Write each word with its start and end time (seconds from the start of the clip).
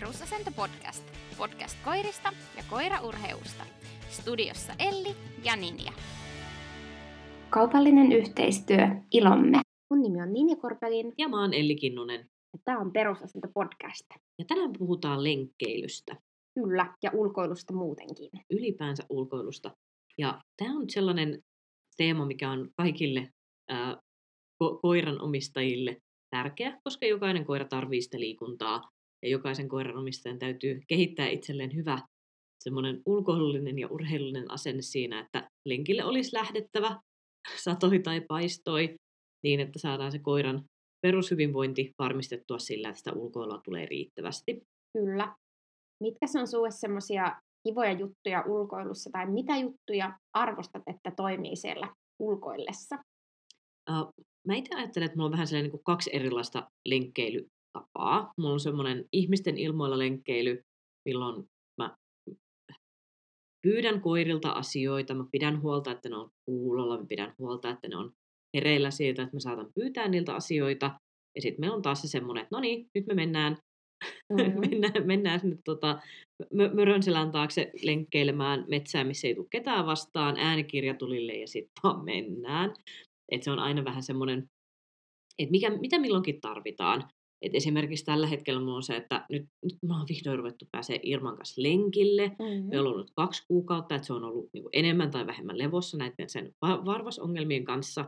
Perusasento 0.00 0.50
podcast. 0.56 1.04
Podcast 1.38 1.84
koirista 1.84 2.32
ja 2.56 2.62
koiraurheusta. 2.70 3.64
Studiossa 4.10 4.72
Elli 4.78 5.16
ja 5.44 5.56
Ninja. 5.56 5.92
Kaupallinen 7.50 8.12
yhteistyö 8.12 8.78
Ilomme. 9.10 9.60
Mun 9.90 10.02
nimi 10.02 10.22
on 10.22 10.32
Ninja 10.32 10.56
Korpelin. 10.56 11.12
Ja 11.18 11.28
mä 11.28 11.40
oon 11.40 11.54
Elli 11.54 11.76
Kinnunen. 11.76 12.20
Ja 12.20 12.58
tää 12.64 12.78
on 12.78 12.92
Perusasento 12.92 13.48
podcast. 13.54 14.06
Ja 14.38 14.44
tänään 14.48 14.70
puhutaan 14.78 15.24
lenkkeilystä. 15.24 16.16
Kyllä, 16.54 16.94
ja 17.02 17.10
ulkoilusta 17.14 17.74
muutenkin. 17.74 18.30
Ylipäänsä 18.50 19.02
ulkoilusta. 19.08 19.70
Ja 20.18 20.40
tämä 20.56 20.76
on 20.76 20.90
sellainen 20.90 21.42
teema, 21.96 22.26
mikä 22.26 22.50
on 22.50 22.70
kaikille 22.76 23.28
ää, 23.68 23.96
ko- 24.64 24.80
koiran 24.82 25.20
omistajille 25.20 25.96
tärkeä, 26.30 26.80
koska 26.84 27.06
jokainen 27.06 27.44
koira 27.44 27.64
tarvitsee 27.64 28.00
sitä 28.00 28.20
liikuntaa 28.20 28.91
ja 29.22 29.28
jokaisen 29.28 29.68
koiran 29.68 29.96
omistajan 29.96 30.38
täytyy 30.38 30.80
kehittää 30.88 31.28
itselleen 31.28 31.74
hyvä 31.74 31.98
semmoinen 32.62 33.02
ulkoilullinen 33.06 33.78
ja 33.78 33.88
urheilullinen 33.88 34.50
asenne 34.50 34.82
siinä, 34.82 35.20
että 35.20 35.50
lenkille 35.64 36.04
olisi 36.04 36.36
lähdettävä, 36.36 37.00
satoi 37.64 37.98
tai 37.98 38.20
paistoi, 38.20 38.94
niin 39.44 39.60
että 39.60 39.78
saadaan 39.78 40.12
se 40.12 40.18
koiran 40.18 40.64
perushyvinvointi 41.06 41.92
varmistettua 41.98 42.58
sillä, 42.58 42.88
että 42.88 42.98
sitä 42.98 43.12
ulkoilua 43.12 43.60
tulee 43.64 43.86
riittävästi. 43.86 44.62
Kyllä. 44.98 45.34
Mitkä 46.00 46.26
on 46.40 46.48
sulle 46.48 46.70
semmoisia 46.70 47.40
kivoja 47.68 47.92
juttuja 47.92 48.44
ulkoilussa, 48.46 49.10
tai 49.12 49.30
mitä 49.30 49.56
juttuja 49.56 50.18
arvostat, 50.32 50.82
että 50.86 51.12
toimii 51.16 51.56
siellä 51.56 51.94
ulkoillessa? 52.18 52.96
Uh, 53.90 54.12
mä 54.48 54.54
itse 54.54 54.74
ajattelen, 54.74 55.06
että 55.06 55.16
mulla 55.16 55.26
on 55.26 55.32
vähän 55.32 55.46
sellainen 55.46 55.64
niin 55.64 55.70
kuin 55.70 55.84
kaksi 55.84 56.10
erilaista 56.12 56.70
lenkkeilytapaa. 57.74 58.32
Mulla 58.38 58.52
on 58.52 58.60
semmoinen 58.60 59.04
ihmisten 59.12 59.58
ilmoilla 59.58 59.98
lenkkeily, 59.98 60.62
milloin 61.08 61.44
mä 61.78 61.96
pyydän 63.62 64.00
koirilta 64.00 64.50
asioita, 64.50 65.14
mä 65.14 65.24
pidän 65.32 65.62
huolta, 65.62 65.90
että 65.90 66.08
ne 66.08 66.16
on 66.16 66.30
kuulolla, 66.44 66.98
mä 66.98 67.06
pidän 67.08 67.34
huolta, 67.38 67.70
että 67.70 67.88
ne 67.88 67.96
on 67.96 68.12
hereillä 68.56 68.90
siitä, 68.90 69.22
että 69.22 69.36
mä 69.36 69.40
saatan 69.40 69.70
pyytää 69.74 70.08
niiltä 70.08 70.34
asioita. 70.34 71.00
Ja 71.34 71.42
sitten 71.42 71.60
meillä 71.60 71.76
on 71.76 71.82
taas 71.82 72.02
se 72.02 72.08
semmoinen, 72.08 72.42
että 72.42 72.56
no 72.56 72.60
niin, 72.60 72.86
nyt 72.94 73.06
me 73.06 73.14
mennään, 73.14 73.56
mm-hmm. 74.32 74.60
mennään, 74.60 75.06
mennään 75.06 75.40
sinne 75.40 75.56
tota, 75.64 76.00
mörön 76.74 77.02
selän 77.02 77.32
taakse 77.32 77.70
lenkkeilemään 77.82 78.64
metsään, 78.68 79.06
missä 79.06 79.28
ei 79.28 79.34
tule 79.34 79.46
ketään 79.50 79.86
vastaan, 79.86 80.36
äänikirja 80.36 80.94
tulille 80.94 81.32
ja 81.32 81.48
sitten 81.48 81.82
vaan 81.82 82.04
mennään. 82.04 82.74
Et 83.32 83.42
se 83.42 83.50
on 83.50 83.58
aina 83.58 83.84
vähän 83.84 84.02
semmoinen, 84.02 84.38
että 85.38 85.50
mikä, 85.50 85.70
mitä 85.70 85.98
milloinkin 85.98 86.40
tarvitaan. 86.40 87.08
Et 87.42 87.54
esimerkiksi 87.54 88.04
tällä 88.04 88.26
hetkellä 88.26 88.60
mulla 88.60 88.76
on 88.76 88.82
se, 88.82 88.96
että 88.96 89.26
nyt, 89.30 89.46
nyt 89.64 89.76
mä 89.86 89.98
oon 89.98 90.06
vihdoin 90.08 90.38
ruvettu 90.38 90.66
pääsee 90.72 91.00
Irman 91.02 91.36
kanssa 91.36 91.62
lenkille. 91.62 92.28
Mm-hmm. 92.28 92.68
Me 92.68 92.80
on 92.80 92.86
ollut 92.86 93.10
kaksi 93.16 93.42
kuukautta, 93.48 93.94
että 93.94 94.06
se 94.06 94.12
on 94.12 94.24
ollut 94.24 94.48
niin 94.52 94.64
enemmän 94.72 95.10
tai 95.10 95.26
vähemmän 95.26 95.58
levossa 95.58 95.96
näiden 95.96 96.28
sen 96.28 96.52
varvasongelmien 96.62 97.64
kanssa. 97.64 98.04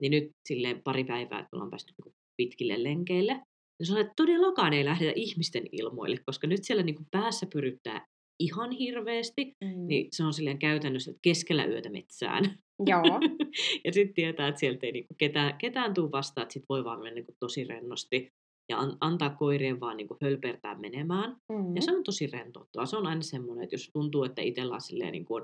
Niin 0.00 0.10
nyt 0.10 0.30
silleen 0.48 0.82
pari 0.84 1.04
päivää, 1.04 1.38
että 1.38 1.48
me 1.52 1.56
ollaan 1.56 1.70
päästy 1.70 1.92
niin 2.04 2.14
pitkille 2.36 2.82
lenkeille. 2.82 3.32
Ja 3.80 3.86
se 3.86 3.92
on, 3.92 4.00
että 4.00 4.12
todellakaan 4.16 4.72
ei 4.72 4.84
lähdetä 4.84 5.12
ihmisten 5.16 5.62
ilmoille, 5.72 6.16
koska 6.26 6.46
nyt 6.46 6.64
siellä 6.64 6.82
niin 6.82 7.06
päässä 7.10 7.46
pyryttää 7.52 8.06
ihan 8.40 8.70
hirveästi, 8.70 9.52
mm. 9.64 9.86
niin 9.86 10.08
se 10.12 10.24
on 10.24 10.32
silleen 10.32 10.58
käytännössä, 10.58 11.10
että 11.10 11.20
keskellä 11.22 11.64
yötä 11.64 11.90
metsään. 11.90 12.44
Joo. 12.86 13.20
ja 13.84 13.92
sitten 13.92 14.14
tietää, 14.14 14.48
että 14.48 14.58
sieltä 14.58 14.86
ei 14.86 14.92
niinku 14.92 15.14
ketään, 15.18 15.58
ketään 15.58 15.94
tule 15.94 16.10
vastaan, 16.10 16.42
että 16.42 16.52
sit 16.52 16.64
voi 16.68 16.84
vaan 16.84 16.98
mennä 16.98 17.14
niinku 17.14 17.32
tosi 17.40 17.64
rennosti 17.64 18.28
ja 18.68 18.78
an, 18.78 18.96
antaa 19.00 19.30
koirien 19.30 19.80
vaan 19.80 19.96
niinku 19.96 20.16
hölpertää 20.22 20.78
menemään. 20.78 21.36
Mm. 21.52 21.76
Ja 21.76 21.82
se 21.82 21.96
on 21.96 22.04
tosi 22.04 22.26
rentouttavaa. 22.26 22.86
Se 22.86 22.96
on 22.96 23.06
aina 23.06 23.22
semmoinen, 23.22 23.64
että 23.64 23.74
jos 23.74 23.90
tuntuu, 23.92 24.24
että 24.24 24.42
itsellä 24.42 24.74
on 24.74 24.80
silleen 24.80 25.12
niinku 25.12 25.40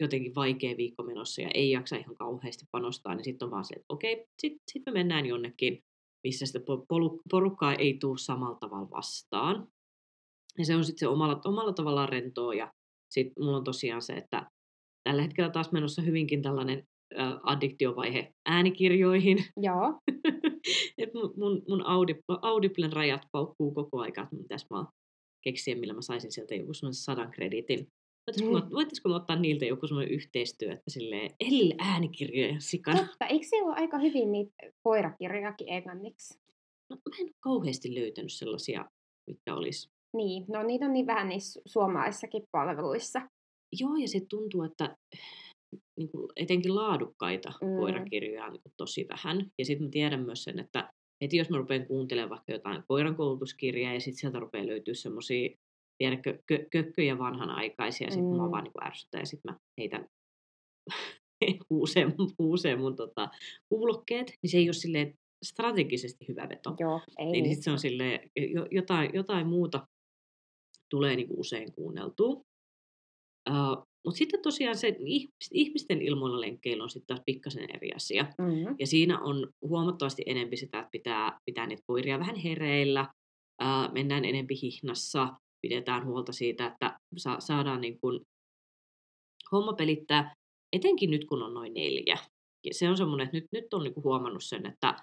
jotenkin 0.00 0.34
vaikea 0.34 0.76
viikko 0.76 1.02
menossa 1.02 1.42
ja 1.42 1.50
ei 1.54 1.70
jaksa 1.70 1.96
ihan 1.96 2.16
kauheasti 2.16 2.64
panostaa, 2.70 3.14
niin 3.14 3.24
sitten 3.24 3.46
on 3.46 3.50
vaan 3.50 3.64
se, 3.64 3.74
että 3.74 3.86
okei, 3.88 4.24
sitten 4.42 4.60
sit 4.72 4.82
me 4.86 4.92
mennään 4.92 5.26
jonnekin, 5.26 5.78
missä 6.24 6.46
sitä 6.46 6.60
porukkaa 7.30 7.74
ei 7.74 7.98
tule 8.00 8.18
samalla 8.18 8.58
tavalla 8.60 8.90
vastaan. 8.90 9.68
Ja 10.58 10.64
se 10.64 10.76
on 10.76 10.84
sitten 10.84 11.00
se 11.00 11.08
omalla, 11.08 11.40
omalla 11.44 11.72
tavallaan 11.72 12.08
rentoa 12.08 12.54
ja 12.54 12.72
sitten 13.10 13.44
mulla 13.44 13.56
on 13.56 13.64
tosiaan 13.64 14.02
se, 14.02 14.12
että 14.12 14.46
tällä 15.04 15.22
hetkellä 15.22 15.50
taas 15.50 15.72
menossa 15.72 16.02
hyvinkin 16.02 16.42
tällainen 16.42 16.82
äh, 17.18 17.32
addiktiovaihe 17.42 18.32
äänikirjoihin. 18.46 19.38
Joo. 19.56 20.00
Et 20.98 21.14
mun, 21.14 21.34
mun, 21.36 21.62
mun 21.68 21.86
Audible, 21.86 22.38
Audiblen 22.42 22.92
rajat 22.92 23.22
paukkuu 23.32 23.70
koko 23.70 24.00
aika, 24.00 24.22
että 24.22 24.36
mitäs 24.36 24.66
mä 24.70 24.86
keksiä, 25.44 25.74
millä 25.74 25.94
mä 25.94 26.02
saisin 26.02 26.32
sieltä 26.32 26.54
joku 26.54 26.74
semmoisen 26.74 27.04
sadan 27.04 27.30
kreditin. 27.30 27.86
Voitaisiko, 28.26 28.60
mm. 28.60 28.70
voitaisiko 28.74 29.08
me 29.08 29.14
ottaa 29.14 29.36
niiltä 29.36 29.64
joku 29.64 29.86
semmoinen 29.86 30.14
yhteistyö, 30.14 30.72
että 30.72 30.90
silleen 30.90 31.30
Ellille 31.40 31.74
äänikirjoja 31.78 32.56
sikana. 32.58 33.06
Totta, 33.06 33.26
eikö 33.26 33.46
se 33.46 33.62
ole 33.62 33.74
aika 33.74 33.98
hyvin 33.98 34.32
niitä 34.32 34.52
koirakirjojakin 34.82 35.68
englanniksi? 35.68 36.38
No, 36.90 36.96
mä 36.96 37.16
en 37.20 37.26
ole 37.26 37.34
kauheasti 37.40 37.94
löytänyt 37.94 38.32
sellaisia, 38.32 38.84
mitkä 39.26 39.54
olisi. 39.54 39.88
Niin, 40.16 40.44
no 40.48 40.62
niitä 40.62 40.86
on 40.86 40.92
niin 40.92 41.06
vähän 41.06 41.28
niissä 41.28 41.60
suomalaisissakin 41.66 42.42
palveluissa. 42.52 43.20
Joo, 43.80 43.96
ja 43.96 44.08
se 44.08 44.20
tuntuu, 44.28 44.62
että 44.62 44.96
niin 45.98 46.10
kuin 46.10 46.28
etenkin 46.36 46.74
laadukkaita 46.74 47.52
mm. 47.62 47.76
koirakirjoja 47.76 48.50
niin 48.50 48.60
tosi 48.76 49.06
vähän. 49.08 49.46
Ja 49.58 49.64
sitten 49.64 49.86
mä 49.86 49.90
tiedän 49.90 50.24
myös 50.24 50.44
sen, 50.44 50.58
että 50.58 50.92
heti 51.24 51.36
jos 51.36 51.50
mä 51.50 51.56
rupean 51.56 51.86
kuuntelemaan 51.86 52.30
vaikka 52.30 52.52
jotain 52.52 52.82
koiran 52.88 53.16
koulutuskirjaa 53.16 53.94
ja 53.94 54.00
sitten 54.00 54.20
sieltä 54.20 54.38
rupeaa 54.38 54.66
löytyä 54.66 54.94
semmoisia 54.94 55.48
tiedätkö, 55.98 56.38
kö- 56.52 56.66
kökköjä 56.70 57.18
vanhanaikaisia, 57.18 58.06
ja 58.06 58.10
sitten 58.10 58.30
mm. 58.30 58.36
mä 58.36 58.50
vaan 58.50 58.64
niin 58.64 58.86
ärsyttää, 58.86 59.20
ja 59.20 59.26
sitten 59.26 59.52
mä 59.52 59.58
heitän 59.78 60.06
kuuseen, 61.68 62.14
kuuseen 62.36 62.80
mun 62.80 62.96
tota, 62.96 63.28
kuulokkeet, 63.68 64.32
niin 64.42 64.50
se 64.50 64.58
ei 64.58 64.66
ole 64.66 64.72
silleen 64.72 65.14
strategisesti 65.44 66.28
hyvä 66.28 66.48
veto. 66.48 66.76
Joo, 66.80 67.00
ei 67.18 67.26
niin 67.26 67.44
sitten 67.44 67.62
se 67.62 67.70
on 67.70 67.78
silleen, 67.78 68.30
jotain, 68.70 69.10
jotain 69.14 69.46
muuta 69.46 69.86
tulee 70.90 71.16
niin 71.16 71.28
kuin 71.28 71.40
usein 71.40 71.72
kuunneltua. 71.72 72.42
Uh, 73.50 73.86
mutta 74.04 74.18
sitten 74.18 74.42
tosiaan 74.42 74.76
se 74.76 74.96
ihmisten 75.52 76.02
ilmoilla 76.02 76.40
lenkkeily 76.40 76.82
on 76.82 76.90
sitten 76.90 77.06
taas 77.06 77.22
pikkasen 77.26 77.76
eri 77.76 77.92
asia. 77.96 78.22
Mm-hmm. 78.22 78.76
Ja 78.78 78.86
siinä 78.86 79.20
on 79.20 79.48
huomattavasti 79.60 80.22
enempi 80.26 80.56
sitä, 80.56 80.78
että 80.78 80.90
pitää, 80.90 81.40
pitää 81.44 81.66
niitä 81.66 81.82
koiria 81.86 82.18
vähän 82.18 82.36
hereillä, 82.36 83.08
uh, 83.62 83.92
mennään 83.92 84.24
enempi 84.24 84.54
hihnassa, 84.62 85.28
pidetään 85.62 86.06
huolta 86.06 86.32
siitä, 86.32 86.66
että 86.66 86.98
sa- 87.16 87.40
saadaan 87.40 87.80
niin 87.80 88.00
kun 88.00 88.24
homma 89.52 89.72
pelittää, 89.72 90.34
etenkin 90.72 91.10
nyt 91.10 91.24
kun 91.24 91.42
on 91.42 91.54
noin 91.54 91.74
neljä. 91.74 92.18
Ja 92.66 92.74
se 92.74 92.88
on 92.88 92.96
semmoinen, 92.96 93.24
että 93.24 93.36
nyt, 93.36 93.46
nyt 93.52 93.74
on 93.74 93.82
niin 93.82 94.04
huomannut 94.04 94.44
sen, 94.44 94.66
että 94.66 94.96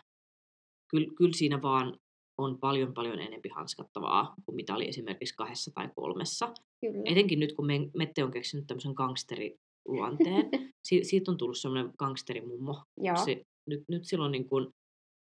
kyllä, 0.92 1.08
kyllä 1.18 1.34
siinä 1.34 1.62
vaan 1.62 1.98
on 2.38 2.60
paljon 2.60 2.94
paljon 2.94 3.20
enempi 3.20 3.50
hanskattavaa 3.50 4.34
kuin 4.46 4.56
mitä 4.56 4.76
oli 4.76 4.88
esimerkiksi 4.88 5.36
kahdessa 5.36 5.72
tai 5.74 5.90
kolmessa. 5.96 6.54
Kyllä. 6.82 7.04
Etenkin 7.06 7.40
nyt, 7.40 7.54
kun 7.54 7.68
Mette 7.98 8.24
on 8.24 8.32
keksinyt 8.32 8.68
tämmöisen 8.68 8.94
gangsteriluonteen. 8.96 10.50
si- 10.88 11.04
siitä 11.04 11.32
on 11.32 11.38
tullut 11.38 11.58
semmoinen 11.58 11.94
gangsterimummo. 11.98 12.84
Se, 13.26 13.42
nyt, 13.70 13.84
nyt 13.88 14.06
silloin 14.06 14.32
niin 14.32 14.50
kuin 14.50 14.68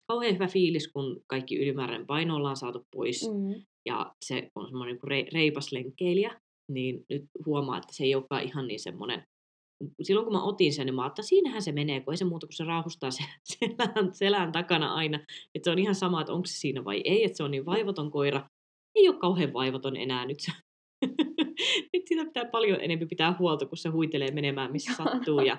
kauhean 0.09 0.35
hyvä 0.35 0.47
fiilis, 0.47 0.89
kun 0.89 1.21
kaikki 1.27 1.57
ylimääräinen 1.57 2.07
paino 2.07 2.37
ollaan 2.37 2.57
saatu 2.57 2.87
pois. 2.97 3.31
Mm-hmm. 3.31 3.63
Ja 3.87 4.15
se 4.25 4.51
on 4.55 4.67
semmoinen 4.67 4.99
niin 5.09 5.27
reipas 5.33 5.73
lenkkeilijä. 5.73 6.41
Niin 6.73 7.05
nyt 7.09 7.25
huomaa, 7.47 7.79
että 7.79 7.93
se 7.93 8.05
ei 8.05 8.15
olekaan 8.15 8.43
ihan 8.43 8.67
niin 8.67 8.81
semmoinen 8.81 9.23
silloin 10.03 10.25
kun 10.25 10.33
mä 10.33 10.43
otin 10.43 10.73
sen, 10.73 10.87
niin 10.87 10.95
mä 10.95 11.07
että 11.07 11.23
siinähän 11.23 11.63
se 11.63 11.73
menee, 11.73 12.01
kun 12.01 12.15
ei 12.15 12.19
se 12.19 12.25
muuta 12.25 12.47
kuin 12.47 12.57
se 12.57 12.65
rauhustaa 12.65 13.11
se 13.11 13.23
selän, 13.53 14.15
selän 14.15 14.53
takana 14.53 14.95
aina. 14.95 15.19
Että 15.55 15.65
se 15.65 15.71
on 15.71 15.79
ihan 15.79 15.95
sama, 15.95 16.21
että 16.21 16.33
onko 16.33 16.47
se 16.47 16.59
siinä 16.59 16.85
vai 16.85 17.01
ei, 17.05 17.25
että 17.25 17.37
se 17.37 17.43
on 17.43 17.51
niin 17.51 17.67
vaivaton 17.67 18.11
koira. 18.11 18.49
Ei 18.95 19.09
ole 19.09 19.19
kauhean 19.19 19.53
vaivaton 19.53 19.97
enää 19.97 20.27
nyt. 20.27 20.39
nyt 21.93 22.03
siitä 22.07 22.25
pitää 22.25 22.45
paljon 22.45 22.81
enemmän 22.81 23.09
pitää 23.09 23.37
huolta, 23.39 23.67
kun 23.67 23.79
se 23.79 23.89
huitelee 23.89 24.31
menemään, 24.31 24.73
missä 24.73 24.93
sattuu. 24.97 25.41
Ja 25.41 25.57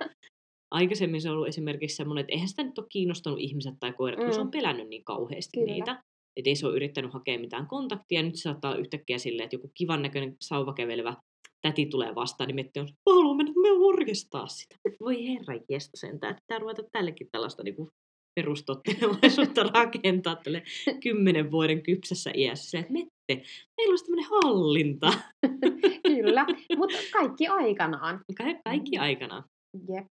aikaisemmin 0.72 1.22
se 1.22 1.30
on 1.30 1.36
ollut 1.36 1.48
esimerkiksi 1.48 1.96
semmoinen, 1.96 2.22
että 2.22 2.34
eihän 2.34 2.48
sitä 2.48 2.64
nyt 2.64 2.78
ole 2.78 2.88
kiinnostanut 2.90 3.40
ihmiset 3.40 3.74
tai 3.80 3.94
koirat, 3.94 4.20
mm. 4.20 4.26
kun 4.26 4.34
se 4.34 4.40
on 4.40 4.48
mm. 4.48 4.52
pelännyt 4.52 4.88
niin 4.88 5.04
kauheasti 5.04 5.60
Kyllä. 5.60 5.74
niitä. 5.74 6.04
Että 6.38 6.50
ei 6.50 6.56
se 6.56 6.68
ole 6.68 6.76
yrittänyt 6.76 7.14
hakea 7.14 7.40
mitään 7.40 7.68
kontaktia. 7.68 8.24
Nyt 8.24 8.36
se 8.36 8.42
saattaa 8.42 8.76
yhtäkkiä 8.76 9.18
silleen, 9.18 9.44
että 9.46 9.56
joku 9.56 9.72
kivan 9.74 10.02
näköinen 10.02 10.36
sauva 10.42 10.74
kävelevä 10.74 11.16
täti 11.62 11.86
tulee 11.86 12.16
vastaan, 12.16 12.48
niin 12.48 12.56
Metti 12.56 12.80
on, 12.80 12.86
mä 12.86 13.16
haluan 13.16 13.38
mennä, 13.38 13.52
mä 13.52 14.48
sitä. 14.48 14.76
Voi 15.00 15.28
herra 15.28 15.60
jestä 15.70 15.98
sentään, 15.98 16.32
että 16.32 16.44
pitää 16.48 16.60
ruveta 16.60 16.84
tällekin 16.92 17.28
tällaista 17.32 17.64
niin 17.64 17.76
perustottelevaisuutta 18.36 19.64
rakentaa 19.74 20.36
tälle 20.36 20.64
kymmenen 21.04 21.52
vuoden 21.52 21.84
kypsässä 21.84 22.32
iässä. 22.36 22.80
Että 22.80 22.94
Mette, 23.36 23.50
meillä 23.78 23.92
olisi 23.92 24.06
tämmöinen 24.06 24.30
hallinta. 24.30 25.14
Kyllä, 26.08 26.46
mutta 26.78 26.98
kaikki 27.14 27.48
aikanaan. 27.48 28.20
Ka- 28.38 28.62
kaikki 28.64 28.98
aikanaan. 28.98 29.44
Jep. 29.74 30.06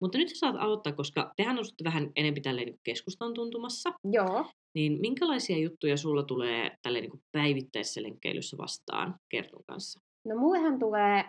Mutta 0.00 0.18
nyt 0.18 0.28
sä 0.28 0.34
saat 0.34 0.56
aloittaa, 0.58 0.92
koska 0.92 1.32
tehän 1.36 1.58
asutte 1.58 1.84
vähän 1.84 2.10
enemmän 2.16 2.42
tälleen 2.42 2.66
niin 2.66 2.80
keskustan 2.82 3.34
tuntumassa. 3.34 3.92
Joo. 4.12 4.44
Niin 4.74 5.00
minkälaisia 5.00 5.58
juttuja 5.58 5.96
sulla 5.96 6.22
tulee 6.22 6.76
tälle 6.82 7.00
niin 7.00 7.22
päivittäisessä 7.32 8.02
lenkkeilyssä 8.02 8.56
vastaan 8.58 9.14
Kertun 9.28 9.64
kanssa? 9.68 10.00
No 10.28 10.36
mullehan 10.36 10.78
tulee 10.78 11.24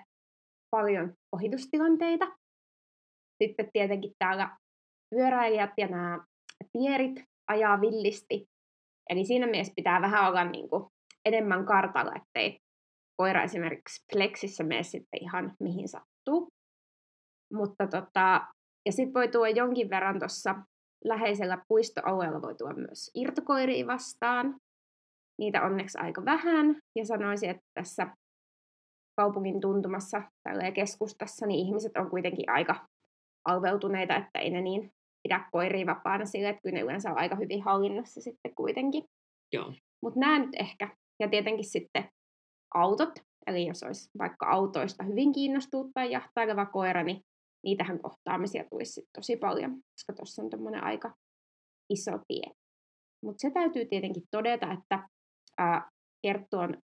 paljon 0.76 1.14
ohitustilanteita. 1.36 2.28
Sitten 3.44 3.70
tietenkin 3.74 4.12
täällä 4.20 4.58
pyöräilijät 5.16 5.72
ja 5.78 5.88
nämä 5.88 6.26
tierit 6.72 7.24
ajaa 7.48 7.82
villisti. 7.82 8.46
Eli 9.10 9.26
siinä 9.26 9.48
mielessä 9.48 9.74
pitää 9.76 10.02
vähän 10.02 10.30
olla 10.30 10.44
niin 10.44 10.70
kuin 10.70 10.86
enemmän 11.26 11.66
kartalla, 11.66 12.12
ettei 12.16 12.60
koira 13.18 13.44
esimerkiksi 13.44 14.06
flexissä 14.14 14.64
mene 14.64 14.84
sitten 14.84 15.24
ihan 15.24 15.56
mihin 15.60 15.88
sattuu. 15.88 16.50
Mutta 17.54 17.88
tota, 17.88 18.48
ja 18.86 18.92
sitten 18.92 19.14
voi 19.14 19.28
tuoda 19.28 19.50
jonkin 19.50 19.90
verran 19.90 20.20
tuossa 20.20 20.56
läheisellä 21.06 21.58
puistoalueella 21.68 22.42
voi 22.42 22.56
tuoda 22.56 22.76
myös 22.76 23.12
irtokoiria 23.16 23.88
vastaan. 23.88 24.56
Niitä 25.40 25.62
onneksi 25.62 25.98
aika 25.98 26.26
vähän. 26.26 26.76
Ja 26.96 27.06
sanoisin, 27.06 27.50
että 27.50 27.64
tässä 27.74 28.08
kaupungin 29.16 29.62
tuntumassa 29.62 30.22
tällä 30.44 30.72
keskustassa, 30.72 31.46
niin 31.46 31.68
ihmiset 31.68 31.98
on 31.98 32.10
kuitenkin 32.10 32.50
aika 32.50 32.88
alveutuneita, 33.46 34.16
että 34.16 34.40
ei 34.40 34.50
ne 34.50 34.62
niin 34.62 34.92
pidä 35.24 35.50
koiria 35.52 35.86
vapaana 35.86 36.26
sille, 36.26 36.50
että 36.50 36.62
kyllä 36.62 36.76
ne 36.76 36.82
yleensä 36.82 37.12
on 37.12 37.18
aika 37.18 37.36
hyvin 37.36 37.64
hallinnassa 37.64 38.22
sitten 38.22 38.56
kuitenkin. 38.56 39.04
Joo. 39.54 39.74
Mutta 40.04 40.20
nämä 40.20 40.40
nyt 40.40 40.56
ehkä. 40.60 40.96
Ja 41.20 41.30
tietenkin 41.30 41.70
sitten 41.70 42.10
autot, 42.74 43.10
eli 43.48 43.68
jos 43.68 43.84
olisi 43.84 44.10
vaikka 44.18 44.46
autoista 44.46 45.04
hyvin 45.04 45.34
kiinnostunut 45.34 45.92
tai 45.94 46.12
jahtaileva 46.12 46.66
koira, 46.66 47.04
niin 47.04 47.22
niitähän 47.64 48.02
kohtaamisia 48.02 48.64
tulisi 48.70 49.04
tosi 49.16 49.38
paljon, 49.38 49.72
koska 49.72 50.14
tuossa 50.14 50.42
on 50.42 50.50
tuommoinen 50.50 50.84
aika 50.84 51.14
iso 51.90 52.12
tie. 52.28 52.54
Mutta 53.24 53.42
se 53.42 53.52
täytyy 53.52 53.86
tietenkin 53.86 54.24
todeta, 54.32 54.74
että 54.74 55.10
ää, 55.58 55.90
Kerttu 56.22 56.58
on 56.58 56.78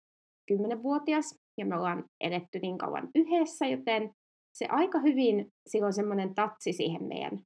10-vuotias 0.52 1.36
ja 1.58 1.66
me 1.66 1.76
ollaan 1.76 2.06
eletty 2.22 2.60
niin 2.60 2.78
kauan 2.78 3.10
yhdessä, 3.16 3.66
joten 3.66 4.12
se 4.54 4.66
aika 4.66 5.00
hyvin 5.00 5.52
silloin 5.68 5.94
semmoinen 5.94 6.36
tatsi 6.36 6.74
siihen 6.74 7.04
meidän 7.04 7.40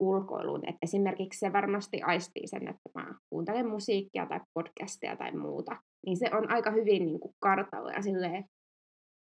ulkoiluun. 0.00 0.68
että 0.68 0.78
esimerkiksi 0.82 1.38
se 1.38 1.52
varmasti 1.52 2.02
aistii 2.02 2.46
sen, 2.46 2.68
että 2.68 2.90
mä 2.94 3.14
kuuntelen 3.30 3.68
musiikkia 3.68 4.26
tai 4.26 4.40
podcastia 4.54 5.16
tai 5.16 5.32
muuta. 5.32 5.76
Niin 6.06 6.16
se 6.16 6.30
on 6.32 6.50
aika 6.50 6.70
hyvin 6.70 7.06
niin 7.06 7.20
kuin 7.20 7.34
kartalla 7.38 7.92
ja 7.92 8.02
silleen 8.02 8.44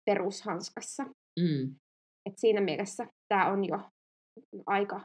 perushanskassa. 0.05 1.05
Mm. 1.40 1.75
Et 2.26 2.38
siinä 2.38 2.61
mielessä 2.61 3.06
tämä 3.29 3.52
on 3.52 3.64
jo 3.64 3.79
aika, 4.67 5.00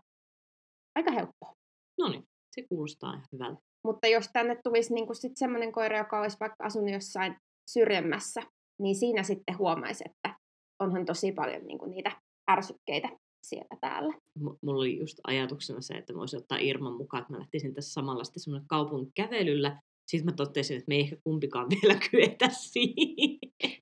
aika 0.95 1.12
helppoa. 1.12 1.53
No 2.00 2.09
niin, 2.09 2.24
se 2.51 2.68
kuulostaa 2.69 3.13
ihan 3.13 3.25
hyvältä. 3.33 3.62
Mutta 3.83 4.07
jos 4.07 4.29
tänne 4.33 4.59
tulisi 4.63 4.94
niin 4.94 5.15
sit 5.15 5.31
semmoinen 5.35 5.71
koira, 5.71 5.97
joka 5.97 6.21
olisi 6.21 6.38
vaikka 6.39 6.63
asunut 6.63 6.91
jossain 6.91 7.35
syrjemmässä, 7.69 8.41
niin 8.80 8.95
siinä 8.95 9.23
sitten 9.23 9.57
huomaisi, 9.57 10.03
että 10.06 10.35
onhan 10.80 11.06
tosi 11.06 11.31
paljon 11.31 11.63
niin 11.63 11.77
kuin 11.77 11.91
niitä 11.91 12.12
ärsykkeitä 12.51 13.09
siellä 13.44 13.77
täällä. 13.81 14.13
M- 14.39 14.57
mulla 14.62 14.80
oli 14.80 15.00
just 15.00 15.19
ajatuksena 15.27 15.81
se, 15.81 15.94
että 15.94 16.13
mä 16.13 16.19
voisin 16.19 16.39
ottaa 16.39 16.57
Irman 16.57 16.97
mukaan, 16.97 17.21
että 17.21 17.33
mä 17.33 17.39
lähtisin 17.39 17.73
tässä 17.73 17.94
samalla 17.94 18.23
sitten 18.23 18.44
semmoinen 18.44 18.68
kaupungin 18.68 19.12
kävelyllä. 19.15 19.81
Sitten 20.07 20.25
mä 20.25 20.36
totesin, 20.36 20.77
että 20.77 20.88
me 20.88 20.95
ei 20.95 21.01
ehkä 21.01 21.18
kumpikaan 21.24 21.68
vielä 21.81 22.00
kyetä 22.12 22.50
siihen. 22.50 23.39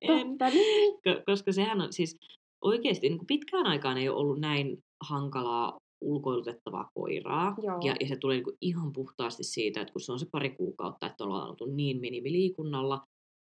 Totta 0.07 0.49
niin. 0.49 0.99
Koska 1.25 1.51
sehän 1.51 1.81
on 1.81 1.93
siis 1.93 2.17
oikeasti 2.61 3.09
niin 3.09 3.17
kuin 3.17 3.27
pitkään 3.27 3.67
aikaan 3.67 3.97
ei 3.97 4.09
ole 4.09 4.17
ollut 4.17 4.39
näin 4.39 4.77
hankalaa 5.03 5.77
ulkoilutettavaa 6.01 6.89
koiraa. 6.93 7.55
Ja, 7.83 7.95
ja 7.99 8.07
se 8.07 8.15
tulee 8.15 8.35
niin 8.35 8.43
kuin 8.43 8.57
ihan 8.61 8.93
puhtaasti 8.93 9.43
siitä, 9.43 9.81
että 9.81 9.91
kun 9.91 10.01
se 10.01 10.11
on 10.11 10.19
se 10.19 10.27
pari 10.31 10.49
kuukautta, 10.49 11.07
että 11.07 11.23
ollaan 11.23 11.49
oltu 11.49 11.65
niin 11.65 11.99
minimiliikunnalla. 11.99 13.01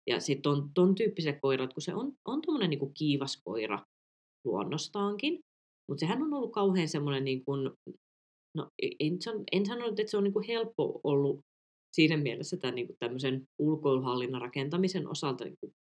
Ja 0.09 0.19
sitten 0.19 0.51
on 0.51 0.69
ton 0.73 0.95
tyyppiset 0.95 1.37
koirat, 1.41 1.73
kun 1.73 1.81
se 1.81 1.95
on, 1.95 2.11
on 2.25 2.41
tuommoinen 2.41 2.69
niin 2.69 2.93
kiivas 2.93 3.41
koira 3.43 3.79
luonnostaankin, 4.45 5.39
mutta 5.89 5.99
sehän 5.99 6.23
on 6.23 6.33
ollut 6.33 6.51
kauhean 6.51 6.87
semmoinen, 6.87 7.25
niin 7.25 7.45
kuin, 7.45 7.71
no 8.57 8.67
en, 8.99 9.19
en 9.51 9.65
sanonut, 9.65 9.99
että 9.99 10.11
se 10.11 10.17
on 10.17 10.23
niin 10.23 10.33
kuin 10.33 10.47
helppo 10.47 11.01
ollut 11.03 11.39
siinä 11.91 12.17
mielessä 12.17 12.57
tämän 12.57 12.75
niin 12.75 12.87
kuin 12.87 12.97
tämmöisen 12.99 13.47
ulkoiluhallinnan 13.59 14.41
rakentamisen 14.41 15.07
osalta 15.07 15.43
niin 15.43 15.57
kuin 15.59 15.73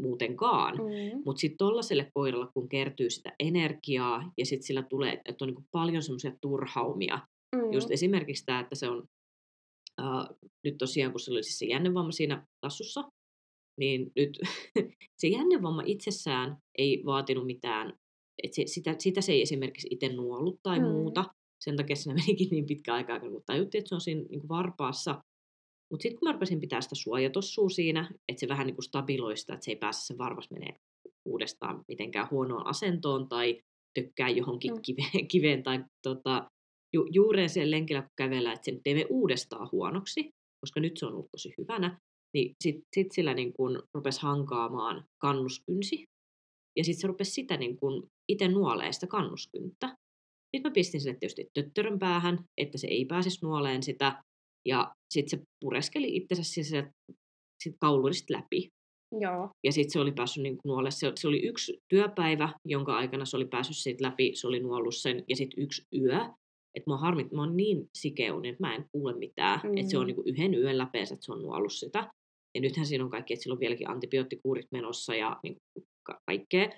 muutenkaan. 0.00 0.76
Mm. 0.76 1.22
Mutta 1.24 1.40
sitten 1.40 1.58
tuollaiselle 1.58 2.10
koiralle, 2.14 2.46
kun 2.54 2.68
kertyy 2.68 3.10
sitä 3.10 3.32
energiaa 3.38 4.32
ja 4.38 4.46
sitten 4.46 4.66
sillä 4.66 4.82
tulee, 4.82 5.12
että 5.24 5.44
on 5.44 5.48
niin 5.48 5.54
kuin 5.54 5.68
paljon 5.72 6.02
semmoisia 6.02 6.32
turhaumia. 6.40 7.18
Mm. 7.56 7.72
Just 7.72 7.90
esimerkiksi 7.90 8.44
tämä, 8.46 8.60
että 8.60 8.74
se 8.74 8.88
on 8.88 9.04
äh, 10.00 10.36
nyt 10.64 10.78
tosiaan, 10.78 11.12
kun 11.12 11.20
se 11.20 11.30
oli 11.30 11.42
siis 11.42 11.58
se 11.58 11.66
jännevamma 11.66 12.12
siinä 12.12 12.46
tassussa, 12.60 13.04
niin 13.78 14.12
nyt 14.16 14.38
se 15.20 15.28
jännevamma 15.28 15.82
itsessään 15.86 16.56
ei 16.78 17.02
vaatinut 17.06 17.46
mitään 17.46 17.92
et 18.42 18.54
se, 18.54 18.62
sitä, 18.66 18.94
sitä 18.98 19.20
se 19.20 19.32
ei 19.32 19.42
esimerkiksi 19.42 19.88
itse 19.90 20.08
nuollut 20.08 20.60
tai 20.62 20.78
mm. 20.78 20.86
muuta. 20.86 21.24
Sen 21.64 21.76
takia 21.76 21.96
se 21.96 22.14
menikin 22.14 22.48
niin 22.50 22.66
pitkä 22.66 22.94
aikaa, 22.94 23.20
kun 23.20 23.42
tajuttiin, 23.46 23.78
että 23.78 23.88
se 23.88 23.94
on 23.94 24.00
siinä 24.00 24.22
niin 24.30 24.40
kuin 24.40 24.48
varpaassa. 24.48 25.22
Mutta 25.90 26.02
sitten 26.02 26.18
kun 26.18 26.28
mä 26.28 26.32
rupesin 26.32 26.60
pitää 26.60 26.80
sitä 26.80 26.94
suojatossua 26.94 27.68
siinä, 27.68 28.10
että 28.28 28.40
se 28.40 28.48
vähän 28.48 28.66
niin 28.66 28.74
kuin 28.76 28.84
stabiloista, 28.84 29.54
että 29.54 29.64
se 29.64 29.70
ei 29.70 29.76
pääse 29.76 30.06
se 30.06 30.18
varvas 30.18 30.50
menee 30.50 30.76
uudestaan 31.24 31.84
mitenkään 31.88 32.28
huonoon 32.30 32.66
asentoon 32.66 33.28
tai 33.28 33.60
tökkää 33.94 34.28
johonkin 34.28 34.74
mm. 34.74 34.82
kiveen, 34.82 35.28
kiveen 35.32 35.62
tai 35.62 35.84
tota, 36.02 36.50
ju, 36.92 37.06
juureen 37.10 37.50
sen 37.50 37.70
lenkillä, 37.70 38.02
kun 38.02 38.10
kävellään, 38.16 38.54
että 38.54 38.64
se 38.64 38.70
nyt 38.70 38.86
ei 38.86 38.94
mene 38.94 39.06
uudestaan 39.10 39.68
huonoksi, 39.72 40.30
koska 40.60 40.80
nyt 40.80 40.96
se 40.96 41.06
on 41.06 41.12
ollut 41.12 41.30
tosi 41.32 41.54
hyvänä, 41.58 41.98
niin 42.34 42.54
sitten 42.60 42.84
sit 42.94 43.12
sillä 43.12 43.34
niin 43.34 43.52
kun 43.52 43.82
rupesi 43.94 44.22
hankaamaan 44.22 45.04
kannuskynsi, 45.18 46.04
ja 46.76 46.84
sitten 46.84 47.00
se 47.00 47.06
rupesi 47.06 47.30
sitä 47.30 47.56
niin 47.56 47.76
kun 47.76 48.06
itse 48.28 48.48
nuolee 48.48 48.92
sitä 48.92 49.06
kannuskynttä. 49.06 49.96
Sitten 50.56 50.70
mä 50.70 50.74
pistin 50.74 51.00
sille 51.00 51.16
tietysti 51.20 51.48
töttörön 51.54 51.98
päähän, 51.98 52.38
että 52.58 52.78
se 52.78 52.86
ei 52.86 53.04
pääsisi 53.04 53.38
nuoleen 53.42 53.82
sitä. 53.82 54.22
Ja 54.68 54.94
sitten 55.14 55.38
se 55.38 55.44
pureskeli 55.60 56.16
itsensä 56.16 56.42
sieltä 56.62 56.90
sit 57.64 57.74
kaulurista 57.80 58.34
läpi. 58.34 58.68
Joo. 59.20 59.48
Ja 59.64 59.72
sitten 59.72 59.90
se 59.92 60.00
oli 60.00 60.12
päässyt 60.12 60.42
niin 60.42 60.58
nuolle. 60.64 60.90
Se, 60.90 61.12
se, 61.14 61.28
oli 61.28 61.46
yksi 61.46 61.78
työpäivä, 61.88 62.52
jonka 62.64 62.96
aikana 62.96 63.24
se 63.24 63.36
oli 63.36 63.46
päässyt 63.46 63.76
siitä 63.76 64.04
läpi, 64.04 64.30
se 64.34 64.46
oli 64.46 64.60
nuollut 64.60 64.96
sen. 64.96 65.24
Ja 65.28 65.36
sitten 65.36 65.64
yksi 65.64 65.82
yö. 66.02 66.16
Että 66.74 66.90
mä 66.90 66.94
oon 66.94 67.00
harmit, 67.00 67.32
mä 67.32 67.40
oon 67.40 67.56
niin 67.56 67.88
sikeuni, 67.98 68.48
että 68.48 68.66
mä 68.66 68.74
en 68.74 68.84
kuule 68.92 69.18
mitään. 69.18 69.60
Mm. 69.64 69.76
Että 69.76 69.90
se 69.90 69.98
on 69.98 70.06
niin 70.06 70.26
yhden 70.26 70.54
yön 70.54 70.78
läpeensä, 70.78 71.14
että 71.14 71.26
se 71.26 71.32
on 71.32 71.42
nuollut 71.42 71.72
sitä. 71.72 72.10
Ja 72.54 72.60
nythän 72.60 72.86
siinä 72.86 73.04
on 73.04 73.10
kaikki, 73.10 73.34
että 73.34 73.42
sillä 73.42 73.54
on 73.54 73.60
vieläkin 73.60 73.90
antibioottikuurit 73.90 74.66
menossa 74.72 75.14
ja 75.14 75.36
niin 75.42 75.56
kaikkea. 76.26 76.70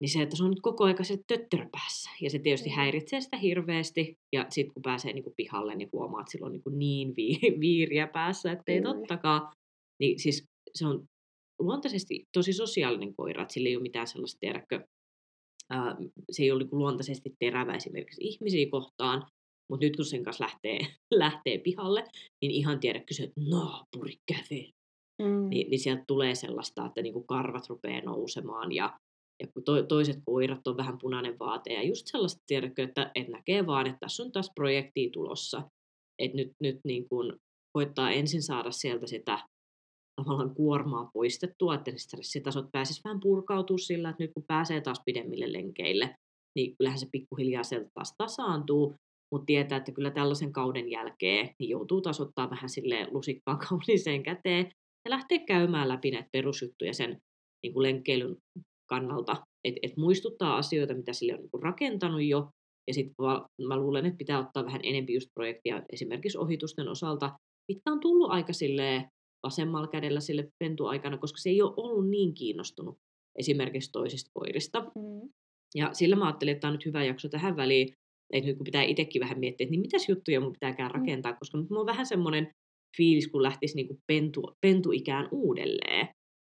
Niin 0.00 0.08
se, 0.08 0.22
että 0.22 0.36
se 0.36 0.44
on 0.44 0.50
nyt 0.50 0.60
koko 0.62 0.84
ajan 0.84 1.04
se 1.04 1.18
töttöröpäässä. 1.26 2.10
Ja 2.20 2.30
se 2.30 2.38
tietysti 2.38 2.68
mm. 2.68 2.74
häiritsee 2.74 3.20
sitä 3.20 3.36
hirveästi. 3.36 4.18
Ja 4.32 4.46
sitten 4.48 4.74
kun 4.74 4.82
pääsee 4.82 5.12
niin 5.12 5.24
kuin 5.24 5.34
pihalle, 5.36 5.74
niin 5.74 5.88
huomaa, 5.92 6.20
että 6.20 6.32
sillä 6.32 6.46
on 6.46 6.52
niin, 6.52 6.62
kuin 6.62 6.78
niin 6.78 7.16
vi- 7.16 7.60
viiriä 7.60 8.06
päässä, 8.06 8.52
että 8.52 8.72
ei 8.72 8.80
mm. 8.80 8.84
tottakaan. 8.84 9.52
Niin 10.00 10.18
siis 10.18 10.44
se 10.74 10.86
on 10.86 11.04
luontaisesti 11.58 12.24
tosi 12.32 12.52
sosiaalinen 12.52 13.14
koira, 13.14 13.42
että 13.42 13.54
sillä 13.54 13.68
ei 13.68 13.76
ole 13.76 13.82
mitään 13.82 14.06
sellaista, 14.06 14.38
tiedäkö, 14.40 14.86
ää, 15.70 15.96
se 16.30 16.42
ei 16.42 16.50
ole 16.50 16.62
niin 16.62 16.78
luontaisesti 16.78 17.34
terävä 17.38 17.74
esimerkiksi 17.74 18.24
ihmisiä 18.24 18.66
kohtaan, 18.70 19.26
mutta 19.70 19.86
nyt 19.86 19.96
kun 19.96 20.04
sen 20.04 20.24
kanssa 20.24 20.44
lähtee, 20.44 20.78
lähtee 21.10 21.58
pihalle, 21.58 22.04
niin 22.42 22.52
ihan 22.52 22.80
tiedätkö 22.80 23.14
se, 23.14 23.24
että 23.24 23.40
naapuri 23.50 24.14
käveli. 24.26 24.72
Mm. 25.22 25.48
Niin, 25.48 25.70
niin 25.70 25.78
sieltä 25.78 26.04
tulee 26.06 26.34
sellaista, 26.34 26.86
että 26.86 27.02
niin 27.02 27.12
kuin 27.12 27.26
karvat 27.26 27.68
rupeaa 27.68 28.00
nousemaan 28.00 28.72
ja 28.72 28.98
ja 29.42 29.46
kun 29.54 29.64
to, 29.64 29.82
toiset 29.82 30.18
koirat 30.26 30.66
on 30.66 30.76
vähän 30.76 30.98
punainen 30.98 31.38
vaate 31.38 31.72
ja 31.72 31.82
just 31.82 32.06
sellaista, 32.06 32.42
tiedätkö, 32.46 32.82
että, 32.82 33.10
että 33.14 33.32
näkee 33.32 33.66
vaan, 33.66 33.86
että 33.86 33.98
tässä 34.00 34.22
on 34.22 34.32
taas 34.32 34.50
projekti 34.54 35.10
tulossa. 35.12 35.62
Että 36.18 36.36
nyt, 36.36 36.52
nyt 36.60 36.80
niin 36.84 37.08
kuin 37.08 37.32
koittaa 37.76 38.10
ensin 38.10 38.42
saada 38.42 38.70
sieltä 38.70 39.06
sitä 39.06 39.38
tavallaan 40.16 40.54
kuormaa 40.54 41.10
poistettua, 41.12 41.74
että 41.74 41.90
ne 41.90 41.98
stressitasot 41.98 42.66
pääsisi 42.72 43.00
vähän 43.04 43.20
purkautua 43.20 43.78
sillä, 43.78 44.08
että 44.08 44.22
nyt 44.22 44.32
kun 44.34 44.44
pääsee 44.46 44.80
taas 44.80 45.02
pidemmille 45.04 45.52
lenkeille, 45.52 46.14
niin 46.56 46.76
kyllähän 46.76 46.98
se 46.98 47.06
pikkuhiljaa 47.12 47.62
sieltä 47.62 47.90
taas 47.94 48.14
tasaantuu, 48.18 48.94
mutta 49.32 49.46
tietää, 49.46 49.78
että 49.78 49.92
kyllä 49.92 50.10
tällaisen 50.10 50.52
kauden 50.52 50.90
jälkeen 50.90 51.50
niin 51.58 51.70
joutuu 51.70 52.00
taas 52.00 52.20
ottaa 52.20 52.50
vähän 52.50 52.68
sille 52.68 53.08
lusikkaa 53.10 53.56
kauniiseen 53.68 54.22
käteen 54.22 54.70
ja 55.04 55.10
lähteä 55.10 55.38
käymään 55.38 55.88
läpi 55.88 56.10
näitä 56.10 56.28
perusjuttuja 56.32 56.94
sen 56.94 57.18
niin 57.62 57.72
kuin 57.72 57.82
lenkkeilyn 57.82 58.36
kannalta, 58.88 59.36
että 59.64 59.80
et 59.82 59.96
muistuttaa 59.96 60.56
asioita, 60.56 60.94
mitä 60.94 61.12
sille 61.12 61.34
on 61.34 61.40
niin 61.40 61.62
rakentanut 61.62 62.22
jo, 62.22 62.50
ja 62.88 62.94
sitten 62.94 63.14
mä 63.68 63.76
luulen, 63.76 64.06
että 64.06 64.18
pitää 64.18 64.38
ottaa 64.38 64.64
vähän 64.64 64.80
enemmän 64.84 65.14
just 65.14 65.28
projektia 65.34 65.82
esimerkiksi 65.92 66.38
ohitusten 66.38 66.88
osalta, 66.88 67.32
mitkä 67.72 67.92
on 67.92 68.00
tullut 68.00 68.30
aika 68.30 68.52
sille 68.52 69.08
vasemmalla 69.42 69.88
kädellä 69.88 70.20
sille 70.20 70.48
pentu 70.64 70.86
aikana, 70.86 71.18
koska 71.18 71.38
se 71.38 71.50
ei 71.50 71.62
ole 71.62 71.74
ollut 71.76 72.08
niin 72.08 72.34
kiinnostunut 72.34 72.96
esimerkiksi 73.38 73.92
toisista 73.92 74.30
koirista. 74.34 74.80
Mm. 74.80 75.30
Ja 75.74 75.90
sillä 75.92 76.16
mä 76.16 76.26
ajattelin, 76.26 76.52
että 76.52 76.60
tämä 76.60 76.70
on 76.70 76.74
nyt 76.74 76.86
hyvä 76.86 77.04
jakso 77.04 77.28
tähän 77.28 77.56
väliin, 77.56 77.92
että 78.32 78.48
nyt 78.48 78.56
kun 78.56 78.64
pitää 78.64 78.82
itsekin 78.82 79.20
vähän 79.20 79.38
miettiä, 79.38 79.64
että 79.64 79.70
niin 79.70 79.80
mitäs 79.80 80.08
juttuja 80.08 80.40
mun 80.40 80.52
pitääkään 80.52 80.92
Mm. 80.92 80.98
rakentaa, 81.00 81.34
koska 81.34 81.58
nyt 81.58 81.70
mulla 81.70 81.80
on 81.80 81.86
vähän 81.86 82.06
semmoinen 82.06 82.50
fiilis, 82.96 83.28
kun 83.28 83.42
lähtisi 83.42 83.76
niinku 83.76 83.98
pentu, 84.06 84.52
pentuikään 84.60 85.28
uudelleen. 85.32 86.08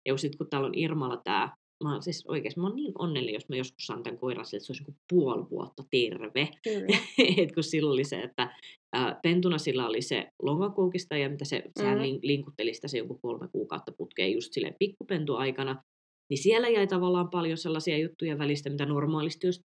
Ja 0.09 0.16
sitten 0.16 0.38
kun 0.38 0.47
täällä 0.50 0.66
on 0.66 0.78
Irmalla 0.78 1.21
tämä, 1.25 1.55
mä 1.85 1.92
oon 1.92 2.02
siis 2.02 2.25
oikeasti, 2.28 2.61
mä 2.61 2.66
oon 2.66 2.76
niin 2.76 2.92
onnellinen, 2.99 3.35
jos 3.35 3.49
mä 3.49 3.56
joskus 3.56 3.87
saan 3.87 4.02
tämän 4.02 4.18
koiran 4.18 4.45
sille, 4.47 4.56
että 4.56 4.66
se 4.66 4.73
olisi 4.73 4.83
niinku 4.83 5.00
puoli 5.11 5.50
vuotta 5.50 5.83
terve. 5.90 6.49
Kyllä. 6.64 6.99
Et 7.42 7.52
kun 7.52 7.64
silloin 7.64 7.92
oli 7.95 8.04
se, 8.04 8.21
että 8.21 8.54
ää, 8.92 9.21
pentuna 9.23 9.59
sillä 9.59 9.88
oli 9.88 10.02
se 10.02 10.28
lonkakoukista 10.42 11.16
ja 11.16 11.28
mitä 11.28 11.45
se, 11.45 11.59
mm. 11.59 11.71
sehän 11.78 11.99
Mm. 11.99 12.02
lin- 12.04 12.21
linkutteli 12.23 12.75
sitä 12.75 12.88
se 12.88 12.99
joku 12.99 13.18
kolme 13.23 13.49
kuukautta 13.49 13.92
putkeen 13.92 14.33
just 14.33 14.52
silleen 14.52 14.76
pikkupentuaikana. 14.78 15.83
Niin 16.30 16.38
siellä 16.38 16.68
jäi 16.68 16.87
tavallaan 16.87 17.30
paljon 17.30 17.59
sellaisia 17.59 17.99
juttuja 17.99 18.38
välistä, 18.38 18.71
mitä 18.71 18.87
normaalisti 18.87 19.47
olisi 19.47 19.61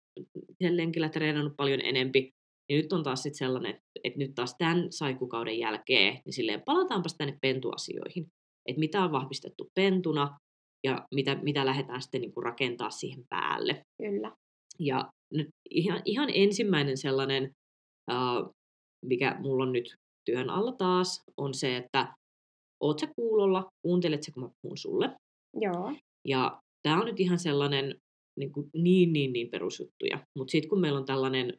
sen 0.64 0.78
lenkillä 0.78 1.10
treenannut 1.10 1.54
paljon 1.58 1.82
enempi. 1.82 2.34
Niin 2.70 2.78
nyt 2.82 2.94
on 2.94 3.04
taas 3.04 3.24
sit 3.24 3.36
sellainen, 3.36 3.72
että, 3.72 3.84
että 4.04 4.20
nyt 4.20 4.36
taas 4.36 4.56
tämän 4.58 4.88
saikukauden 4.92 5.60
jälkeen, 5.60 6.22
niin 6.26 6.34
silleen 6.34 6.62
palataanpas 6.66 7.16
tänne 7.18 7.38
pentuasioihin. 7.42 8.28
Että 8.66 8.80
mitä 8.80 9.04
on 9.04 9.12
vahvistettu 9.12 9.72
pentuna 9.76 10.38
ja 10.84 11.08
mitä, 11.16 11.36
mitä 11.36 11.66
lähdetään 11.66 12.02
sitten 12.02 12.22
niin 12.22 12.34
rakentaa 12.44 12.90
siihen 12.90 13.24
päälle. 13.30 13.82
Kyllä. 13.98 14.32
Ja 14.80 15.12
nyt 15.34 15.48
ihan, 15.70 16.02
ihan 16.06 16.30
ensimmäinen 16.34 16.98
sellainen, 16.98 17.52
uh, 18.12 18.54
mikä 19.06 19.36
mulla 19.40 19.64
on 19.64 19.74
nyt 19.74 19.96
työn 20.26 20.50
alla 20.50 20.72
taas, 20.72 21.24
on 21.38 21.54
se, 21.54 21.78
että 21.78 22.14
oot 22.84 23.00
sä 23.00 23.08
kuulolla, 23.16 23.70
kuuntelet 23.82 24.24
sä, 24.24 24.32
kun 24.32 24.44
mä 24.44 24.50
puhun 24.62 24.78
sulle. 24.78 25.16
Joo. 25.54 25.94
Ja 26.28 26.62
tämä 26.84 27.00
on 27.00 27.06
nyt 27.06 27.20
ihan 27.20 27.40
sellainen 27.40 27.96
niin, 28.40 28.52
kuin 28.52 28.70
niin, 28.74 29.14
niin, 29.14 29.34
niin 29.34 29.50
perusjuttuja. 29.50 30.20
Mutta 30.38 30.52
sitten 30.52 30.70
kun 30.70 30.82
meillä 30.82 31.00
on 31.00 31.06
tällainen, 31.06 31.54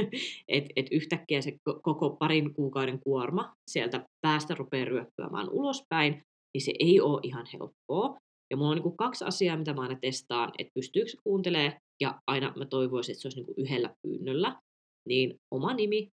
että 0.48 0.70
et 0.76 0.86
yhtäkkiä 0.90 1.40
se 1.40 1.50
ko- 1.50 1.80
koko 1.82 2.10
parin 2.10 2.54
kuukauden 2.54 3.00
kuorma 3.00 3.54
sieltä 3.70 4.06
päästä 4.26 4.54
rupeaa 4.54 4.84
ryöppyämään 4.84 5.50
ulospäin, 5.50 6.22
niin 6.54 6.62
se 6.62 6.72
ei 6.78 7.00
ole 7.00 7.20
ihan 7.22 7.46
helppoa. 7.52 8.18
Ja 8.52 8.56
mulla 8.56 8.70
on 8.70 8.76
niin 8.76 8.82
kuin 8.82 8.96
kaksi 8.96 9.24
asiaa, 9.24 9.56
mitä 9.56 9.72
mä 9.72 9.82
aina 9.82 9.98
testaan, 10.00 10.52
että 10.58 10.72
pystyykö 10.74 11.10
se 11.10 11.16
kuuntelee, 11.24 11.78
ja 12.00 12.20
aina 12.26 12.52
mä 12.56 12.66
toivoisin, 12.66 13.12
että 13.12 13.22
se 13.22 13.28
olisi 13.28 13.38
niin 13.38 13.46
kuin 13.46 13.58
yhdellä 13.58 13.94
pyynnöllä. 14.02 14.60
Niin 15.08 15.40
oma 15.50 15.74
nimi, 15.74 16.08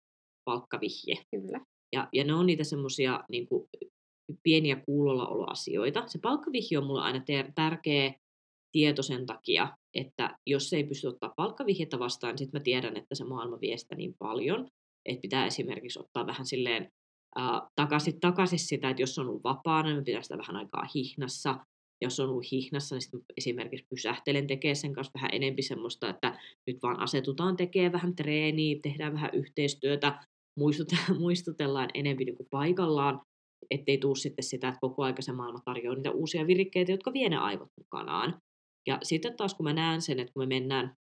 palkkavihje. 0.44 1.22
Kyllä. 1.30 1.60
Ja, 1.92 2.08
ja 2.12 2.24
ne 2.24 2.34
on 2.34 2.46
niitä 2.46 2.64
semmoisia 2.64 3.24
niin 3.30 3.48
pieniä 4.42 4.76
kuulollaoloasioita. 4.76 6.02
Se 6.06 6.18
palkkavihje 6.22 6.78
on 6.78 6.86
mulle 6.86 7.02
aina 7.02 7.20
ter- 7.26 7.52
tärkeä 7.54 8.14
tieto 8.72 9.02
sen 9.02 9.26
takia, 9.26 9.76
että 9.94 10.38
jos 10.46 10.72
ei 10.72 10.84
pysty 10.84 11.06
ottaa 11.06 11.32
palkkavihjettä 11.36 11.98
vastaan, 11.98 12.30
niin 12.30 12.38
sitten 12.38 12.60
mä 12.60 12.62
tiedän, 12.64 12.96
että 12.96 13.14
se 13.14 13.24
maailma 13.24 13.60
vie 13.60 13.76
sitä 13.76 13.94
niin 13.94 14.14
paljon, 14.18 14.68
että 15.06 15.22
pitää 15.22 15.46
esimerkiksi 15.46 16.00
ottaa 16.00 16.26
vähän 16.26 16.46
silleen 16.46 16.88
äh, 17.38 17.60
takaisin, 17.76 18.20
takaisin 18.20 18.58
sitä, 18.58 18.90
että 18.90 19.02
jos 19.02 19.18
on 19.18 19.28
ollut 19.28 19.44
vapaana, 19.44 19.92
niin 19.92 20.04
pitää 20.04 20.22
sitä 20.22 20.38
vähän 20.38 20.56
aikaa 20.56 20.88
hihnassa. 20.94 21.64
Jos 22.00 22.20
on 22.20 22.28
ollut 22.28 22.52
hihnassa, 22.52 22.94
niin 22.94 23.02
sitten 23.02 23.20
esimerkiksi 23.36 23.86
pysähtelen 23.90 24.46
tekemään 24.46 24.76
sen 24.76 24.92
kanssa 24.92 25.10
vähän 25.14 25.30
enempi 25.32 25.62
semmoista, 25.62 26.10
että 26.10 26.40
nyt 26.66 26.76
vaan 26.82 27.00
asetutaan 27.00 27.56
tekemään 27.56 27.92
vähän 27.92 28.16
treeniä, 28.16 28.76
tehdään 28.82 29.12
vähän 29.12 29.30
yhteistyötä, 29.32 30.18
muistutellaan, 30.60 31.20
muistutellaan 31.20 31.88
enemmän 31.94 32.26
niin 32.26 32.36
kuin 32.36 32.48
paikallaan, 32.50 33.20
ettei 33.70 33.98
tuu 33.98 34.14
sitten 34.14 34.44
sitä, 34.44 34.68
että 34.68 34.80
koko 34.80 35.02
aika 35.02 35.22
se 35.22 35.32
maailma 35.32 35.58
tarjoaa 35.64 35.96
niitä 35.96 36.10
uusia 36.10 36.46
virikkeitä, 36.46 36.92
jotka 36.92 37.12
vie 37.12 37.28
ne 37.28 37.36
aivot 37.36 37.68
mukanaan. 37.78 38.40
Ja 38.86 38.98
sitten 39.02 39.36
taas 39.36 39.54
kun 39.54 39.64
mä 39.64 39.72
näen 39.72 40.02
sen, 40.02 40.20
että 40.20 40.32
kun 40.32 40.42
me 40.42 40.46
mennään, 40.46 40.94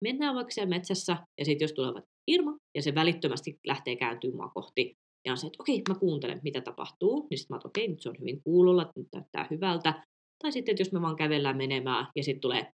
mennään 0.00 0.34
vaikka 0.34 0.50
siellä 0.50 0.70
metsässä, 0.70 1.16
ja 1.38 1.44
sitten 1.44 1.64
jos 1.64 1.72
tulee 1.72 2.02
Irma, 2.26 2.56
ja 2.74 2.82
se 2.82 2.94
välittömästi 2.94 3.58
lähtee 3.66 3.96
kääntymään 3.96 4.50
kohti, 4.54 4.96
ja 5.26 5.32
on 5.32 5.38
se, 5.38 5.46
että 5.46 5.56
okei, 5.62 5.82
mä 5.88 5.94
kuuntelen, 5.94 6.40
mitä 6.44 6.60
tapahtuu, 6.60 7.26
niin 7.30 7.38
sitten 7.38 7.54
mä 7.54 7.58
oon, 7.58 7.66
okei, 7.66 7.88
nyt 7.88 8.02
se 8.02 8.08
on 8.08 8.16
hyvin 8.20 8.42
kuulolla, 8.42 8.92
nyt 8.96 9.08
näyttää 9.14 9.46
hyvältä. 9.50 10.04
Tai 10.42 10.52
sitten, 10.52 10.72
että 10.72 10.80
jos 10.80 10.92
me 10.92 11.02
vaan 11.02 11.16
kävellään 11.16 11.56
menemään, 11.56 12.06
ja 12.16 12.22
sitten 12.24 12.40
tulee 12.40 12.72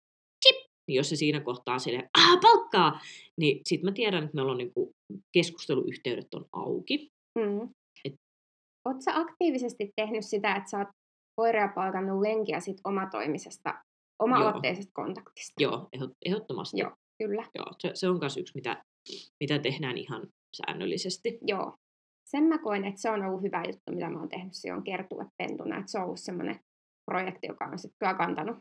chip, 0.46 0.56
niin 0.88 0.96
jos 0.96 1.08
se 1.08 1.16
siinä 1.16 1.40
kohtaa 1.40 1.74
on 1.74 1.80
silleen, 1.80 2.08
ah, 2.18 2.40
palkkaa, 2.42 3.00
niin 3.40 3.60
sitten 3.64 3.90
mä 3.90 3.92
tiedän, 3.92 4.24
että 4.24 4.34
meillä 4.34 4.52
on 4.52 4.58
niinku 4.58 4.90
keskusteluyhteydet 5.32 6.34
on 6.34 6.44
auki. 6.52 7.08
Mm. 7.38 7.68
Et- 8.04 8.14
Oletko 8.84 9.00
sä 9.02 9.16
aktiivisesti 9.20 9.90
tehnyt 9.96 10.24
sitä, 10.24 10.54
että 10.54 10.70
sä 10.70 10.78
oot 10.78 10.88
koiria 11.40 11.68
palkannut 11.74 12.20
lenkiä 12.20 12.60
sit 12.60 12.76
omatoimisesta, 12.84 13.74
oma-aloitteisesta 14.22 14.92
kontaktista? 14.94 15.62
Joo, 15.62 15.88
ehdot, 15.92 16.10
ehdottomasti. 16.26 16.80
Joo. 16.80 16.92
Kyllä. 17.22 17.44
Joo, 17.54 17.66
se, 17.78 17.90
se 17.94 18.08
on 18.08 18.18
myös 18.20 18.36
yksi, 18.36 18.52
mitä, 18.54 18.82
mitä 19.40 19.58
tehdään 19.58 19.98
ihan 19.98 20.26
säännöllisesti. 20.56 21.38
Joo. 21.46 21.74
Sen 22.30 22.44
mä 22.44 22.58
koen, 22.58 22.84
että 22.84 23.00
se 23.00 23.10
on 23.10 23.24
ollut 23.24 23.42
hyvä 23.42 23.62
juttu, 23.66 23.92
mitä 23.94 24.10
mä 24.10 24.18
oon 24.18 24.28
tehnyt 24.28 24.54
silloin 24.54 24.84
kertuepentuna. 24.84 25.78
Että 25.78 25.90
se 25.90 25.98
on 25.98 26.04
ollut 26.04 26.20
semmoinen 26.20 26.60
projekti, 27.10 27.46
joka 27.46 27.64
on 27.64 27.78
sitten 27.78 27.96
kyllä 27.98 28.14
kantanut 28.14 28.56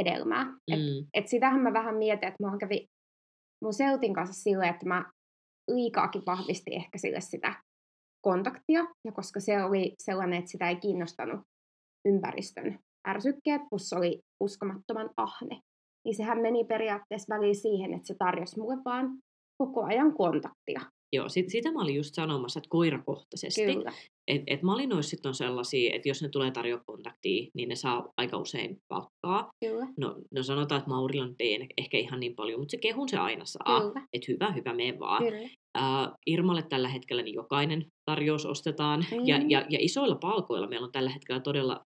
hedelmää. 0.00 0.44
Mm. 0.44 0.72
Et, 0.72 1.08
et 1.14 1.28
sitähän 1.28 1.60
mä 1.60 1.72
vähän 1.72 1.94
mietin, 1.94 2.28
että 2.28 2.46
mä 2.46 2.58
kävi 2.58 2.86
mun 3.62 3.74
Seutin 3.74 4.14
kanssa 4.14 4.42
silleen, 4.42 4.74
että 4.74 4.86
mä 4.86 5.12
liikaakin 5.70 6.22
vahvisti 6.26 6.74
ehkä 6.74 6.98
sille 6.98 7.20
sitä 7.20 7.54
kontaktia. 8.24 8.80
Ja 9.04 9.12
koska 9.12 9.40
se 9.40 9.64
oli 9.64 9.94
sellainen, 9.98 10.38
että 10.38 10.50
sitä 10.50 10.68
ei 10.68 10.76
kiinnostanut 10.76 11.40
ympäristön 12.04 12.78
ärsykkeet, 13.08 13.62
plus 13.70 13.88
se 13.88 13.96
oli 13.96 14.20
uskomattoman 14.40 15.10
ahne. 15.16 15.60
Niin 16.04 16.16
sehän 16.16 16.40
meni 16.40 16.64
periaatteessa 16.64 17.34
väliin 17.34 17.56
siihen, 17.56 17.94
että 17.94 18.06
se 18.06 18.14
tarjosi 18.18 18.60
mulle 18.60 18.76
vaan 18.84 19.18
koko 19.58 19.84
ajan 19.84 20.14
kontaktia. 20.14 20.80
Joo, 21.12 21.28
sit, 21.28 21.48
sitä 21.48 21.72
mä 21.72 21.82
olin 21.82 21.94
just 21.94 22.14
sanomassa, 22.14 22.58
että 22.58 22.68
koirakohtaisesti. 22.68 23.74
Kyllä. 23.74 23.92
Et, 24.28 24.42
et 24.46 24.62
malinoissa 24.62 25.10
sit 25.10 25.26
on 25.26 25.34
sellaisia, 25.34 25.94
että 25.94 26.08
jos 26.08 26.22
ne 26.22 26.28
tulee 26.28 26.50
tarjoa 26.50 26.82
kontaktia, 26.86 27.50
niin 27.54 27.68
ne 27.68 27.74
saa 27.74 28.12
aika 28.16 28.38
usein 28.38 28.80
palkkaa. 28.88 29.50
Kyllä. 29.60 29.86
No, 29.96 30.16
no 30.30 30.42
sanotaan, 30.42 30.78
että 30.78 30.90
Maurilla 30.90 31.26
nyt 31.26 31.40
ei 31.40 31.68
ehkä 31.78 31.98
ihan 31.98 32.20
niin 32.20 32.34
paljon, 32.34 32.60
mutta 32.60 32.70
se 32.70 32.76
kehun 32.76 33.08
se 33.08 33.16
aina 33.16 33.44
saa. 33.44 33.92
Että 34.12 34.32
hyvä, 34.32 34.52
hyvä, 34.52 34.74
mene 34.74 34.98
vaan. 34.98 35.24
Kyllä. 35.24 35.48
Uh, 35.78 36.14
Irmalle 36.26 36.62
tällä 36.62 36.88
hetkellä 36.88 37.22
niin 37.22 37.34
jokainen 37.34 37.86
tarjous 38.04 38.46
ostetaan. 38.46 39.04
Mm. 39.10 39.26
Ja, 39.26 39.36
ja, 39.48 39.66
ja 39.68 39.78
isoilla 39.80 40.14
palkoilla 40.14 40.66
meillä 40.66 40.84
on 40.84 40.92
tällä 40.92 41.10
hetkellä 41.10 41.40
todella 41.40 41.80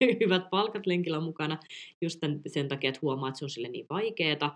hyvät 0.20 0.50
palkat 0.50 0.86
lenkillä 0.86 1.20
mukana. 1.20 1.58
Just 2.02 2.20
tämän, 2.20 2.40
sen 2.46 2.68
takia, 2.68 2.88
että 2.88 3.00
huomaa, 3.02 3.28
että 3.28 3.38
se 3.38 3.44
on 3.44 3.50
sille 3.50 3.68
niin 3.68 3.86
vaikeeta. 3.90 4.52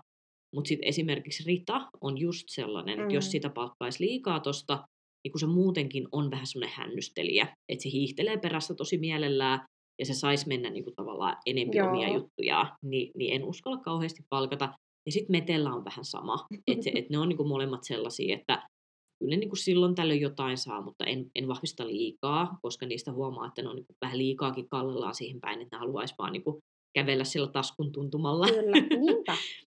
Mutta 0.53 0.67
sitten 0.67 0.87
esimerkiksi 0.87 1.43
Rita 1.47 1.89
on 2.01 2.17
just 2.17 2.43
sellainen, 2.49 2.99
että 2.99 3.13
jos 3.13 3.25
Mm. 3.25 3.29
sitä 3.29 3.49
palkkaisi 3.49 4.05
liikaa 4.05 4.39
tosta, 4.39 4.87
niin 5.23 5.31
kun 5.31 5.39
se 5.39 5.47
muutenkin 5.47 6.07
on 6.11 6.31
vähän 6.31 6.47
semmoinen 6.47 6.75
hännystelijä, 6.77 7.47
että 7.69 7.83
se 7.83 7.89
hiihtelee 7.91 8.37
perässä 8.37 8.73
tosi 8.75 8.97
mielellään 8.97 9.65
ja 9.99 10.05
se 10.05 10.13
saisi 10.13 10.47
mennä 10.47 10.69
niin 10.69 10.83
kuin 10.83 10.95
tavallaan 10.95 11.37
enemmän 11.45 11.73
Joo. 11.77 11.87
omia 11.89 12.13
juttujaan, 12.13 12.71
niin, 12.81 13.11
niin 13.17 13.33
en 13.35 13.43
uskalla 13.43 13.77
kauheasti 13.77 14.23
palkata. 14.29 14.73
Ja 15.05 15.11
sitten 15.11 15.31
Metellä 15.31 15.73
on 15.73 15.85
vähän 15.85 16.05
sama, 16.05 16.45
että 16.67 16.89
et 16.95 17.09
ne 17.09 17.17
on 17.17 17.29
niin 17.29 17.37
kuin 17.37 17.49
molemmat 17.49 17.83
sellaisia, 17.83 18.35
että 18.35 18.67
kyllä 19.19 19.29
ne 19.29 19.37
niin 19.37 19.49
kuin 19.49 19.57
silloin 19.57 19.95
tällöin 19.95 20.21
jotain 20.21 20.57
saa, 20.57 20.81
mutta 20.81 21.05
en, 21.05 21.25
en 21.35 21.47
vahvista 21.47 21.87
liikaa, 21.87 22.57
koska 22.61 22.85
niistä 22.85 23.11
huomaa, 23.11 23.47
että 23.47 23.61
ne 23.61 23.69
on 23.69 23.75
niin 23.75 23.85
kuin 23.85 23.95
vähän 24.01 24.17
liikaakin 24.17 24.69
kallellaan 24.69 25.15
siihen 25.15 25.41
päin, 25.41 25.61
että 25.61 25.75
ne 25.75 25.79
haluaisi 25.79 26.15
vaan 26.17 26.33
niin 26.33 26.43
kuin 26.43 26.57
kävellä 26.95 27.23
sillä 27.23 27.47
taskun 27.47 27.91
tuntumalla. 27.91 28.47
Kyllä. 28.47 28.77
Niinpä. 29.05 29.37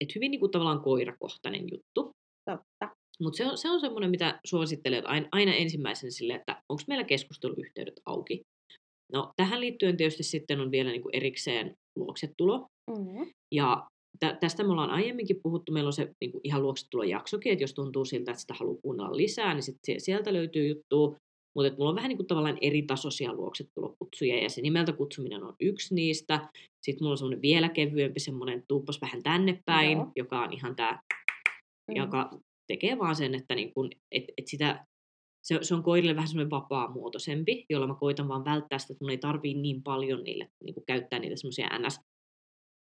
Et 0.00 0.14
hyvin 0.14 0.30
niin 0.30 0.40
kuin 0.40 0.52
tavallaan 0.52 0.82
koirakohtainen 0.82 1.62
juttu. 1.72 2.10
Totta. 2.50 2.96
Mutta 3.20 3.36
se 3.36 3.46
on, 3.46 3.58
se 3.58 3.70
on 3.70 3.80
semmoinen, 3.80 4.10
mitä 4.10 4.40
suosittelen 4.46 4.98
että 4.98 5.10
aina, 5.10 5.28
aina 5.32 5.54
ensimmäisen 5.54 6.12
sille, 6.12 6.34
että 6.34 6.62
onko 6.68 6.82
meillä 6.88 7.04
keskusteluyhteydet 7.04 8.00
auki. 8.06 8.42
No 9.12 9.32
tähän 9.36 9.60
liittyen 9.60 9.96
tietysti 9.96 10.22
sitten 10.22 10.60
on 10.60 10.70
vielä 10.70 10.90
niin 10.90 11.02
kuin 11.02 11.16
erikseen 11.16 11.74
luoksetulo. 11.96 12.66
Mm. 12.90 13.30
Ja 13.54 13.86
tä, 14.20 14.36
tästä 14.40 14.64
me 14.64 14.72
ollaan 14.72 14.90
aiemminkin 14.90 15.40
puhuttu, 15.42 15.72
meillä 15.72 15.88
on 15.88 15.92
se 15.92 16.10
niin 16.20 16.32
kuin 16.32 16.40
ihan 16.44 16.62
luoksetulojaksokin, 16.62 17.52
että 17.52 17.62
jos 17.62 17.74
tuntuu 17.74 18.04
siltä, 18.04 18.30
että 18.30 18.40
sitä 18.40 18.54
haluaa 18.54 18.80
kuunnella 18.82 19.16
lisää, 19.16 19.54
niin 19.54 19.62
sit 19.62 19.76
sieltä 19.98 20.32
löytyy 20.32 20.68
juttu. 20.68 21.16
Mutta 21.54 21.72
mulla 21.78 21.90
on 21.90 21.96
vähän 21.96 22.08
niin 22.08 22.16
kuin 22.16 22.26
tavallaan 22.26 22.58
eri 22.60 22.82
tasoisia 22.82 23.32
luoksetulokutsuja, 23.32 24.42
ja 24.42 24.50
se 24.50 24.60
nimeltä 24.60 24.92
kutsuminen 24.92 25.44
on 25.44 25.54
yksi 25.60 25.94
niistä. 25.94 26.48
Sitten 26.82 27.04
mulla 27.04 27.12
on 27.12 27.18
semmoinen 27.18 27.42
vielä 27.42 27.68
kevyempi, 27.68 28.20
semmoinen 28.20 28.64
tuuppas 28.68 29.00
vähän 29.00 29.22
tänne 29.22 29.62
päin, 29.66 29.98
Joo. 29.98 30.12
joka 30.16 30.40
on 30.40 30.52
ihan 30.52 30.76
tämä 30.76 31.00
Mm. 31.90 31.96
joka 31.96 32.30
tekee 32.66 32.98
vaan 32.98 33.16
sen, 33.16 33.34
että 33.34 33.54
niin 33.54 33.74
kun, 33.74 33.90
et, 34.12 34.24
et 34.38 34.46
sitä, 34.46 34.86
se, 35.42 35.58
se 35.62 35.74
on 35.74 35.82
koirille 35.82 36.16
vähän 36.16 36.28
semmoinen 36.28 36.50
vapaamuotoisempi, 36.50 37.66
jolla 37.70 37.86
mä 37.86 37.94
koitan 37.94 38.28
vaan 38.28 38.44
välttää 38.44 38.78
sitä, 38.78 38.92
että 38.92 39.04
mun 39.04 39.10
ei 39.10 39.18
tarvii 39.18 39.54
niin 39.54 39.82
paljon 39.82 40.24
niille 40.24 40.48
niin 40.64 40.74
kuin 40.74 40.84
käyttää 40.86 41.18
niitä 41.18 41.36
semmoisia 41.36 41.78
ns 41.78 42.00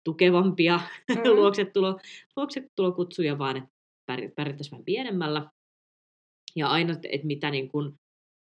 tukevampia 0.04 0.80
Mm. 1.08 1.14
mm. 1.18 1.36
luoksetulo, 1.36 1.98
luoksetulokutsuja, 2.36 3.38
vaan 3.38 3.56
että 3.56 3.70
pär- 4.12 4.32
pärjättäisiin 4.36 4.70
vähän 4.70 4.84
pienemmällä. 4.84 5.50
Ja 6.56 6.68
aina, 6.68 6.92
että 6.92 7.08
et 7.12 7.24
mitä 7.24 7.50
niin 7.50 7.68
kun, 7.68 7.94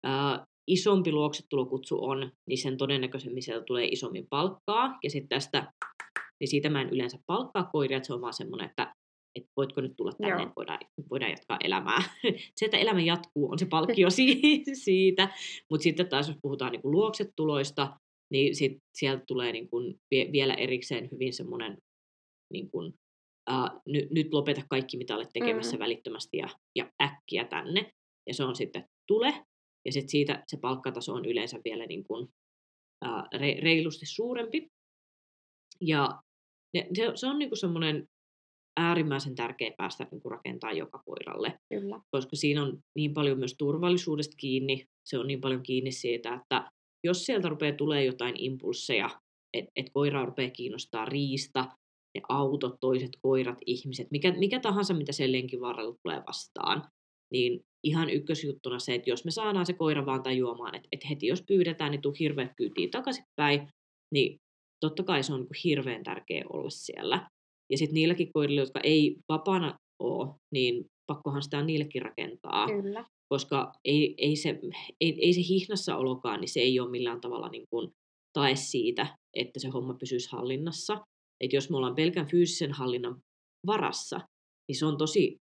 ää, 0.03 0.45
isompi 0.67 1.11
luoksetulokutsu 1.11 2.03
on, 2.03 2.31
niin 2.47 2.57
sen 2.57 2.77
todennäköisemmin 2.77 3.43
sieltä 3.43 3.65
tulee 3.65 3.87
isommin 3.87 4.27
palkkaa. 4.29 4.99
Ja 5.03 5.09
sitten 5.09 5.29
tästä 5.29 5.73
niin 6.39 6.47
siitä 6.47 6.69
mä 6.69 6.81
en 6.81 6.89
yleensä 6.89 7.19
palkkaa 7.25 7.69
koiria, 7.73 7.97
että 7.97 8.07
se 8.07 8.13
on 8.13 8.21
vaan 8.21 8.33
semmoinen, 8.33 8.69
että 8.69 8.93
että 9.35 9.51
voitko 9.57 9.81
nyt 9.81 9.93
tulla 9.97 10.11
tänne, 10.11 10.43
että 10.43 10.53
voidaan, 10.55 10.79
voidaan 11.09 11.31
jatkaa 11.31 11.57
elämää. 11.63 12.03
se, 12.57 12.65
että 12.65 12.77
elämä 12.77 13.01
jatkuu, 13.01 13.51
on 13.51 13.59
se 13.59 13.65
palkkio 13.65 14.07
siitä. 14.83 15.29
Mutta 15.69 15.83
sitten 15.83 16.09
taas, 16.09 16.27
jos 16.27 16.37
puhutaan 16.41 16.71
niin 16.71 16.81
kuin 16.81 16.91
luoksetuloista, 16.91 17.97
niin 18.31 18.55
sit 18.55 18.77
sieltä 18.97 19.23
tulee 19.27 19.51
niin 19.51 19.69
kuin 19.69 19.95
vielä 20.31 20.53
erikseen 20.53 21.09
hyvin 21.11 21.33
semmoinen, 21.33 21.77
niin 22.53 22.71
kuin, 22.71 22.93
uh, 23.49 23.81
nyt, 23.87 24.11
nyt 24.11 24.33
lopeta 24.33 24.61
kaikki, 24.69 24.97
mitä 24.97 25.15
olet 25.15 25.29
tekemässä 25.33 25.77
mm. 25.77 25.79
välittömästi 25.79 26.37
ja, 26.37 26.49
ja 26.75 26.91
äkkiä 27.01 27.45
tänne. 27.45 27.91
Ja 28.27 28.33
se 28.33 28.43
on 28.43 28.55
sitten 28.55 28.85
tule. 29.07 29.33
Ja 29.89 29.93
sitten 29.93 30.09
siitä 30.09 30.43
se 30.47 30.57
palkkataso 30.57 31.13
on 31.13 31.25
yleensä 31.25 31.59
vielä 31.65 31.85
niin 31.85 32.03
kuin, 32.03 32.23
uh, 33.05 33.39
re, 33.39 33.59
reilusti 33.61 34.05
suurempi. 34.05 34.67
Ja 35.81 36.21
ne, 36.73 36.87
se, 36.95 37.11
se 37.15 37.27
on 37.27 37.39
niin 37.39 37.49
kuin 37.49 37.59
semmoinen 37.59 38.07
äärimmäisen 38.79 39.35
tärkeä 39.35 39.71
päästä 39.77 40.07
niin 40.11 40.21
kuin 40.21 40.31
rakentaa 40.31 40.71
joka 40.71 41.03
koiralle. 41.05 41.59
Kyllä. 41.69 42.01
Koska 42.11 42.35
siinä 42.35 42.63
on 42.63 42.79
niin 42.95 43.13
paljon 43.13 43.39
myös 43.39 43.55
turvallisuudesta 43.57 44.35
kiinni. 44.37 44.85
Se 45.05 45.17
on 45.17 45.27
niin 45.27 45.41
paljon 45.41 45.63
kiinni 45.63 45.91
siitä, 45.91 46.33
että 46.33 46.71
jos 47.03 47.25
sieltä 47.25 47.49
rupeaa 47.49 47.75
tulee 47.75 48.05
jotain 48.05 48.35
impulseja, 48.37 49.09
että 49.53 49.71
et 49.75 49.89
koira 49.93 50.25
rupeaa 50.25 50.51
kiinnostaa 50.51 51.05
riista, 51.05 51.67
ne 52.15 52.21
autot, 52.29 52.75
toiset 52.81 53.11
koirat, 53.21 53.57
ihmiset, 53.65 54.07
mikä, 54.11 54.31
mikä 54.31 54.59
tahansa, 54.59 54.93
mitä 54.93 55.11
sen 55.11 55.31
lenkin 55.31 55.61
varrella 55.61 55.95
tulee 56.03 56.23
vastaan, 56.27 56.83
niin 57.31 57.59
ihan 57.83 58.09
ykkösjuttuna 58.09 58.79
se, 58.79 58.95
että 58.95 59.09
jos 59.09 59.25
me 59.25 59.31
saadaan 59.31 59.65
se 59.65 59.73
koira 59.73 60.05
vaan 60.05 60.23
tajuamaan, 60.23 60.75
että, 60.75 60.87
että 60.91 61.07
heti 61.07 61.27
jos 61.27 61.43
pyydetään, 61.47 61.91
niin 61.91 62.01
tuu 62.01 62.13
hirveät 62.19 62.51
kyytiin 62.57 62.91
takaisinpäin, 62.91 63.67
niin 64.13 64.37
totta 64.79 65.03
kai 65.03 65.23
se 65.23 65.33
on 65.33 65.39
niin 65.39 65.61
hirveän 65.63 66.03
tärkeä 66.03 66.45
olla 66.49 66.69
siellä. 66.69 67.29
Ja 67.71 67.77
sitten 67.77 67.93
niilläkin 67.93 68.33
koirilla, 68.33 68.61
jotka 68.61 68.79
ei 68.83 69.15
vapaana 69.29 69.77
ole, 69.99 70.35
niin 70.53 70.85
pakkohan 71.07 71.43
sitä 71.43 71.61
niillekin 71.61 72.01
rakentaa. 72.01 72.67
Kyllä. 72.67 73.05
Koska 73.33 73.71
ei, 73.85 74.15
ei, 74.17 74.35
se, 74.35 74.59
ei, 75.01 75.17
ei 75.21 75.33
se 75.33 75.41
hihnassa 75.49 75.97
olokaan, 75.97 76.39
niin 76.41 76.49
se 76.49 76.59
ei 76.59 76.79
ole 76.79 76.89
millään 76.89 77.21
tavalla 77.21 77.49
niin 77.49 77.65
kuin 77.69 77.91
tae 78.33 78.55
siitä, 78.55 79.17
että 79.35 79.59
se 79.59 79.69
homma 79.69 79.93
pysyisi 79.93 80.31
hallinnassa. 80.31 81.01
Että 81.43 81.55
jos 81.55 81.69
me 81.69 81.77
ollaan 81.77 81.95
pelkän 81.95 82.27
fyysisen 82.27 82.71
hallinnan 82.71 83.21
varassa, 83.65 84.19
niin 84.67 84.79
se 84.79 84.85
on 84.85 84.97
tosi 84.97 85.37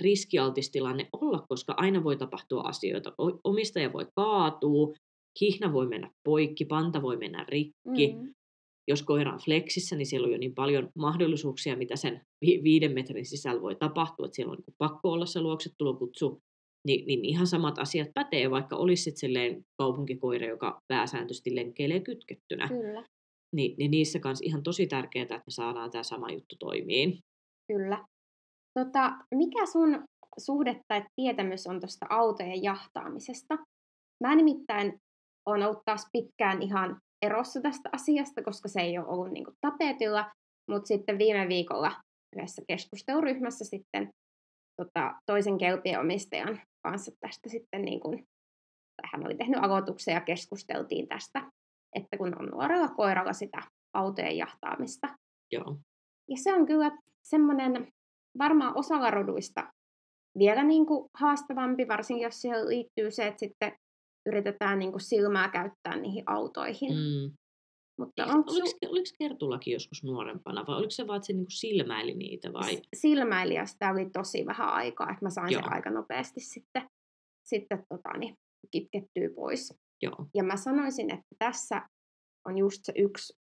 riskialtis 0.00 0.70
tilanne 0.70 1.08
olla, 1.12 1.44
koska 1.48 1.74
aina 1.76 2.04
voi 2.04 2.16
tapahtua 2.16 2.60
asioita. 2.60 3.12
Omistaja 3.44 3.92
voi 3.92 4.06
kaatua, 4.16 4.92
hihna 5.40 5.72
voi 5.72 5.86
mennä 5.86 6.10
poikki, 6.28 6.64
panta 6.64 7.02
voi 7.02 7.16
mennä 7.16 7.44
rikki, 7.48 8.12
mm 8.12 8.32
jos 8.88 9.02
koira 9.02 9.32
on 9.32 9.38
fleksissä, 9.38 9.96
niin 9.96 10.06
siellä 10.06 10.26
on 10.26 10.32
jo 10.32 10.38
niin 10.38 10.54
paljon 10.54 10.88
mahdollisuuksia, 10.98 11.76
mitä 11.76 11.96
sen 11.96 12.20
vi- 12.46 12.60
viiden 12.64 12.92
metrin 12.92 13.26
sisällä 13.26 13.62
voi 13.62 13.74
tapahtua, 13.74 14.26
että 14.26 14.36
siellä 14.36 14.52
on 14.52 14.58
niin 14.66 14.74
pakko 14.78 15.12
olla 15.12 15.26
se 15.26 15.40
luoksetulokutsu, 15.40 16.38
niin, 16.86 17.06
niin 17.06 17.24
ihan 17.24 17.46
samat 17.46 17.78
asiat 17.78 18.08
pätee, 18.14 18.50
vaikka 18.50 18.76
olisi 18.76 19.02
sitten 19.02 19.64
kaupunkikoira, 19.78 20.46
joka 20.46 20.78
pääsääntöisesti 20.92 21.54
lenkkeilee 21.54 22.00
kytkettynä. 22.00 22.68
Kyllä. 22.68 23.04
Ni, 23.56 23.74
niin 23.78 23.90
niissä 23.90 24.18
kanssa 24.18 24.44
ihan 24.44 24.62
tosi 24.62 24.86
tärkeää, 24.86 25.22
että 25.22 25.34
me 25.34 25.42
saadaan 25.48 25.90
tämä 25.90 26.02
sama 26.02 26.30
juttu 26.30 26.56
toimiin. 26.58 27.18
Kyllä. 27.72 28.04
Tota, 28.78 29.12
mikä 29.34 29.66
sun 29.66 30.04
suhde 30.38 30.80
tai 30.88 31.04
tietämys 31.16 31.66
on 31.66 31.80
tuosta 31.80 32.06
autojen 32.10 32.62
jahtaamisesta? 32.62 33.58
Mä 34.24 34.34
nimittäin 34.34 34.98
olen 35.46 35.66
ollut 35.66 35.82
taas 35.84 36.06
pitkään 36.12 36.62
ihan 36.62 37.00
erossa 37.22 37.60
tästä 37.60 37.88
asiasta, 37.92 38.42
koska 38.42 38.68
se 38.68 38.80
ei 38.80 38.98
ole 38.98 39.06
ollut 39.08 39.30
niin 39.30 39.44
kuin 39.44 39.56
tapetilla, 39.60 40.30
mutta 40.70 40.86
sitten 40.86 41.18
viime 41.18 41.48
viikolla 41.48 41.92
yhdessä 42.36 42.62
keskusteluryhmässä 42.68 43.64
sitten 43.64 44.08
tota, 44.82 45.14
toisen 45.26 45.58
kelpien 45.58 46.00
omistajan 46.00 46.60
kanssa 46.82 47.12
tästä 47.20 47.48
sitten, 47.48 47.82
niin 47.82 48.00
kuin, 48.00 48.16
tai 48.96 49.10
hän 49.12 49.26
oli 49.26 49.34
tehnyt 49.34 49.64
aloituksen 49.64 50.14
ja 50.14 50.20
keskusteltiin 50.20 51.08
tästä, 51.08 51.50
että 51.96 52.16
kun 52.18 52.40
on 52.40 52.46
nuorella 52.46 52.88
koiralla 52.88 53.32
sitä 53.32 53.62
autojen 53.94 54.36
jahtaamista. 54.36 55.08
Joo. 55.52 55.76
Ja 56.28 56.36
se 56.36 56.54
on 56.54 56.66
kyllä 56.66 56.98
semmoinen 57.22 57.88
varmaan 58.38 58.78
osalla 58.78 59.10
roduista 59.10 59.72
vielä 60.38 60.64
niin 60.64 60.86
kuin 60.86 61.08
haastavampi, 61.14 61.88
varsinkin 61.88 62.24
jos 62.24 62.40
siihen 62.40 62.68
liittyy 62.68 63.10
se, 63.10 63.26
että 63.26 63.38
sitten 63.38 63.72
yritetään 64.26 64.78
niin 64.78 64.90
kuin 64.90 65.00
silmää 65.00 65.48
käyttää 65.48 65.96
niihin 65.96 66.24
autoihin. 66.26 66.92
Mm. 66.92 67.36
Mutta 67.98 68.22
Eikö, 68.22 68.34
oliko, 68.34 68.52
su- 68.52 68.88
oliko 68.90 69.06
Kertulakin 69.18 69.72
joskus 69.72 70.04
nuorempana 70.04 70.64
vai 70.66 70.76
oliko 70.76 70.90
se 70.90 71.06
vaan, 71.06 71.16
että 71.16 71.26
se 71.26 71.32
niin 71.32 71.44
kuin 71.44 71.50
silmäili 71.50 72.14
niitä? 72.14 72.52
Vai? 72.52 72.82
Silmäili 72.96 73.54
ja 73.54 73.66
sitä 73.66 73.90
oli 73.90 74.10
tosi 74.12 74.46
vähän 74.46 74.68
aikaa, 74.68 75.10
että 75.10 75.24
mä 75.24 75.30
sain 75.30 75.52
Joo. 75.52 75.62
sen 75.62 75.72
aika 75.72 75.90
nopeasti 75.90 76.40
sitten, 76.40 76.82
sitten 77.44 77.84
tota, 77.88 78.18
niin, 78.18 78.34
kitkettyä 78.70 79.28
pois. 79.34 79.74
Joo. 80.02 80.26
Ja 80.34 80.44
mä 80.44 80.56
sanoisin, 80.56 81.12
että 81.12 81.34
tässä 81.38 81.88
on 82.48 82.58
just 82.58 82.80
se 82.82 82.92
yksi, 82.96 83.32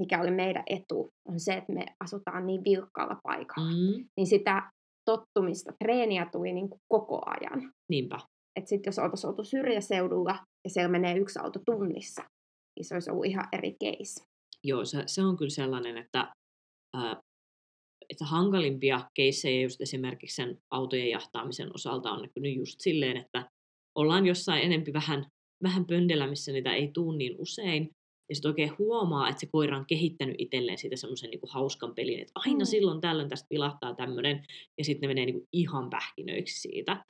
mikä 0.00 0.20
oli 0.20 0.30
meidän 0.30 0.62
etu, 0.66 1.08
on 1.28 1.40
se, 1.40 1.52
että 1.52 1.72
me 1.72 1.86
asutaan 2.04 2.46
niin 2.46 2.64
vilkkaalla 2.64 3.20
paikalla. 3.22 3.70
Mm. 3.70 4.04
Niin 4.16 4.26
sitä 4.26 4.70
tottumista, 5.10 5.72
treeniä 5.84 6.28
tuli 6.32 6.52
niin 6.52 6.68
kuin 6.68 6.80
koko 6.88 7.22
ajan. 7.26 7.72
Niinpä 7.90 8.18
että 8.56 8.68
sitten 8.68 8.90
jos 8.90 8.98
oltaisiin 8.98 9.28
oltu 9.28 9.44
syrjäseudulla 9.44 10.38
ja 10.64 10.70
siellä 10.70 10.90
menee 10.90 11.16
yksi 11.16 11.38
auto 11.38 11.60
tunnissa, 11.66 12.22
niin 12.76 12.84
se 12.84 12.94
olisi 12.94 13.10
ollut 13.10 13.26
ihan 13.26 13.48
eri 13.52 13.76
case. 13.84 14.24
Joo, 14.64 14.84
se, 14.84 15.02
se 15.06 15.22
on 15.22 15.36
kyllä 15.36 15.50
sellainen, 15.50 15.98
että, 15.98 16.32
ää, 16.96 17.16
että 18.10 18.24
hankalimpia 18.24 19.10
keissejä 19.14 19.62
just 19.62 19.80
esimerkiksi 19.80 20.36
sen 20.36 20.58
autojen 20.70 21.10
jahtaamisen 21.10 21.74
osalta 21.74 22.10
on 22.10 22.22
näkynyt 22.22 22.56
just 22.56 22.80
silleen, 22.80 23.16
että 23.16 23.48
ollaan 23.94 24.26
jossain 24.26 24.62
enempi 24.62 24.92
vähän, 24.92 25.26
vähän 25.62 25.86
pöndellä, 25.86 26.26
missä 26.26 26.52
niitä 26.52 26.74
ei 26.74 26.90
tuu 26.94 27.12
niin 27.12 27.36
usein, 27.38 27.90
ja 28.32 28.36
sitten 28.36 28.48
oikein 28.48 28.78
huomaa, 28.78 29.28
että 29.28 29.40
se 29.40 29.46
koira 29.52 29.78
on 29.78 29.86
kehittänyt 29.86 30.36
itselleen 30.38 30.78
siitä 30.78 30.96
semmoisen 30.96 31.30
niin 31.30 31.40
hauskan 31.48 31.94
pelin, 31.94 32.20
että 32.20 32.32
aina 32.34 32.58
mm. 32.58 32.64
silloin 32.64 33.00
tällöin 33.00 33.28
tästä 33.28 33.46
vilahtaa 33.50 33.94
tämmöinen, 33.94 34.46
ja 34.78 34.84
sitten 34.84 35.08
ne 35.08 35.14
menee 35.14 35.26
niin 35.26 35.34
kuin 35.34 35.48
ihan 35.52 35.90
pähkinöiksi 35.90 36.60
siitä. 36.60 37.04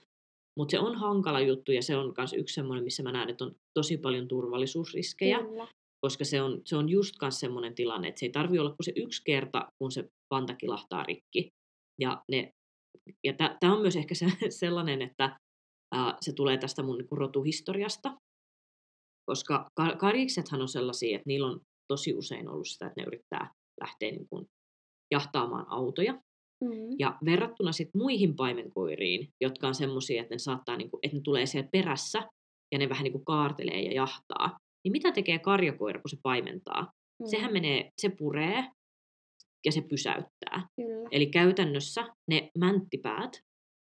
Mutta 0.58 0.70
se 0.70 0.78
on 0.78 0.96
hankala 0.96 1.40
juttu 1.40 1.72
ja 1.72 1.82
se 1.82 1.96
on 1.96 2.14
myös 2.18 2.32
yksi 2.32 2.54
semmoinen, 2.54 2.85
missä 2.85 3.02
mä 3.02 3.12
näen, 3.12 3.30
että 3.30 3.44
on 3.44 3.54
tosi 3.74 3.96
paljon 3.96 4.28
turvallisuusriskejä. 4.28 5.38
Kyllä. 5.38 5.68
Koska 6.00 6.24
se 6.24 6.42
on, 6.42 6.62
se 6.64 6.76
on 6.76 6.88
just 6.88 7.14
myös 7.20 7.40
semmoinen 7.40 7.74
tilanne, 7.74 8.08
että 8.08 8.18
se 8.18 8.26
ei 8.26 8.32
tarvi 8.32 8.58
olla 8.58 8.70
kuin 8.70 8.85
se 8.85 8.92
yksi 8.96 9.22
kerta, 9.24 9.68
kun 9.78 9.92
se 9.92 10.08
panta 10.28 10.54
kilahtaa 10.54 11.02
rikki. 11.02 11.48
Ja, 12.00 12.22
ne, 12.30 12.50
ja 13.24 13.32
tämä 13.61 13.74
on 13.74 13.80
myös 13.80 13.96
ehkä 13.96 14.14
se, 14.14 14.26
sellainen, 14.61 15.02
että 15.02 15.37
ää, 15.94 16.16
se 16.20 16.32
tulee 16.32 16.58
tästä 16.58 16.82
mun 16.82 16.98
niinku, 16.98 17.16
rotuhistoriasta. 17.16 18.16
Koska 19.26 19.70
kar- 19.80 19.96
kariksethan 19.96 20.62
on 20.62 20.68
sellaisia, 20.68 21.16
että 21.16 21.26
niillä 21.26 21.46
on 21.46 21.61
tosi 21.88 22.14
usein 22.14 22.48
ollut 22.48 22.68
sitä, 22.68 22.87
että 22.87 23.00
ne 23.00 23.06
yrittää 23.06 23.50
lähteä 23.80 24.11
niin 24.11 24.28
kuin, 24.28 24.46
jahtaamaan 25.11 25.66
autoja. 25.68 26.12
Mm. 26.64 26.70
Ja 26.98 27.18
verrattuna 27.24 27.72
sit 27.72 27.88
muihin 27.94 28.37
paimenkoiriin, 28.37 29.28
jotka 29.40 29.68
on 29.68 29.74
semmoisia, 29.74 30.22
että 30.22 30.35
ne 30.35 30.38
saattaa, 30.38 30.76
niinku, 30.76 30.98
että 31.02 31.16
ne 31.16 31.22
tulee 31.22 31.46
siellä 31.46 31.68
perässä 31.72 32.28
ja 32.72 32.78
ne 32.78 32.88
vähän 32.88 33.04
niinku 33.04 33.18
kaartelee 33.18 33.82
ja 33.82 33.92
jahtaa, 33.92 34.58
niin 34.85 34.92
mitä 34.92 35.12
tekee 35.12 35.38
karjakoira, 35.38 36.00
kun 36.00 36.11
se 36.11 36.16
paimentaa? 36.22 36.82
Mm. 36.82 37.26
Sehän 37.26 37.52
menee, 37.52 37.90
se 38.00 38.08
puree 38.08 38.64
ja 39.64 39.72
se 39.72 39.80
pysäyttää. 39.80 40.66
Kyllä. 40.76 41.08
Eli 41.11 41.26
käytännössä 41.26 42.08
ne 42.28 42.50
mänttipäät, 42.58 43.40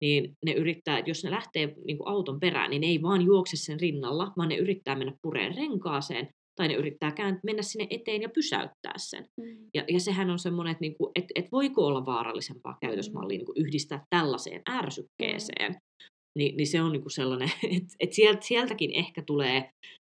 niin 0.01 0.34
ne 0.45 0.53
yrittää, 0.53 0.97
että 0.97 1.10
jos 1.10 1.23
ne 1.23 1.31
lähtee 1.31 1.75
niin 1.86 1.97
kuin 1.97 2.08
auton 2.08 2.39
perään, 2.39 2.69
niin 2.69 2.81
ne 2.81 2.88
ei 2.88 3.01
vaan 3.01 3.21
juokse 3.21 3.58
sen 3.58 3.79
rinnalla, 3.79 4.34
vaan 4.38 4.49
ne 4.49 4.55
yrittää 4.55 4.95
mennä 4.95 5.13
pureen 5.21 5.55
renkaaseen 5.55 6.29
tai 6.55 6.67
ne 6.67 6.73
yrittää 6.73 7.10
käänt- 7.10 7.39
mennä 7.43 7.62
sinne 7.62 7.88
eteen 7.89 8.21
ja 8.21 8.29
pysäyttää 8.29 8.93
sen. 8.97 9.25
Mm. 9.38 9.58
Ja, 9.73 9.84
ja 9.88 9.99
sehän 9.99 10.29
on 10.29 10.39
semmoinen, 10.39 10.71
että 10.71 10.81
niinku, 10.81 11.12
et, 11.15 11.25
et 11.36 11.51
voiko 11.51 11.86
olla 11.86 12.05
vaarallisempaa 12.05 12.77
käytösmallia 12.81 13.38
niinku 13.38 13.53
yhdistää 13.55 14.05
tällaiseen 14.10 14.62
ärsykkeeseen. 14.69 15.71
Mm. 15.71 15.79
Ni, 16.39 16.53
niin 16.58 16.67
se 16.67 16.81
on 16.81 16.91
niinku 16.91 17.10
sellainen, 17.10 17.51
että 17.77 17.95
et 17.99 18.13
sielt, 18.13 18.43
sieltäkin 18.43 18.91
ehkä 18.93 19.23
tulee, 19.27 19.69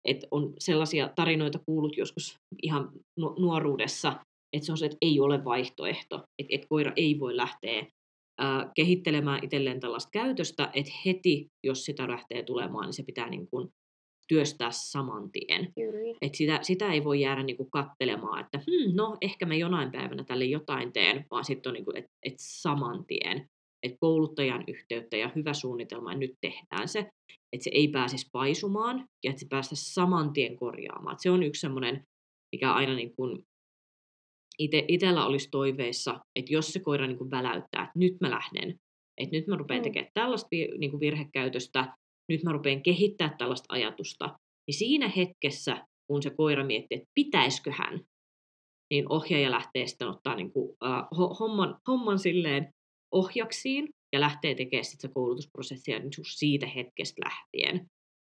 että 0.08 0.28
on 0.32 0.54
sellaisia 0.60 1.10
tarinoita 1.16 1.60
kuullut 1.66 1.98
joskus 1.98 2.36
ihan 2.64 2.92
nuoruudessa, 3.40 4.20
että 4.54 4.66
se 4.66 4.72
on 4.72 4.78
se, 4.78 4.86
että 4.86 4.98
ei 5.02 5.20
ole 5.20 5.46
vaihtoehto, 5.46 6.24
että 6.40 6.56
et 6.56 6.66
koira 6.70 6.94
ei 6.96 7.20
voi 7.20 7.38
lähteä 7.38 7.86
ää, 8.38 8.72
kehittelemään 8.76 9.44
itselleen 9.44 9.80
tällaista 9.80 10.10
käytöstä, 10.14 10.70
että 10.74 10.92
heti, 11.06 11.48
jos 11.64 11.86
sitä 11.86 12.08
lähtee 12.08 12.44
tulemaan, 12.44 12.86
niin 12.86 12.94
se 12.94 13.04
pitää 13.04 13.30
niin 13.30 13.48
kuin 13.48 13.70
työstää 14.28 14.72
saman 14.72 15.32
tien. 15.32 15.74
Et 16.22 16.36
sitä, 16.36 16.60
sitä 16.62 16.94
ei 16.94 17.04
voi 17.04 17.22
jäädä 17.22 17.44
niinku 17.44 17.66
kattelemaan, 17.66 18.46
että 18.46 18.58
hmm, 18.58 18.96
no 18.96 19.18
ehkä 19.22 19.46
mä 19.46 19.56
jonain 19.56 19.92
päivänä 19.92 20.24
tälle 20.24 20.46
jotain 20.46 20.94
teen, 20.94 21.26
vaan 21.32 21.46
sitten 21.46 21.70
on 21.70 21.74
niinku, 21.74 21.92
että 21.96 22.12
et 22.24 22.34
saman 22.38 23.06
tien. 23.06 23.50
Että 23.84 23.98
kouluttajan 24.00 24.64
yhteyttä 24.68 25.18
ja 25.18 25.32
hyvä 25.36 25.54
suunnitelma, 25.54 26.12
ja 26.12 26.18
nyt 26.18 26.34
tehdään 26.42 26.88
se. 26.88 27.00
Että 27.54 27.64
se 27.64 27.70
ei 27.74 27.88
pääsisi 27.88 28.30
paisumaan 28.32 29.06
ja 29.24 29.30
että 29.30 29.40
se 29.40 29.48
päästä 29.50 29.76
saman 29.76 30.34
tien 30.34 30.56
korjaamaan. 30.56 31.14
Et 31.14 31.20
se 31.20 31.32
on 31.32 31.44
yksi 31.44 31.62
semmoinen, 31.62 32.04
mikä 32.52 32.74
aina 32.74 32.96
niin 32.96 33.16
kuin 33.16 33.44
ite, 34.62 34.86
itellä 34.88 35.26
olisi 35.26 35.50
toiveissa, 35.52 36.20
että 36.36 36.54
jos 36.54 36.74
se 36.74 36.80
koira 36.80 37.08
niin 37.08 37.18
kuin 37.18 37.32
väläyttää, 37.32 37.84
että 37.84 38.00
nyt 38.00 38.14
mä 38.22 38.32
lähden, 38.32 38.80
että 39.18 39.36
nyt 39.36 39.48
mä 39.48 39.56
rupean 39.56 39.80
mm. 39.80 39.84
tekemään 39.84 40.12
tällaista 40.14 40.48
niin 40.78 40.92
kuin 40.92 41.00
virhekäytöstä, 41.00 41.96
nyt 42.30 42.44
mä 42.44 42.52
rupean 42.52 42.84
kehittämään 42.84 43.38
tällaista 43.38 43.74
ajatusta, 43.74 44.40
niin 44.68 44.78
siinä 44.78 45.08
hetkessä, 45.08 45.88
kun 46.08 46.24
se 46.24 46.30
koira 46.30 46.66
miettii, 46.66 46.98
että 46.98 47.12
pitäisikö 47.14 47.72
hän, 47.72 48.00
niin 48.92 49.06
ohjaaja 49.12 49.52
lähtee 49.52 49.88
sitten 49.88 50.08
ottaa 50.08 50.36
niin 50.36 50.52
kuin, 50.52 50.70
uh, 50.70 51.40
homman, 51.40 51.80
homman 51.88 52.20
silleen 52.20 52.74
ohjaksiin 53.12 53.90
ja 54.14 54.20
lähtee 54.20 54.56
tekemään 54.56 54.86
sitten 54.86 55.10
se 55.10 55.14
koulutusprosessia 55.14 56.00
niin 56.00 56.12
siitä 56.38 56.68
hetkestä 56.68 57.22
lähtien. 57.26 57.88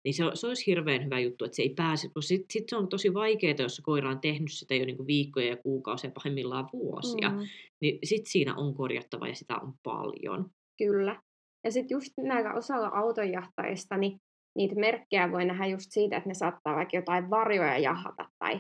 Niin 0.06 0.14
se, 0.14 0.24
se 0.34 0.48
olisi 0.48 0.68
hirveän 0.68 1.06
hyvä 1.06 1.20
juttu, 1.20 1.46
että 1.46 1.56
se 1.56 1.62
ei 1.62 1.74
pääse, 1.76 2.10
kun 2.10 2.24
sitten 2.24 2.46
sit 2.52 2.70
se 2.70 2.76
on 2.76 2.88
tosi 2.88 3.14
vaikeaa, 3.14 3.56
jos 3.60 3.76
se 3.76 3.82
koira 3.82 4.10
on 4.10 4.22
tehnyt 4.22 4.52
sitä 4.52 4.76
jo 4.76 4.86
niin 4.86 4.98
kuin 4.98 5.08
viikkoja 5.08 5.48
ja 5.48 5.58
kuukausia, 5.58 6.12
pahimmillaan 6.12 6.70
vuosia. 6.74 7.30
Mm. 7.30 7.40
Niin 7.82 8.00
sitten 8.04 8.32
siinä 8.32 8.56
on 8.56 8.76
korjattava 8.76 9.28
ja 9.28 9.36
sitä 9.36 9.58
on 9.58 9.74
paljon. 9.84 10.50
Kyllä. 10.78 11.22
Ja 11.64 11.72
sitten 11.72 11.96
just 11.96 12.14
näillä 12.18 12.54
osalla 12.54 12.88
autonjahtajista, 12.88 13.98
niin 13.98 14.18
niitä 14.58 14.76
merkkejä 14.76 15.32
voi 15.32 15.46
nähdä 15.46 15.66
just 15.66 15.86
siitä, 15.90 16.18
että 16.18 16.30
ne 16.30 16.34
saattaa 16.34 16.76
vaikka 16.76 16.98
jotain 16.98 17.30
varjoja 17.30 17.78
jahata, 17.78 18.26
tai 18.40 18.54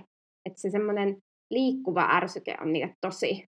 että 0.45 0.61
se 0.61 0.69
semmoinen 0.69 1.17
liikkuva 1.51 2.07
ärsyke 2.11 2.57
on 2.61 2.73
niille 2.73 2.95
tosi, 3.01 3.45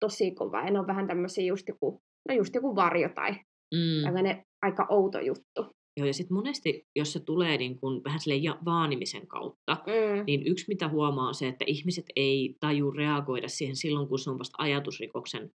tosi 0.00 0.30
kova. 0.30 0.62
Ja 0.62 0.70
ne 0.70 0.78
on 0.78 0.86
vähän 0.86 1.06
tämmöisiä 1.06 1.44
just 1.44 1.68
joku, 1.68 2.00
no 2.28 2.34
just 2.34 2.54
joku 2.54 2.76
varjo 2.76 3.08
tai 3.14 3.30
mm. 3.74 4.04
tällainen 4.04 4.42
aika 4.62 4.86
outo 4.90 5.20
juttu. 5.20 5.79
Joo, 5.96 6.06
ja 6.06 6.14
sitten 6.14 6.34
monesti, 6.34 6.86
jos 6.96 7.12
se 7.12 7.20
tulee 7.20 7.56
niin 7.56 7.78
kun 7.78 8.04
vähän 8.04 8.20
sille 8.20 8.58
vaanimisen 8.64 9.26
kautta, 9.26 9.76
mm. 9.86 10.24
niin 10.26 10.46
yksi 10.46 10.64
mitä 10.68 10.88
huomaa 10.88 11.28
on 11.28 11.34
se, 11.34 11.48
että 11.48 11.64
ihmiset 11.68 12.04
ei 12.16 12.56
taju 12.60 12.90
reagoida 12.90 13.48
siihen 13.48 13.76
silloin, 13.76 14.08
kun 14.08 14.18
se 14.18 14.30
on 14.30 14.38
vasta 14.38 14.56
ajatusrikoksen 14.58 15.50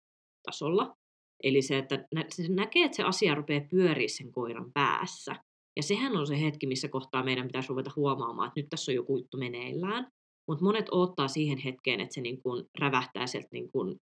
tasolla. 0.42 0.96
Eli 1.42 1.62
se, 1.62 1.78
että 1.78 2.04
se 2.28 2.48
näkee, 2.48 2.84
että 2.84 2.96
se 2.96 3.02
asia 3.02 3.34
rupeaa 3.34 3.66
pyöriä 3.70 4.08
sen 4.08 4.32
koiran 4.32 4.72
päässä. 4.74 5.36
Ja 5.76 5.82
sehän 5.82 6.16
on 6.16 6.26
se 6.26 6.40
hetki, 6.40 6.66
missä 6.66 6.88
kohtaa 6.88 7.24
meidän 7.24 7.46
pitäisi 7.46 7.68
ruveta 7.68 7.90
huomaamaan, 7.96 8.48
että 8.48 8.60
nyt 8.60 8.70
tässä 8.70 8.92
on 8.92 8.96
joku 8.96 9.16
juttu 9.16 9.36
meneillään. 9.36 10.08
Mutta 10.48 10.64
monet 10.64 10.88
odottaa 10.90 11.28
siihen 11.28 11.58
hetkeen, 11.58 12.00
että 12.00 12.14
se 12.14 12.20
niin 12.20 12.42
kun 12.42 12.66
rävähtää 12.78 13.26
sieltä 13.26 13.48
niin 13.52 13.70
kun 13.72 13.96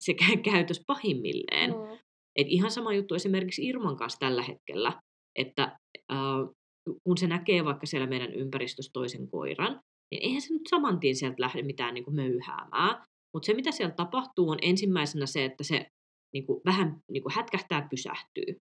se 0.00 0.14
käytös 0.44 0.82
pahimmilleen. 0.86 1.70
Mm. 1.70 1.98
Et 2.36 2.46
ihan 2.48 2.70
sama 2.70 2.94
juttu 2.94 3.14
esimerkiksi 3.14 3.66
Irman 3.66 3.96
kanssa 3.96 4.18
tällä 4.18 4.42
hetkellä, 4.42 5.00
että 5.36 5.78
äh, 6.12 6.18
kun 7.04 7.18
se 7.18 7.26
näkee 7.26 7.64
vaikka 7.64 7.86
siellä 7.86 8.06
meidän 8.06 8.34
ympäristössä 8.34 8.92
toisen 8.92 9.28
koiran, 9.28 9.80
niin 10.10 10.22
eihän 10.22 10.42
se 10.42 10.54
nyt 10.54 10.66
saman 10.70 11.00
tien 11.00 11.16
sieltä 11.16 11.42
lähde 11.42 11.62
mitään 11.62 11.94
niin 11.94 12.04
kuin 12.04 12.14
möyhäämään. 12.14 13.04
Mutta 13.34 13.46
se, 13.46 13.54
mitä 13.54 13.72
siellä 13.72 13.94
tapahtuu, 13.94 14.50
on 14.50 14.58
ensimmäisenä 14.62 15.26
se, 15.26 15.44
että 15.44 15.64
se 15.64 15.86
niin 16.34 16.46
kuin, 16.46 16.60
vähän 16.64 17.00
niin 17.10 17.22
kuin 17.22 17.34
hätkähtää 17.34 17.88
pysähtyy. 17.90 18.56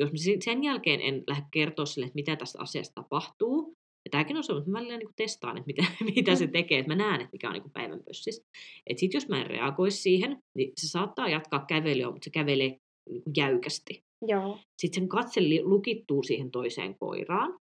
Jos 0.00 0.10
mä 0.12 0.16
sen 0.44 0.64
jälkeen 0.64 1.00
en 1.00 1.24
lähde 1.26 1.46
kertoa 1.50 1.86
sille, 1.86 2.06
että 2.06 2.14
mitä 2.14 2.36
tästä 2.36 2.58
asiasta 2.62 3.02
tapahtuu, 3.02 3.74
ja 4.04 4.10
tämäkin 4.10 4.36
on 4.36 4.44
se, 4.44 4.52
että 4.52 4.70
mä 4.70 4.78
välillä 4.78 4.98
niin 4.98 5.08
testaan, 5.16 5.56
että 5.56 5.66
mitä, 5.66 5.84
mitä 6.16 6.34
se 6.34 6.46
mm. 6.46 6.52
tekee, 6.52 6.78
että 6.78 6.92
mä 6.92 6.96
näen, 6.96 7.20
että 7.20 7.32
mikä 7.32 7.48
on 7.48 7.52
niin 7.52 7.70
päivän 7.72 8.02
pössissä. 8.04 8.42
Että 8.86 9.00
sitten 9.00 9.16
jos 9.16 9.28
mä 9.28 9.40
en 9.40 9.46
reagoisi 9.46 10.02
siihen, 10.02 10.38
niin 10.56 10.72
se 10.80 10.88
saattaa 10.88 11.28
jatkaa 11.28 11.64
kävelyä, 11.68 12.10
mutta 12.10 12.24
se 12.24 12.30
kävelee 12.30 12.68
niin 13.08 13.22
jäykästi. 13.36 14.04
Joo. 14.26 14.58
Sitten 14.78 15.02
sen 15.02 15.08
katse 15.08 15.40
lukittuu 15.62 16.22
siihen 16.22 16.50
toiseen 16.50 16.98
koiraan. 16.98 17.58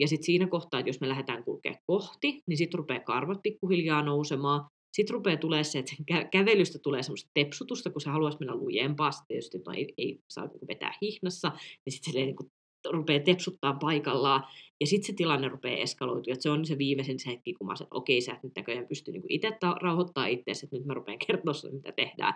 Ja 0.00 0.08
sitten 0.08 0.26
siinä 0.26 0.46
kohtaa, 0.46 0.80
että 0.80 0.88
jos 0.88 1.00
me 1.00 1.08
lähdetään 1.08 1.44
kulkea 1.44 1.74
kohti, 1.86 2.42
niin 2.46 2.56
sitten 2.56 2.78
rupeaa 2.78 3.00
karvat 3.00 3.42
pikkuhiljaa 3.42 4.02
nousemaan. 4.02 4.68
Sitten 4.92 5.14
rupeaa 5.14 5.36
tulee 5.36 5.64
se, 5.64 5.78
että 5.78 5.92
kä- 6.12 6.28
kävelystä 6.32 6.78
tulee 6.82 7.02
semmoista 7.02 7.30
tepsutusta, 7.34 7.90
kun 7.90 8.00
se 8.00 8.10
haluaisi 8.10 8.38
mennä 8.40 8.54
lujempaa. 8.54 9.12
Sitten 9.12 9.26
tietysti 9.28 9.58
no 9.58 9.72
ei, 9.72 9.94
ei 9.98 10.18
saa 10.28 10.46
niinku 10.46 10.66
vetää 10.68 10.92
hihnassa. 11.02 11.48
Niin 11.86 11.92
sitten 11.92 12.12
se 12.12 12.18
niin 12.18 12.36
rupeaa 12.90 13.20
tepsuttaa 13.20 13.74
paikallaan, 13.74 14.44
ja 14.80 14.86
sitten 14.86 15.06
se 15.06 15.12
tilanne 15.12 15.48
rupeaa 15.48 15.76
eskaloitumaan. 15.76 16.42
Se 16.42 16.50
on 16.50 16.64
se 16.64 16.78
viimeisen 16.78 17.18
se 17.18 17.30
hetki, 17.30 17.54
kun 17.54 17.66
mä 17.66 17.76
sanoin, 17.76 17.86
että 17.86 17.96
okei, 17.96 18.20
sä 18.20 18.32
et 18.32 18.42
nyt 18.42 18.52
näköjään 18.56 18.86
pysty 18.86 19.12
niinku 19.12 19.26
itse 19.30 19.58
rauhoittaa 19.80 20.26
itseäsi, 20.26 20.66
että 20.66 20.76
nyt 20.76 20.86
mä 20.86 20.94
rupean 20.94 21.18
kertoa 21.26 21.54
sinulle, 21.54 21.76
mitä 21.76 21.92
tehdään. 21.92 22.34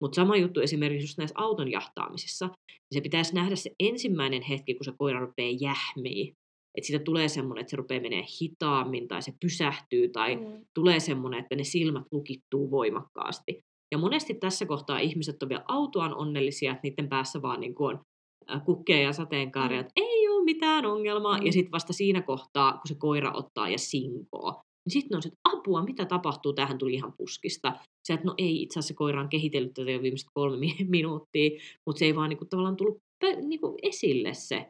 Mutta 0.00 0.16
sama 0.16 0.36
juttu 0.36 0.60
esimerkiksi 0.60 1.04
just 1.04 1.18
näissä 1.18 1.34
auton 1.38 1.70
jahtaamisissa, 1.70 2.46
niin 2.46 2.94
se 2.94 3.00
pitäisi 3.00 3.34
nähdä 3.34 3.56
se 3.56 3.70
ensimmäinen 3.80 4.42
hetki, 4.42 4.74
kun 4.74 4.84
se 4.84 4.92
koira 4.98 5.20
rupeaa 5.20 5.56
jähmiä. 5.60 6.34
Että 6.74 6.86
siitä 6.86 7.04
tulee 7.04 7.28
semmoinen, 7.28 7.60
että 7.60 7.70
se 7.70 7.76
rupeaa 7.76 8.02
menee 8.02 8.24
hitaammin, 8.40 9.08
tai 9.08 9.22
se 9.22 9.32
pysähtyy, 9.40 10.08
tai 10.08 10.36
mm. 10.36 10.64
tulee 10.74 11.00
semmoinen, 11.00 11.40
että 11.40 11.56
ne 11.56 11.64
silmät 11.64 12.04
lukittuu 12.10 12.70
voimakkaasti. 12.70 13.60
Ja 13.92 13.98
monesti 13.98 14.34
tässä 14.34 14.66
kohtaa 14.66 14.98
ihmiset 14.98 15.42
on 15.42 15.48
vielä 15.48 15.64
autoan 15.68 16.14
onnellisia, 16.14 16.72
että 16.72 16.80
niiden 16.82 17.08
päässä 17.08 17.42
vaan 17.42 17.60
niin 17.60 17.74
kuin 17.74 17.96
on 17.96 18.04
kukkeja 18.64 19.02
ja 19.02 19.12
sateenkaaria, 19.12 19.76
mm. 19.76 19.80
että 19.80 19.92
ei 19.96 20.28
ole 20.28 20.44
mitään 20.44 20.86
ongelmaa. 20.86 21.38
Mm. 21.38 21.46
Ja 21.46 21.52
sitten 21.52 21.72
vasta 21.72 21.92
siinä 21.92 22.22
kohtaa, 22.22 22.72
kun 22.72 22.88
se 22.88 22.94
koira 22.94 23.32
ottaa 23.34 23.68
ja 23.68 23.78
sinkoo, 23.78 24.62
niin 24.86 24.92
sitten 24.92 25.16
on 25.16 25.22
se, 25.22 25.28
että 25.28 25.40
apua, 25.44 25.84
mitä 25.84 26.04
tapahtuu, 26.04 26.52
tähän 26.52 26.78
tuli 26.78 26.94
ihan 26.94 27.12
puskista. 27.16 27.72
Se, 28.04 28.12
että 28.12 28.26
no 28.26 28.34
ei, 28.38 28.62
itse 28.62 28.78
asiassa 28.78 28.88
se 28.88 28.94
koira 28.94 29.20
on 29.20 29.28
kehitellyt 29.28 29.74
tätä 29.74 29.90
jo 29.90 30.02
viimeiset 30.02 30.28
kolme 30.34 30.66
minuuttia, 30.88 31.50
mutta 31.86 31.98
se 31.98 32.04
ei 32.04 32.16
vaan 32.16 32.28
niinku, 32.28 32.44
tavallaan 32.44 32.76
tullut 32.76 32.98
niinku, 33.46 33.76
esille 33.82 34.34
se 34.34 34.66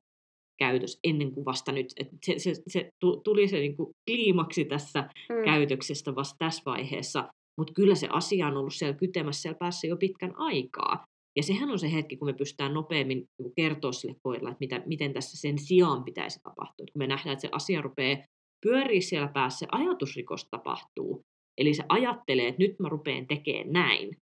käytös 0.58 0.98
ennen 1.04 1.32
kuin 1.32 1.44
vasta 1.44 1.72
nyt, 1.72 1.86
että 1.96 2.16
se, 2.24 2.38
se, 2.38 2.54
se 2.68 2.88
tuli 3.24 3.48
se 3.48 3.58
niinku 3.58 3.90
kliimaksi 4.10 4.64
tässä 4.64 5.00
mm. 5.00 5.44
käytöksestä 5.44 6.14
vasta 6.14 6.36
tässä 6.38 6.62
vaiheessa, 6.66 7.28
mutta 7.58 7.72
kyllä 7.72 7.94
se 7.94 8.08
asia 8.10 8.46
on 8.46 8.56
ollut 8.56 8.74
siellä 8.74 8.96
kytemässä 8.96 9.42
siellä 9.42 9.58
päässä 9.58 9.86
jo 9.86 9.96
pitkän 9.96 10.36
aikaa. 10.36 11.04
Ja 11.36 11.42
sehän 11.42 11.70
on 11.70 11.78
se 11.78 11.92
hetki, 11.92 12.16
kun 12.16 12.28
me 12.28 12.32
pystytään 12.32 12.74
nopeammin 12.74 13.28
niin 13.38 13.52
kertoa 13.56 13.92
sille 13.92 14.16
koiralle, 14.22 14.50
että 14.50 14.60
mitä, 14.60 14.82
miten 14.86 15.12
tässä 15.12 15.40
sen 15.40 15.58
sijaan 15.58 16.04
pitäisi 16.04 16.40
tapahtua. 16.42 16.86
Kun 16.92 16.98
me 16.98 17.06
nähdään, 17.06 17.32
että 17.32 17.40
se 17.40 17.48
asia 17.52 17.82
rupeaa 17.82 18.18
pyöriä 18.66 19.00
siellä 19.00 19.28
päässä, 19.28 19.58
se 19.58 19.66
ajatusrikos 19.72 20.46
tapahtuu. 20.50 21.22
Eli 21.58 21.74
se 21.74 21.84
ajattelee, 21.88 22.48
että 22.48 22.62
nyt 22.62 22.78
mä 22.78 22.88
rupean 22.88 23.26
tekemään 23.26 23.72
näin. 23.72 24.16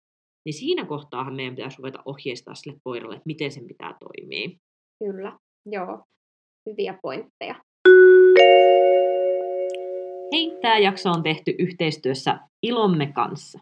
Niin 0.45 0.55
siinä 0.55 0.85
kohtaahan 0.85 1.37
meidän 1.37 1.55
pitäisi 1.55 1.79
ruveta 1.79 2.03
ohjeistaa 2.05 2.55
sille 2.55 2.79
koiralle, 2.85 3.15
että 3.15 3.27
miten 3.27 3.51
sen 3.51 3.67
pitää 3.67 3.97
toimia. 4.01 4.59
Kyllä, 5.05 5.39
joo. 5.67 6.03
Hyviä 6.71 6.99
pointteja. 7.03 7.55
Hei, 10.33 10.59
tämä 10.63 10.79
jakso 10.79 11.11
on 11.11 11.23
tehty 11.23 11.55
yhteistyössä 11.59 12.39
Ilomme 12.63 13.13
kanssa. 13.13 13.59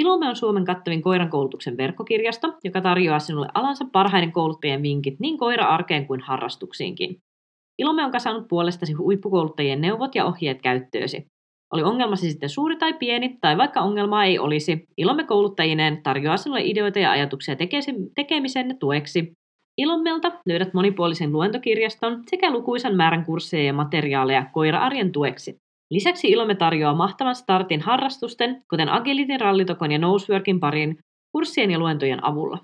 Ilomme 0.00 0.28
on 0.28 0.36
Suomen 0.36 0.64
kattavin 0.64 1.02
koiran 1.02 1.30
koulutuksen 1.30 1.76
verkkokirjasto, 1.76 2.52
joka 2.64 2.80
tarjoaa 2.80 3.18
sinulle 3.18 3.48
alansa 3.54 3.84
parhaiden 3.92 4.32
kouluttajien 4.32 4.82
vinkit 4.82 5.20
niin 5.20 5.38
koira-arkeen 5.38 6.06
kuin 6.06 6.20
harrastuksiinkin. 6.20 7.16
Ilomme 7.78 8.04
on 8.04 8.10
kasannut 8.10 8.48
puolestasi 8.48 8.92
huippukouluttajien 8.92 9.80
neuvot 9.80 10.14
ja 10.14 10.24
ohjeet 10.24 10.62
käyttöösi. 10.62 11.26
Oli 11.72 11.82
ongelmasi 11.82 12.30
sitten 12.30 12.48
suuri 12.48 12.76
tai 12.76 12.94
pieni, 12.94 13.38
tai 13.40 13.58
vaikka 13.58 13.80
ongelmaa 13.80 14.24
ei 14.24 14.38
olisi, 14.38 14.84
Ilomme 14.96 15.24
kouluttajineen 15.24 16.02
tarjoaa 16.02 16.36
sinulle 16.36 16.62
ideoita 16.64 16.98
ja 16.98 17.10
ajatuksia 17.10 17.56
tekemisenne 18.14 18.74
tueksi. 18.74 19.32
Ilommelta 19.78 20.32
löydät 20.46 20.74
monipuolisen 20.74 21.32
luentokirjaston 21.32 22.22
sekä 22.26 22.52
lukuisan 22.52 22.96
määrän 22.96 23.24
kursseja 23.24 23.64
ja 23.64 23.72
materiaaleja 23.72 24.46
koira-arjen 24.52 25.12
tueksi. 25.12 25.56
Lisäksi 25.90 26.28
Ilomme 26.28 26.54
tarjoaa 26.54 26.94
mahtavan 26.94 27.34
startin 27.34 27.80
harrastusten, 27.80 28.62
kuten 28.70 28.88
agilitin, 28.88 29.40
rallitokon 29.40 29.92
ja 29.92 29.98
noseworkin 29.98 30.60
pariin 30.60 30.98
kurssien 31.32 31.70
ja 31.70 31.78
luentojen 31.78 32.24
avulla. 32.24 32.58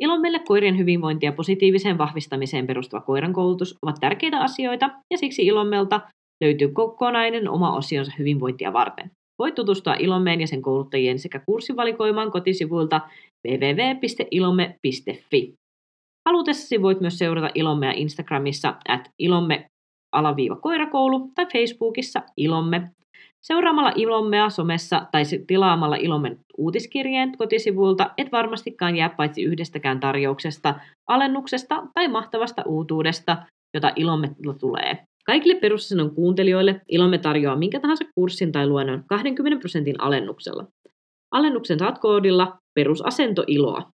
Ilommelle 0.00 0.38
koirien 0.38 0.78
hyvinvointia 0.78 1.28
ja 1.28 1.32
positiiviseen 1.32 1.98
vahvistamiseen 1.98 2.66
perustuva 2.66 3.00
koiran 3.00 3.32
koulutus 3.32 3.78
ovat 3.82 3.96
tärkeitä 4.00 4.40
asioita, 4.40 4.90
ja 5.10 5.18
siksi 5.18 5.46
Ilommelta 5.46 6.00
löytyy 6.44 6.68
kokonainen 6.68 7.48
oma 7.48 7.76
osionsa 7.76 8.12
hyvinvointia 8.18 8.72
varten. 8.72 9.10
Voit 9.38 9.54
tutustua 9.54 9.94
Ilommeen 9.94 10.40
ja 10.40 10.46
sen 10.46 10.62
kouluttajien 10.62 11.18
sekä 11.18 11.40
kurssivalikoimaan 11.46 12.30
kotisivuilta 12.30 13.00
www.ilomme.fi. 13.48 14.72
Halutessasi 16.28 16.82
voit 16.82 17.00
myös 17.00 17.18
seurata 17.18 17.50
Ilommea 17.54 17.92
Instagramissa 17.92 18.74
at 18.88 19.10
ilomme 19.18 19.66
alaviiva 20.12 20.56
koirakoulu 20.56 21.30
tai 21.34 21.46
Facebookissa 21.46 22.22
Ilomme. 22.36 22.90
Seuraamalla 23.40 23.92
Ilommea 23.96 24.50
somessa 24.50 25.06
tai 25.12 25.22
tilaamalla 25.46 25.96
Ilommen 25.96 26.38
uutiskirjeen 26.58 27.36
kotisivulta 27.38 28.10
et 28.18 28.32
varmastikaan 28.32 28.96
jää 28.96 29.08
paitsi 29.08 29.42
yhdestäkään 29.42 30.00
tarjouksesta, 30.00 30.74
alennuksesta 31.08 31.86
tai 31.94 32.08
mahtavasta 32.08 32.62
uutuudesta, 32.66 33.36
jota 33.74 33.92
Ilomme 33.96 34.30
tulee. 34.60 34.98
Kaikille 35.26 35.54
perussanon 35.54 36.14
kuuntelijoille 36.14 36.80
Ilomme 36.88 37.18
tarjoaa 37.18 37.56
minkä 37.56 37.80
tahansa 37.80 38.04
kurssin 38.14 38.52
tai 38.52 38.66
luennon 38.66 39.04
20 39.06 39.60
prosentin 39.60 40.00
alennuksella. 40.00 40.66
Alennuksen 41.30 41.78
saat 41.78 41.98
koodilla 41.98 42.56
perusasento 42.74 43.44
iloa. 43.46 43.90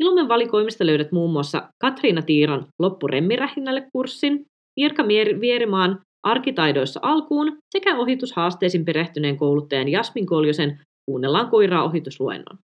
Ilomen 0.00 0.28
valikoimista 0.28 0.86
löydät 0.86 1.12
muun 1.12 1.32
muassa 1.32 1.68
Katriina 1.80 2.22
Tiiran 2.22 2.66
Loppuremmirähinnälle 2.78 3.88
kurssin, 3.92 4.46
Irka 4.78 5.04
Vierimaan 5.40 6.00
arkitaidoissa 6.26 7.00
alkuun 7.02 7.58
sekä 7.70 7.96
ohitushaasteisiin 7.96 8.84
perehtyneen 8.84 9.36
kouluttajan 9.36 9.88
Jasmin 9.88 10.26
Koljosen 10.26 10.80
Kuunnellaan 11.06 11.50
koiraa 11.50 11.84
ohitusluennon. 11.84 12.58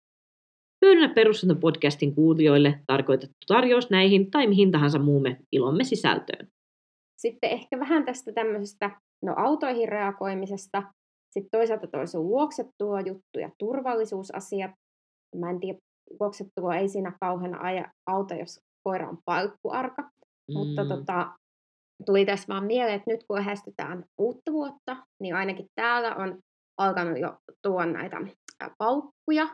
Hyödynnä 0.85 1.13
podcastin 1.61 2.15
kuulijoille 2.15 2.79
tarkoitettu 2.87 3.35
tarjous 3.47 3.89
näihin 3.89 4.31
tai 4.31 4.47
mihin 4.47 4.71
tahansa 4.71 4.99
muumme 4.99 5.37
ilomme 5.51 5.83
sisältöön. 5.83 6.47
Sitten 7.21 7.49
ehkä 7.49 7.79
vähän 7.79 8.05
tästä 8.05 8.31
tämmöisestä 8.33 8.91
no, 9.25 9.33
autoihin 9.37 9.89
reagoimisesta. 9.89 10.83
Sitten 11.33 11.59
toisaalta 11.59 11.87
toi 11.87 12.07
sun 12.07 12.29
juoksettua 12.29 13.01
juttu 13.01 13.39
ja 13.39 13.49
turvallisuusasiat. 13.59 14.71
Mä 15.35 15.49
en 15.49 15.59
tiedä, 15.59 15.77
juoksettua 16.19 16.75
ei 16.75 16.89
siinä 16.89 17.17
kauheana 17.19 17.57
aja, 17.61 17.91
auta, 18.09 18.35
jos 18.35 18.59
koira 18.83 19.09
on 19.09 19.17
paikkuarka. 19.25 20.01
Mm. 20.01 20.53
Mutta 20.53 20.85
tota, 20.85 21.31
tuli 22.05 22.25
tässä 22.25 22.47
vaan 22.47 22.65
mieleen, 22.65 22.95
että 22.95 23.11
nyt 23.11 23.23
kun 23.27 23.37
lähestytään 23.37 24.03
uutta 24.17 24.51
vuotta, 24.51 24.97
niin 25.21 25.35
ainakin 25.35 25.65
täällä 25.75 26.15
on 26.15 26.39
alkanut 26.77 27.19
jo 27.19 27.37
tuoda 27.61 27.85
näitä 27.85 28.17
paukkuja. 28.77 29.47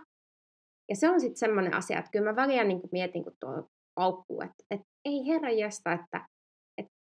Ja 0.90 0.96
se 0.96 1.10
on 1.10 1.22
sitten 1.22 1.38
semmoinen 1.38 1.74
asia, 1.74 2.00
että 2.00 2.12
kyllä 2.12 2.32
mä 2.32 2.36
väliä 2.36 2.64
niin 2.64 2.82
mietin, 2.92 3.24
kun 3.24 3.34
tuo 3.40 3.68
paukkuu, 3.96 4.42
että, 4.42 4.64
että 4.72 4.88
ei 5.06 5.28
herra 5.28 5.52
jästä, 5.52 5.94
että, 5.94 6.26
että 6.78 6.94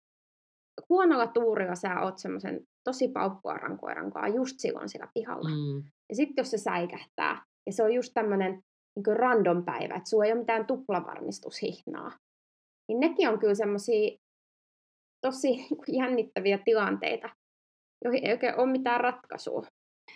huonolla 0.89 1.27
tuurilla 1.27 1.75
sä 1.75 2.01
oot 2.01 2.17
semmoisen 2.17 2.61
tosi 2.83 3.07
paukkuaran 3.07 3.77
koiran 3.77 4.11
kanssa 4.11 4.35
just 4.35 4.55
silloin 4.57 4.89
siellä 4.89 5.11
pihalla. 5.13 5.49
Mm. 5.49 5.83
Ja 6.09 6.15
sitten 6.15 6.41
jos 6.41 6.51
se 6.51 6.57
säikähtää, 6.57 7.45
ja 7.65 7.73
se 7.73 7.83
on 7.83 7.93
just 7.93 8.11
tämmöinen 8.13 8.61
niin 8.95 9.17
random 9.17 9.65
päivä, 9.65 9.95
että 9.95 10.09
sulla 10.09 10.25
ei 10.25 10.31
ole 10.31 10.39
mitään 10.39 10.65
tuplavarmistushihnaa, 10.65 12.11
niin 12.87 12.99
nekin 12.99 13.29
on 13.29 13.39
kyllä 13.39 13.55
semmoisia 13.55 14.17
tosi 15.21 15.47
niin 15.57 15.97
jännittäviä 15.97 16.57
tilanteita, 16.65 17.29
joihin 18.03 18.25
ei 18.25 18.31
oikein 18.31 18.59
ole 18.59 18.71
mitään 18.71 19.01
ratkaisua. 19.01 19.61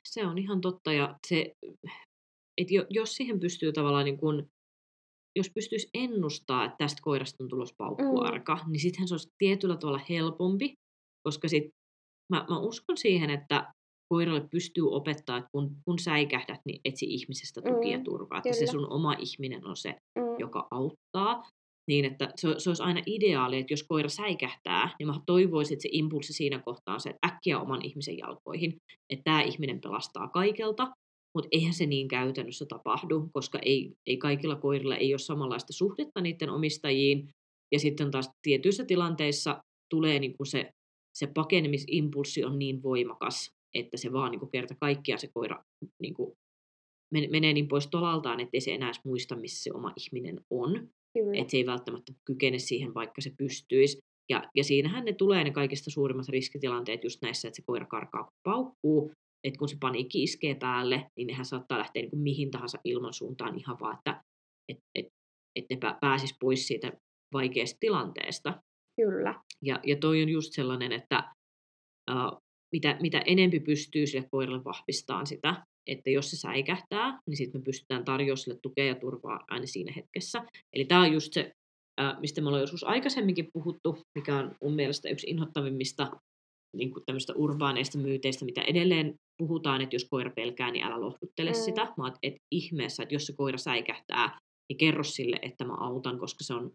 Se 0.04 0.26
on 0.26 0.38
ihan 0.38 0.62
totta, 0.62 0.94
ja 0.94 1.16
se, 1.28 1.54
että 2.58 2.74
jos 2.90 3.16
siihen 3.16 3.40
pystyy 3.40 3.74
tavallaan 3.74 4.06
niin 4.06 4.18
kuin, 4.18 4.46
jos 5.36 5.52
pystyisi 5.56 5.90
ennustaa, 5.94 6.66
että 6.66 6.76
tästä 6.78 7.02
koirasta 7.02 7.44
on 7.44 7.50
tulossa 7.50 7.76
paukkuarka, 7.78 8.56
mm. 8.56 8.72
niin 8.72 8.80
sittenhän 8.80 9.08
se 9.08 9.14
olisi 9.14 9.30
tietyllä 9.38 9.78
tavalla 9.78 10.02
helpompi, 10.10 10.74
koska 11.28 11.48
sit 11.48 11.64
mä, 12.34 12.46
mä 12.50 12.60
uskon 12.60 12.98
siihen, 12.98 13.30
että 13.30 13.74
koiralle 14.14 14.48
pystyy 14.52 14.92
opettaa, 14.92 15.38
että 15.38 15.50
kun, 15.52 15.76
kun 15.86 16.00
säikähdät, 16.00 16.60
niin 16.66 16.82
etsi 16.86 17.06
ihmisestä 17.06 17.62
tukia 17.62 17.98
mm, 17.98 18.04
turvaa. 18.04 18.38
Että 18.38 18.60
se 18.60 18.68
sun 18.68 18.92
oma 18.92 19.14
ihminen 19.14 19.66
on 19.66 19.78
se, 19.78 19.90
mm. 19.90 20.40
joka 20.40 20.68
auttaa. 20.72 21.44
Niin, 21.88 22.06
että 22.06 22.32
se, 22.36 22.48
se 22.58 22.70
olisi 22.70 22.84
aina 22.84 23.02
ideaali, 23.06 23.58
että 23.58 23.74
jos 23.74 23.84
koira 23.84 24.10
säikähtää, 24.10 24.96
niin 25.00 25.08
mä 25.08 25.22
toivoisin, 25.26 25.76
että 25.76 25.82
se 25.82 25.90
impulssi 25.92 26.34
siinä 26.34 26.60
kohtaa 26.60 26.94
on 26.94 27.02
se, 27.02 27.10
että 27.10 27.28
äkkiä 27.28 27.60
oman 27.60 27.86
ihmisen 27.86 28.18
jalkoihin. 28.18 28.78
Että 29.10 29.24
tämä 29.24 29.42
ihminen 29.42 29.82
pelastaa 29.82 30.28
kaikelta, 30.28 30.92
mutta 31.36 31.48
eihän 31.52 31.74
se 31.74 31.86
niin 31.86 32.08
käytännössä 32.08 32.66
tapahdu, 32.66 33.30
koska 33.34 33.60
ei, 33.60 33.94
ei 34.08 34.18
kaikilla 34.18 34.56
koirilla 34.56 34.96
ei 34.96 35.14
ole 35.14 35.20
samanlaista 35.20 35.74
suhdetta 35.74 36.22
niiden 36.22 36.50
omistajiin. 36.50 37.30
Ja 37.72 37.80
sitten 37.80 38.12
taas 38.12 38.30
tietyissä 38.42 38.86
tilanteissa 38.86 39.64
tulee 39.90 40.20
niin 40.20 40.38
kuin 40.38 40.48
se, 40.48 40.72
se 41.16 41.28
pakenemisimpulssi 41.28 42.44
on 42.44 42.60
niin 42.60 42.84
voimakas, 42.84 43.52
että 43.74 43.98
se 43.98 44.14
vaan 44.14 44.32
niin 44.32 44.40
kuin 44.40 44.52
kerta 44.52 44.76
kaikkiaan 44.80 45.20
se 45.20 45.30
koira 45.34 45.64
niin 46.02 46.14
kuin 46.14 46.34
menee 47.30 47.54
niin 47.54 47.68
pois 47.68 47.88
tolaltaan, 47.88 48.40
ettei 48.40 48.62
se 48.62 48.74
enää 48.74 48.92
muista, 49.06 49.36
missä 49.36 49.64
se 49.64 49.72
oma 49.74 49.94
ihminen 49.98 50.42
on. 50.50 50.90
Että 51.16 51.52
se 51.52 51.58
ei 51.58 51.66
välttämättä 51.66 52.14
kykene 52.26 52.60
siihen, 52.60 52.94
vaikka 52.94 53.22
se 53.22 53.32
pystyisi. 53.38 53.98
Ja, 54.30 54.50
ja 54.56 54.64
siinähän 54.64 55.06
ne 55.06 55.14
tulee 55.14 55.44
ne 55.44 55.52
kaikista 55.52 55.92
suurimmat 55.92 56.30
riskitilanteet 56.30 57.04
just 57.04 57.22
näissä, 57.22 57.48
että 57.48 57.56
se 57.56 57.64
koira 57.66 57.86
karkaa 57.86 58.24
kun 58.24 58.34
paukkuu, 58.44 59.12
että 59.44 59.58
kun 59.58 59.70
se 59.70 59.78
paniikki 59.80 60.24
iskee 60.24 60.56
päälle, 60.56 61.06
niin 61.18 61.28
nehän 61.28 61.46
saattaa 61.46 61.80
lähteä 61.80 62.02
niin 62.02 62.10
kuin 62.10 62.22
mihin 62.22 62.52
tahansa 62.52 62.78
ilmansuuntaan 62.84 63.58
ihan 63.60 63.78
vaan, 63.80 63.98
että 63.98 64.24
et, 64.70 64.78
et, 64.96 65.08
et 65.56 65.66
ne 65.70 65.78
pääsis 66.02 66.36
pois 66.40 66.68
siitä 66.68 66.92
vaikeasta 67.34 67.78
tilanteesta. 67.80 68.62
Kyllä. 69.02 69.42
Ja, 69.62 69.80
ja 69.86 69.96
toi 69.96 70.24
on 70.24 70.30
just 70.30 70.54
sellainen, 70.54 70.92
että 70.92 71.34
uh, 72.12 72.42
mitä, 72.72 72.98
mitä 73.02 73.22
enempi 73.26 73.60
pystyy 73.60 74.08
sille 74.08 74.28
koiralle 74.32 74.64
vahvistamaan 74.64 75.28
sitä, 75.28 75.66
että 75.88 76.10
jos 76.10 76.30
se 76.30 76.38
säikähtää, 76.38 77.20
niin 77.28 77.38
sitten 77.38 77.62
me 77.62 77.66
pystytään 77.66 78.06
tarjoamaan 78.06 78.38
sille 78.38 78.60
tukea 78.64 78.86
ja 78.86 78.96
turvaa 78.96 79.40
aina 79.48 79.66
siinä 79.66 79.94
hetkessä. 79.96 80.44
Eli 80.74 80.86
tämä 80.86 81.02
on 81.02 81.14
just 81.14 81.34
se, 81.34 81.52
mistä 82.20 82.42
me 82.42 82.48
ollaan 82.48 82.62
joskus 82.62 82.84
aikaisemminkin 82.84 83.50
puhuttu, 83.54 83.98
mikä 84.16 84.38
on 84.38 84.56
mun 84.62 84.74
mielestä 84.74 85.10
yksi 85.10 85.28
inhottavimmista 85.30 86.12
niin 86.78 86.92
kuin 86.92 87.04
tämmöistä 87.06 87.34
urbaaneista 87.34 87.98
myyteistä, 87.98 88.46
mitä 88.46 88.62
edelleen 88.62 89.16
puhutaan, 89.38 89.82
että 89.82 89.96
jos 89.96 90.08
koira 90.10 90.32
pelkää, 90.36 90.72
niin 90.72 90.86
älä 90.86 91.02
lohduttele 91.02 91.52
mm. 91.52 91.56
sitä. 91.56 91.94
Mä 91.98 92.14
että 92.24 92.40
ihmeessä, 92.52 93.04
että 93.04 93.16
jos 93.16 93.26
se 93.26 93.34
koira 93.38 93.58
säikähtää, 93.58 94.40
niin 94.70 94.78
kerro 94.78 95.04
sille, 95.04 95.40
että 95.42 95.66
mä 95.66 95.74
autan, 95.74 96.20
koska 96.20 96.44
se 96.44 96.54
on 96.54 96.72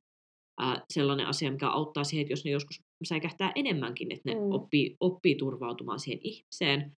ää, 0.60 0.84
sellainen 0.92 1.26
asia, 1.26 1.50
mikä 1.50 1.68
auttaa 1.68 2.04
siihen, 2.04 2.22
että 2.22 2.32
jos 2.32 2.44
ne 2.44 2.50
joskus 2.50 2.80
säikähtää 3.04 3.52
enemmänkin, 3.54 4.12
että 4.12 4.30
ne 4.30 4.34
mm. 4.34 4.52
oppii, 4.52 4.96
oppii 5.00 5.34
turvautumaan 5.34 6.00
siihen 6.00 6.20
ihmiseen. 6.22 6.92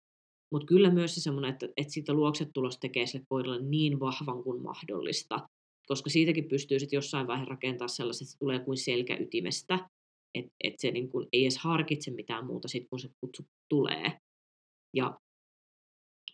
Mutta 0.52 0.66
kyllä 0.66 0.90
myös 0.90 1.14
se 1.14 1.20
semmoinen, 1.20 1.50
että, 1.50 1.68
että 1.76 1.92
siitä 1.92 2.12
luoksetulos 2.12 2.78
tekee 2.78 3.06
sille 3.06 3.24
koiralle 3.28 3.62
niin 3.62 4.00
vahvan 4.00 4.42
kuin 4.42 4.62
mahdollista, 4.62 5.48
koska 5.86 6.10
siitäkin 6.10 6.48
pystyy 6.48 6.78
sitten 6.78 6.96
jossain 6.96 7.26
vaiheessa 7.26 7.50
rakentamaan 7.50 7.88
sellaiset, 7.88 8.22
että 8.22 8.32
se 8.32 8.38
tulee 8.38 8.58
kuin 8.58 8.78
selkäytimestä, 8.78 9.88
että 10.34 10.52
et 10.64 10.74
se 10.78 10.90
niin 10.90 11.10
kun 11.10 11.28
ei 11.32 11.42
edes 11.42 11.58
harkitse 11.58 12.10
mitään 12.10 12.46
muuta 12.46 12.68
sitten, 12.68 12.88
kun 12.88 12.98
se 12.98 13.08
kutsu 13.20 13.42
tulee. 13.68 14.18
Ja 14.96 15.18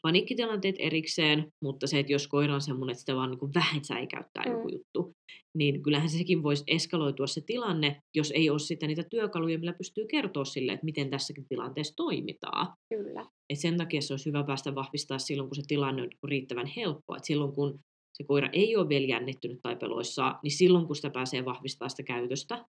paniikkitilanteet 0.03 0.77
erikseen, 0.79 1.53
mutta 1.63 1.87
se, 1.87 1.99
että 1.99 2.13
jos 2.13 2.29
koira 2.29 2.55
on 2.55 2.61
semmoinen, 2.61 2.93
että 2.93 3.01
sitä 3.01 3.17
vaan 3.17 3.31
niin 3.31 3.55
vähän 3.55 3.85
säikäyttää 3.85 4.45
mm. 4.45 4.53
joku 4.53 4.69
juttu, 4.69 5.14
niin 5.57 5.83
kyllähän 5.83 6.09
sekin 6.09 6.43
voisi 6.43 6.65
eskaloitua 6.67 7.27
se 7.27 7.41
tilanne, 7.47 8.01
jos 8.15 8.31
ei 8.31 8.51
ole 8.51 8.59
sitten 8.59 8.89
niitä 8.89 9.03
työkaluja, 9.11 9.59
millä 9.59 9.73
pystyy 9.73 10.07
kertoa 10.07 10.45
sille, 10.45 10.73
että 10.73 10.85
miten 10.85 11.11
tässäkin 11.11 11.45
tilanteessa 11.49 11.97
toimitaan. 11.97 12.67
Kyllä. 12.95 13.27
Et 13.51 13.59
sen 13.59 13.77
takia 13.77 14.01
se 14.01 14.13
olisi 14.13 14.27
hyvä 14.27 14.45
päästä 14.45 14.75
vahvistaa 14.75 15.19
silloin, 15.19 15.49
kun 15.49 15.57
se 15.57 15.63
tilanne 15.69 16.03
on 16.03 16.09
riittävän 16.25 16.67
helppo. 16.67 17.17
Et 17.17 17.25
silloin, 17.25 17.53
kun 17.53 17.79
se 18.15 18.25
koira 18.25 18.49
ei 18.53 18.77
ole 18.77 18.89
vielä 18.89 19.07
jännittynyt 19.07 19.59
tai 19.63 19.77
peloissaan, 19.77 20.39
niin 20.43 20.53
silloin, 20.53 20.87
kun 20.87 20.97
sitä 20.97 21.11
pääsee 21.11 21.45
vahvistamaan 21.45 21.91
sitä 21.91 22.03
käytöstä, 22.03 22.65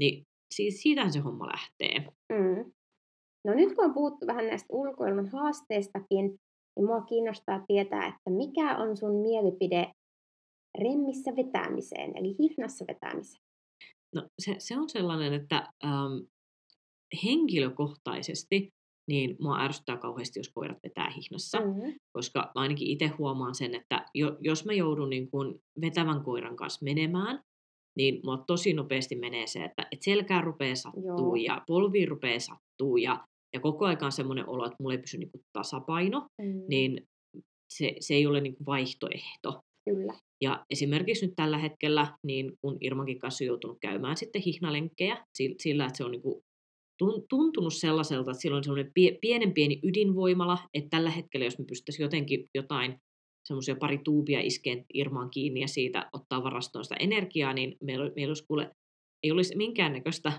niin 0.00 0.22
siitähän 0.54 1.12
se 1.12 1.18
homma 1.18 1.46
lähtee. 1.46 2.12
Mm. 2.32 2.72
No 3.46 3.54
nyt 3.54 3.74
kun 3.74 3.84
on 3.84 3.94
puhuttu 3.94 4.26
vähän 4.26 4.46
näistä 4.46 4.66
ulkoilman 4.72 5.28
haasteistakin, 5.28 6.26
niin 6.76 6.86
mua 6.86 7.00
kiinnostaa 7.00 7.64
tietää, 7.66 8.06
että 8.06 8.30
mikä 8.30 8.76
on 8.76 8.96
sun 8.96 9.14
mielipide 9.14 9.92
remmissä 10.78 11.36
vetämiseen, 11.36 12.16
eli 12.16 12.36
hihnassa 12.38 12.84
vetämiseen? 12.88 13.42
No 14.14 14.28
se, 14.38 14.54
se 14.58 14.76
on 14.78 14.88
sellainen, 14.88 15.34
että 15.34 15.72
ähm, 15.84 16.18
henkilökohtaisesti 17.24 18.68
niin 19.08 19.36
mua 19.40 19.60
ärsyttää 19.60 19.96
kauheasti, 19.96 20.38
jos 20.38 20.48
koirat 20.48 20.78
vetää 20.82 21.10
hihnassa, 21.10 21.60
mm-hmm. 21.60 21.94
koska 22.12 22.52
ainakin 22.54 22.88
itse 22.88 23.06
huomaan 23.06 23.54
sen, 23.54 23.74
että 23.74 24.06
jo, 24.14 24.36
jos 24.40 24.64
mä 24.64 24.72
joudun 24.72 25.10
niin 25.10 25.30
kun 25.30 25.60
vetävän 25.80 26.24
koiran 26.24 26.56
kanssa 26.56 26.84
menemään, 26.84 27.42
niin 27.96 28.20
mua 28.24 28.44
tosi 28.46 28.72
nopeasti 28.72 29.16
menee 29.16 29.46
se, 29.46 29.64
että 29.64 29.86
et 29.92 30.02
selkää 30.02 30.40
rupeaa 30.40 30.74
sattuu 30.74 31.34
Joo. 31.34 31.34
ja 31.34 31.62
polvi 31.66 32.06
rupeaa 32.06 32.40
sattuu 32.40 32.96
ja, 32.96 33.24
ja 33.54 33.60
koko 33.60 33.84
ajan 33.84 34.12
semmoinen 34.12 34.48
olo, 34.48 34.66
että 34.66 34.76
mulla 34.80 34.94
ei 34.94 35.00
pysy 35.00 35.18
niin 35.18 35.30
tasapaino, 35.52 36.26
mm. 36.42 36.62
niin 36.68 37.08
se, 37.70 37.96
se 38.00 38.14
ei 38.14 38.26
ole 38.26 38.40
niin 38.40 38.56
vaihtoehto. 38.66 39.60
Kyllä. 39.84 40.14
Ja 40.40 40.64
esimerkiksi 40.70 41.26
nyt 41.26 41.36
tällä 41.36 41.58
hetkellä, 41.58 42.18
niin 42.22 42.52
kun 42.60 42.76
Irmankin 42.80 43.18
kanssa 43.18 43.44
on 43.44 43.46
joutunut 43.46 43.78
käymään 43.80 44.16
sitten 44.16 44.42
hihnalenkkejä 44.42 45.24
sillä, 45.58 45.86
että 45.86 45.96
se 45.96 46.04
on 46.04 46.10
niin 46.10 46.22
kuin 46.22 46.42
tuntunut 47.28 47.74
sellaiselta, 47.74 48.30
että 48.30 48.40
silloin 48.40 48.58
on 48.58 48.64
semmoinen 48.64 48.92
pienen 49.20 49.54
pieni 49.54 49.80
ydinvoimala, 49.82 50.58
että 50.74 50.90
tällä 50.90 51.10
hetkellä, 51.10 51.46
jos 51.46 51.58
me 51.58 51.64
pystyttäisiin 51.64 52.04
jotenkin 52.04 52.44
jotain 52.54 52.96
semmoisia 53.44 53.76
pari 53.76 53.98
tuubia 54.04 54.40
iskeen 54.40 54.84
Irmaan 54.94 55.30
kiinni 55.30 55.60
ja 55.60 55.68
siitä 55.68 56.10
ottaa 56.12 56.44
varastoon 56.44 56.84
sitä 56.84 56.96
energiaa, 57.00 57.52
niin 57.52 57.76
meillä, 57.82 58.10
meillä 58.16 58.30
olisi 58.30 58.46
kuule, 58.46 58.70
ei 59.22 59.32
olisi 59.32 59.56
minkäännäköistä 59.56 60.32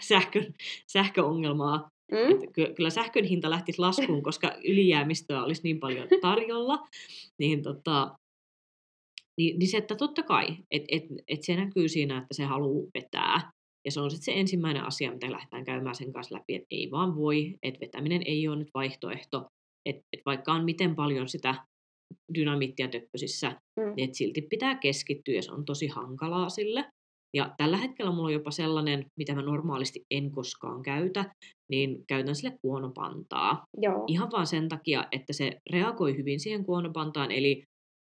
sähkön, 0.00 0.54
sähköongelmaa. 0.92 1.88
Mm? 2.12 2.30
Että 2.30 2.74
kyllä 2.74 2.90
sähkön 2.90 3.24
hinta 3.24 3.50
lähtisi 3.50 3.78
laskuun, 3.78 4.22
koska 4.22 4.56
ylijäämistöä 4.64 5.44
olisi 5.44 5.60
niin 5.64 5.80
paljon 5.80 6.08
tarjolla. 6.20 6.78
Niin, 7.38 7.62
tota, 7.62 8.18
niin, 9.38 9.58
niin 9.58 9.68
se, 9.68 9.76
että 9.76 9.96
totta 9.96 10.22
kai, 10.22 10.46
että 10.70 10.86
et, 10.96 11.04
et 11.28 11.42
se 11.42 11.56
näkyy 11.56 11.88
siinä, 11.88 12.18
että 12.18 12.34
se 12.34 12.44
haluaa 12.44 12.86
vetää. 12.94 13.50
Ja 13.84 13.90
se 13.90 14.00
on 14.00 14.10
sitten 14.10 14.34
se 14.34 14.40
ensimmäinen 14.40 14.84
asia, 14.84 15.12
mitä 15.12 15.32
lähdetään 15.32 15.64
käymään 15.64 15.94
sen 15.94 16.12
kanssa 16.12 16.34
läpi, 16.34 16.54
että 16.54 16.66
ei 16.70 16.90
vaan 16.90 17.16
voi, 17.16 17.54
että 17.62 17.80
vetäminen 17.80 18.22
ei 18.26 18.48
ole 18.48 18.56
nyt 18.56 18.70
vaihtoehto. 18.74 19.46
Että 19.88 20.02
et 20.12 20.20
vaikka 20.26 20.52
on 20.52 20.64
miten 20.64 20.94
paljon 20.94 21.28
sitä 21.28 21.54
dynamittia 22.34 22.88
töppösissä, 22.88 23.48
mm. 23.50 23.94
niin 23.96 24.04
että 24.04 24.16
silti 24.16 24.42
pitää 24.42 24.74
keskittyä 24.74 25.34
ja 25.34 25.42
se 25.42 25.52
on 25.52 25.64
tosi 25.64 25.86
hankalaa 25.86 26.48
sille. 26.48 26.84
Ja 27.36 27.54
tällä 27.56 27.76
hetkellä 27.76 28.12
mulla 28.12 28.26
on 28.26 28.32
jopa 28.32 28.50
sellainen, 28.50 29.06
mitä 29.18 29.34
mä 29.34 29.42
normaalisti 29.42 30.04
en 30.10 30.30
koskaan 30.30 30.82
käytä, 30.82 31.34
niin 31.70 32.04
käytän 32.08 32.34
sille 32.34 32.58
kuonopantaa. 32.62 33.64
Joo. 33.82 34.04
Ihan 34.06 34.30
vaan 34.32 34.46
sen 34.46 34.68
takia, 34.68 35.06
että 35.12 35.32
se 35.32 35.56
reagoi 35.70 36.16
hyvin 36.16 36.40
siihen 36.40 36.64
kuonopantaan, 36.64 37.30
eli 37.30 37.64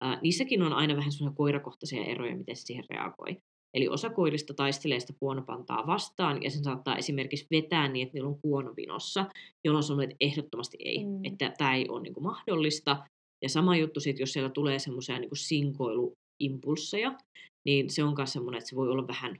ää, 0.01 0.19
niissäkin 0.21 0.61
on 0.61 0.73
aina 0.73 0.95
vähän 0.95 1.11
semmoisia 1.11 1.37
koirakohtaisia 1.37 2.05
eroja, 2.05 2.37
miten 2.37 2.55
se 2.55 2.61
siihen 2.61 2.85
reagoi. 2.89 3.37
Eli 3.73 3.87
osa 3.87 4.09
koirista 4.09 4.53
taistelee 4.53 4.99
sitä 4.99 5.13
kuonopantaa 5.19 5.87
vastaan, 5.87 6.43
ja 6.43 6.49
sen 6.49 6.63
saattaa 6.63 6.97
esimerkiksi 6.97 7.47
vetää 7.51 7.87
niin, 7.87 8.03
että 8.07 8.13
niillä 8.13 8.29
on 8.29 8.41
kuono 8.41 8.73
vinossa, 8.77 9.25
jolloin 9.63 9.83
sanoo, 9.83 10.01
että 10.01 10.15
ehdottomasti 10.19 10.77
ei, 10.79 11.05
mm. 11.05 11.19
että 11.23 11.53
tämä 11.57 11.75
ei 11.75 11.89
ole 11.89 12.01
niin 12.01 12.13
kuin 12.13 12.23
mahdollista. 12.23 13.03
Ja 13.41 13.49
sama 13.49 13.77
juttu 13.77 13.99
sitten, 13.99 14.21
jos 14.21 14.33
siellä 14.33 14.49
tulee 14.49 14.79
semmoisia 14.79 15.19
niin 15.19 15.29
sinkoiluimpulsseja, 15.33 17.17
niin 17.65 17.89
se 17.89 18.03
on 18.03 18.13
myös 18.17 18.33
semmoinen, 18.33 18.57
että 18.57 18.69
se 18.69 18.75
voi 18.75 18.89
olla 18.89 19.07
vähän 19.07 19.39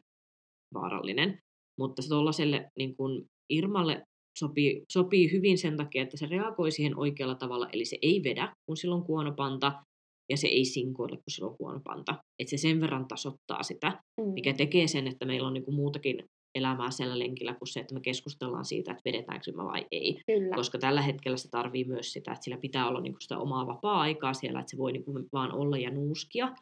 vaarallinen. 0.73 1.39
Mutta 1.79 2.01
se 2.01 2.09
tuollaiselle 2.09 2.71
niin 2.77 2.95
kuin 2.95 3.25
Irmalle 3.49 4.03
sopii, 4.39 4.83
sopii 4.91 5.31
hyvin 5.31 5.57
sen 5.57 5.77
takia, 5.77 6.03
että 6.03 6.17
se 6.17 6.25
reagoi 6.25 6.71
siihen 6.71 6.99
oikealla 6.99 7.35
tavalla, 7.35 7.69
eli 7.73 7.85
se 7.85 7.97
ei 8.01 8.21
vedä, 8.23 8.53
kun 8.65 8.77
silloin 8.77 9.03
kuonopanta, 9.03 9.83
ja 10.29 10.37
se 10.37 10.47
ei 10.47 10.65
sinkoile, 10.65 11.15
kun 11.15 11.23
silloin 11.27 11.57
kuonopanta. 11.57 12.15
Että 12.39 12.49
se 12.49 12.57
sen 12.57 12.81
verran 12.81 13.07
tasoittaa 13.07 13.63
sitä, 13.63 14.03
mm. 14.21 14.33
mikä 14.33 14.53
tekee 14.53 14.87
sen, 14.87 15.07
että 15.07 15.25
meillä 15.25 15.47
on 15.47 15.53
niin 15.53 15.65
kuin 15.65 15.75
muutakin 15.75 16.23
elämää 16.55 16.91
siellä 16.91 17.19
lenkillä 17.19 17.53
kuin 17.53 17.67
se, 17.67 17.79
että 17.79 17.93
me 17.93 18.01
keskustellaan 18.01 18.65
siitä, 18.65 18.91
että 18.91 19.01
vedetäänkö 19.05 19.51
me 19.51 19.63
vai 19.63 19.85
ei. 19.91 20.21
Kyllä. 20.27 20.55
Koska 20.55 20.77
tällä 20.77 21.01
hetkellä 21.01 21.37
se 21.37 21.49
tarvii 21.49 21.83
myös 21.83 22.13
sitä, 22.13 22.31
että 22.31 22.43
sillä 22.43 22.57
pitää 22.57 22.87
olla 22.87 23.01
niinku 23.01 23.19
sitä 23.19 23.37
omaa 23.37 23.67
vapaa-aikaa 23.67 24.33
siellä, 24.33 24.59
että 24.59 24.71
se 24.71 24.77
voi 24.77 24.91
niinku 24.91 25.13
vaan 25.33 25.53
olla 25.53 25.77
ja 25.77 25.91
nuuskia 25.91 26.55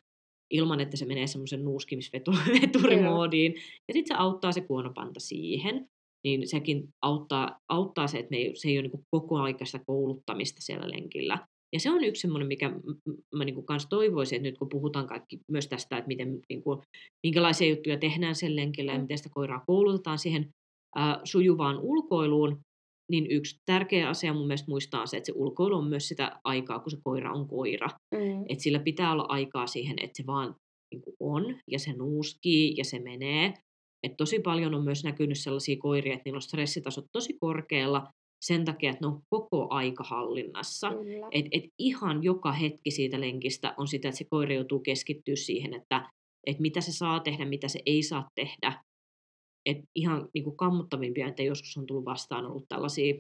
ilman, 0.53 0.79
että 0.79 0.97
se 0.97 1.05
menee 1.05 1.27
semmoisen 1.27 1.63
nuuskimisveturimoodiin. 1.63 3.53
Ja 3.87 3.93
sitten 3.93 4.17
se 4.17 4.21
auttaa 4.21 4.51
se 4.51 4.61
kuonopanta 4.61 5.19
siihen. 5.19 5.87
Niin 6.23 6.47
sekin 6.47 6.87
auttaa, 7.01 7.59
auttaa 7.69 8.07
se, 8.07 8.17
että 8.17 8.29
me 8.29 8.37
ei, 8.37 8.55
se 8.55 8.67
ei 8.67 8.79
ole 8.79 8.87
niin 8.87 9.05
koko 9.11 9.37
aikaista 9.37 9.79
kouluttamista 9.87 10.61
siellä 10.61 10.89
lenkillä. 10.89 11.47
Ja 11.73 11.79
se 11.79 11.91
on 11.91 12.03
yksi 12.03 12.21
semmoinen, 12.21 12.47
mikä 12.47 12.71
mä 13.35 13.45
niin 13.45 13.65
kanssa 13.65 13.89
toivoisin, 13.89 14.35
että 14.35 14.47
nyt 14.47 14.57
kun 14.57 14.69
puhutaan 14.69 15.07
kaikki 15.07 15.39
myös 15.51 15.67
tästä, 15.67 15.97
että 15.97 16.07
miten, 16.07 16.39
niin 16.49 16.63
kuin, 16.63 16.81
minkälaisia 17.23 17.69
juttuja 17.69 17.97
tehdään 17.97 18.35
sen 18.35 18.55
lenkillä 18.55 18.91
ja 18.91 18.97
mm. 18.97 19.01
miten 19.01 19.17
sitä 19.17 19.29
koiraa 19.33 19.63
koulutetaan 19.67 20.17
siihen 20.17 20.49
äh, 20.97 21.19
sujuvaan 21.23 21.79
ulkoiluun, 21.79 22.59
niin 23.11 23.27
yksi 23.31 23.59
tärkeä 23.65 24.09
asia 24.09 24.33
mun 24.33 24.47
mielestä 24.47 24.71
muistaa 24.71 25.01
on 25.01 25.07
se, 25.07 25.17
että 25.17 25.25
se 25.25 25.33
ulkoilu 25.35 25.75
on 25.75 25.87
myös 25.87 26.07
sitä 26.07 26.39
aikaa, 26.43 26.79
kun 26.79 26.91
se 26.91 26.97
koira 27.03 27.33
on 27.33 27.47
koira. 27.47 27.87
Mm. 28.11 28.45
Että 28.49 28.63
sillä 28.63 28.79
pitää 28.79 29.11
olla 29.11 29.25
aikaa 29.29 29.67
siihen, 29.67 29.95
että 30.01 30.17
se 30.17 30.23
vaan 30.27 30.55
niin 30.93 31.01
kuin 31.01 31.15
on 31.19 31.59
ja 31.71 31.79
se 31.79 31.93
nuuskii 31.93 32.73
ja 32.77 32.85
se 32.85 32.99
menee. 32.99 33.53
Et 34.03 34.17
tosi 34.17 34.39
paljon 34.39 34.75
on 34.75 34.83
myös 34.83 35.03
näkynyt 35.03 35.39
sellaisia 35.39 35.75
koiria, 35.79 36.13
että 36.13 36.21
niillä 36.25 36.37
on 36.37 36.41
stressitasot 36.41 37.05
tosi 37.11 37.37
korkealla 37.39 38.07
sen 38.43 38.65
takia, 38.65 38.89
että 38.89 39.05
ne 39.05 39.07
on 39.07 39.21
koko 39.29 39.67
aika 39.69 40.03
hallinnassa. 40.03 40.91
Et, 41.31 41.45
et 41.51 41.63
ihan 41.79 42.23
joka 42.23 42.51
hetki 42.51 42.91
siitä 42.91 43.21
lenkistä 43.21 43.73
on 43.77 43.87
sitä, 43.87 44.07
että 44.07 44.17
se 44.17 44.25
koira 44.29 44.53
joutuu 44.53 44.79
keskittyä 44.79 45.35
siihen, 45.35 45.73
että 45.73 46.09
et 46.47 46.59
mitä 46.59 46.81
se 46.81 46.91
saa 46.91 47.19
tehdä, 47.19 47.45
mitä 47.45 47.67
se 47.67 47.79
ei 47.85 48.03
saa 48.03 48.29
tehdä. 48.35 48.83
Et 49.65 49.77
ihan 49.95 50.29
niin 50.33 50.43
kuin 50.43 50.57
kammottavimpia, 50.57 51.27
että 51.27 51.43
joskus 51.43 51.77
on 51.77 51.85
tullut 51.85 52.05
vastaan 52.05 52.45
ollut 52.45 52.65
tällaisia, 52.69 53.15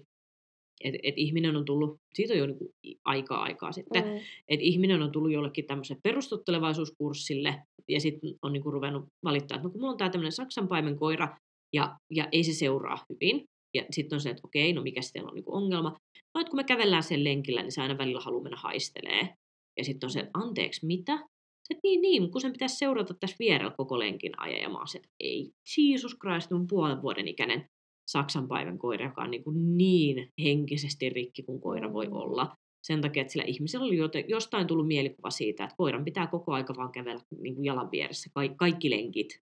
että 0.83 0.99
et 1.03 1.13
ihminen 1.17 1.55
on 1.55 1.65
tullut, 1.65 1.97
siitä 2.13 2.33
on 2.33 2.39
jo 2.39 2.45
niin 2.45 2.57
kuin 2.57 2.69
aikaa 3.05 3.43
aikaa 3.43 3.71
sitten, 3.71 4.03
mm. 4.03 4.15
että 4.47 4.65
ihminen 4.65 5.01
on 5.01 5.11
tullut 5.11 5.31
jollekin 5.31 5.65
tämmöiselle 5.65 5.99
perustottelevaisuuskurssille 6.03 7.63
ja 7.89 7.99
sitten 7.99 8.35
on 8.41 8.53
niin 8.53 8.63
kuin 8.63 8.73
ruvennut 8.73 9.05
valittaa, 9.23 9.55
että 9.55 9.67
no 9.67 9.71
kun 9.71 9.81
mulla 9.81 9.91
on 9.91 9.97
tämä 9.97 10.09
tämmöinen 10.09 10.31
Saksan 10.31 10.67
paimenkoira 10.67 11.37
ja, 11.73 11.97
ja 12.11 12.27
ei 12.31 12.43
se 12.43 12.53
seuraa 12.53 13.05
hyvin, 13.09 13.45
ja 13.73 13.85
sitten 13.91 14.15
on 14.15 14.21
se, 14.21 14.29
että 14.29 14.41
okei, 14.45 14.73
no 14.73 14.81
mikä 14.81 15.01
sitten 15.01 15.27
on 15.27 15.33
niin 15.35 15.43
ongelma. 15.47 15.89
No, 16.33 16.41
että 16.41 16.51
kun 16.51 16.59
me 16.59 16.63
kävellään 16.63 17.03
sen 17.03 17.23
lenkillä, 17.23 17.61
niin 17.61 17.71
se 17.71 17.81
aina 17.81 17.97
välillä 17.97 18.21
haluaa 18.21 18.43
mennä 18.43 18.57
haistelee. 18.57 19.29
Ja 19.77 19.83
sitten 19.83 20.07
on 20.07 20.11
se, 20.11 20.19
että 20.19 20.31
anteeksi, 20.33 20.85
mitä? 20.85 21.17
Se, 21.63 21.79
niin, 21.83 22.01
niin, 22.01 22.31
kun 22.31 22.41
sen 22.41 22.51
pitäisi 22.51 22.77
seurata 22.77 23.13
tässä 23.13 23.35
vierellä 23.39 23.73
koko 23.77 23.99
lenkin 23.99 24.39
ajan. 24.39 24.61
Ja 24.61 24.69
mä 24.69 24.77
oon 24.77 24.87
se, 24.87 24.97
että 24.97 25.09
ei, 25.19 25.51
Jesus 25.77 26.17
Christ, 26.19 26.51
on 26.51 26.67
puolen 26.67 27.01
vuoden 27.01 27.27
ikäinen 27.27 27.65
Saksan 28.07 28.47
päivän 28.47 28.77
koira, 28.77 29.05
joka 29.05 29.21
on 29.21 29.31
niin, 29.31 29.43
kuin 29.43 29.77
niin 29.77 30.29
henkisesti 30.43 31.09
rikki 31.09 31.43
kuin 31.43 31.61
koira 31.61 31.93
voi 31.93 32.07
olla. 32.11 32.55
Sen 32.87 33.01
takia, 33.01 33.21
että 33.21 33.31
sillä 33.31 33.45
ihmisellä 33.45 33.85
oli 33.85 33.97
joten, 33.97 34.25
jostain 34.27 34.67
tullut 34.67 34.87
mielikuva 34.87 35.29
siitä, 35.29 35.63
että 35.63 35.75
koiran 35.75 36.05
pitää 36.05 36.27
koko 36.27 36.53
aika 36.53 36.73
vaan 36.77 36.91
kävellä 36.91 37.23
niin 37.41 37.55
kuin 37.55 37.65
jalan 37.65 37.91
vieressä, 37.91 38.29
kaikki, 38.33 38.57
kaikki 38.57 38.89
lenkit 38.89 39.39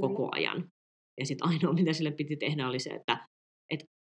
koko 0.00 0.28
ajan. 0.32 0.68
Ja 1.20 1.26
sitten 1.26 1.48
ainoa, 1.48 1.72
mitä 1.80 1.92
sille 1.92 2.10
piti 2.10 2.36
tehdä, 2.36 2.68
oli 2.68 2.78
se, 2.78 2.90
että 2.90 3.28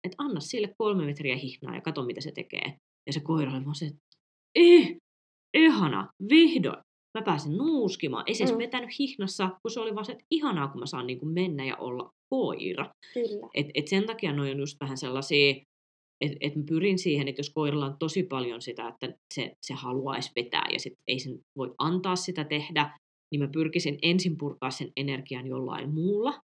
että 0.07 0.25
anna 0.25 0.41
sille 0.41 0.75
kolme 0.79 1.07
metriä 1.07 1.37
hihnaa 1.37 1.75
ja 1.75 1.81
kato, 1.81 2.05
mitä 2.05 2.21
se 2.21 2.33
tekee. 2.33 2.79
Ja 3.07 3.13
se 3.13 3.21
koira 3.21 3.53
oli 3.53 3.65
vaan 3.65 3.75
se, 3.75 3.87
että 3.87 4.01
eh, 4.55 4.97
ihana, 5.57 6.09
vihdoin. 6.29 6.87
Mä 7.19 7.23
pääsin 7.23 7.57
nuuskimaan. 7.57 8.25
Ei 8.27 8.35
se 8.35 8.53
mm. 8.53 8.59
vetänyt 8.59 8.99
hihnassa, 8.99 9.49
kun 9.63 9.71
se 9.71 9.81
oli 9.81 9.95
vaan 9.95 10.05
se, 10.05 10.13
että 10.13 10.25
ihanaa, 10.31 10.69
kun 10.69 10.81
mä 10.81 10.87
saan 10.87 11.07
niin 11.07 11.19
kuin 11.19 11.33
mennä 11.33 11.65
ja 11.65 11.77
olla 11.77 12.11
koira. 12.31 12.91
Kyllä. 13.15 13.49
Et, 13.55 13.67
et 13.75 13.89
sen 13.89 14.07
takia 14.07 14.33
noin 14.33 14.51
on 14.51 14.59
just 14.59 14.77
vähän 14.81 14.99
sellaisia, 14.99 15.55
että 16.21 16.37
et 16.41 16.57
mä 16.57 16.63
pyrin 16.69 16.99
siihen, 16.99 17.29
että 17.29 17.41
jos 17.41 17.51
koiralla 17.51 17.87
on 17.87 17.97
tosi 17.99 18.23
paljon 18.23 18.63
sitä, 18.63 18.89
että 18.89 19.19
se, 19.35 19.53
se 19.67 19.75
haluaisi 19.75 20.33
vetää 20.37 20.67
ja 20.73 20.81
sit 20.81 20.93
ei 21.09 21.19
sen 21.19 21.39
voi 21.57 21.75
antaa 21.79 22.17
sitä 22.17 22.45
tehdä, 22.45 22.99
niin 23.33 23.41
mä 23.41 23.49
pyrkisin 23.53 23.99
ensin 24.03 24.37
purkaa 24.39 24.71
sen 24.71 24.93
energian 24.97 25.47
jollain 25.47 25.95
muulla, 25.95 26.41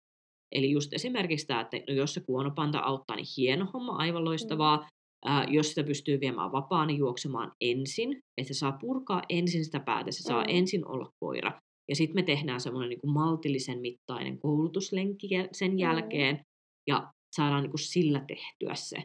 Eli 0.51 0.71
just 0.71 0.93
esimerkiksi 0.93 1.47
tämä, 1.47 1.62
että 1.62 1.77
no 1.77 1.93
jos 1.93 2.13
se 2.13 2.21
kuonopanta 2.21 2.79
auttaa, 2.79 3.15
niin 3.15 3.27
hieno 3.38 3.67
homma, 3.73 3.95
aivan 3.95 4.25
loistavaa. 4.25 4.77
Mm. 4.77 4.83
Ää, 5.25 5.45
jos 5.49 5.69
sitä 5.69 5.83
pystyy 5.83 6.19
viemään 6.19 6.51
vapaan, 6.51 6.88
niin 6.88 6.97
juoksemaan 6.97 7.51
ensin, 7.62 8.21
että 8.38 8.53
se 8.53 8.57
saa 8.57 8.77
purkaa 8.81 9.21
ensin 9.29 9.65
sitä 9.65 9.79
päätä, 9.79 10.12
se 10.12 10.23
saa 10.23 10.43
mm. 10.43 10.49
ensin 10.49 10.88
olla 10.88 11.09
koira. 11.19 11.62
Ja 11.89 11.95
sitten 11.95 12.15
me 12.15 12.23
tehdään 12.23 12.62
semmoinen 12.62 12.89
niin 12.89 13.13
maltillisen 13.13 13.79
mittainen 13.79 14.39
koulutuslenkki 14.39 15.27
sen 15.51 15.71
mm. 15.71 15.77
jälkeen, 15.77 16.41
ja 16.88 17.12
saadaan 17.35 17.63
niin 17.63 17.71
kuin 17.71 17.79
sillä 17.79 18.25
tehtyä 18.27 18.75
se. 18.75 19.03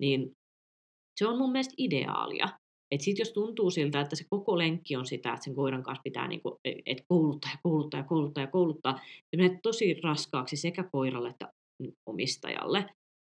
Niin 0.00 0.32
se 1.18 1.28
on 1.28 1.38
mun 1.38 1.52
mielestä 1.52 1.74
ideaalia. 1.78 2.46
Et 2.90 3.00
sit 3.00 3.18
jos 3.18 3.32
tuntuu 3.32 3.70
siltä, 3.70 4.00
että 4.00 4.16
se 4.16 4.24
koko 4.30 4.58
lenkki 4.58 4.96
on 4.96 5.06
sitä, 5.06 5.32
että 5.32 5.44
sen 5.44 5.54
koiran 5.54 5.82
kanssa 5.82 6.02
pitää 6.02 6.28
niinku, 6.28 6.60
e, 6.64 6.72
et 6.86 7.04
kouluttaa 7.08 7.50
ja 7.50 7.58
kouluttaa 7.62 8.00
ja 8.00 8.04
kouluttaa 8.04 8.44
ja 8.44 8.50
kouluttaa, 8.50 9.00
se 9.04 9.36
menee 9.36 9.58
tosi 9.62 10.00
raskaaksi 10.02 10.56
sekä 10.56 10.84
koiralle 10.92 11.28
että 11.28 11.52
omistajalle. 12.06 12.86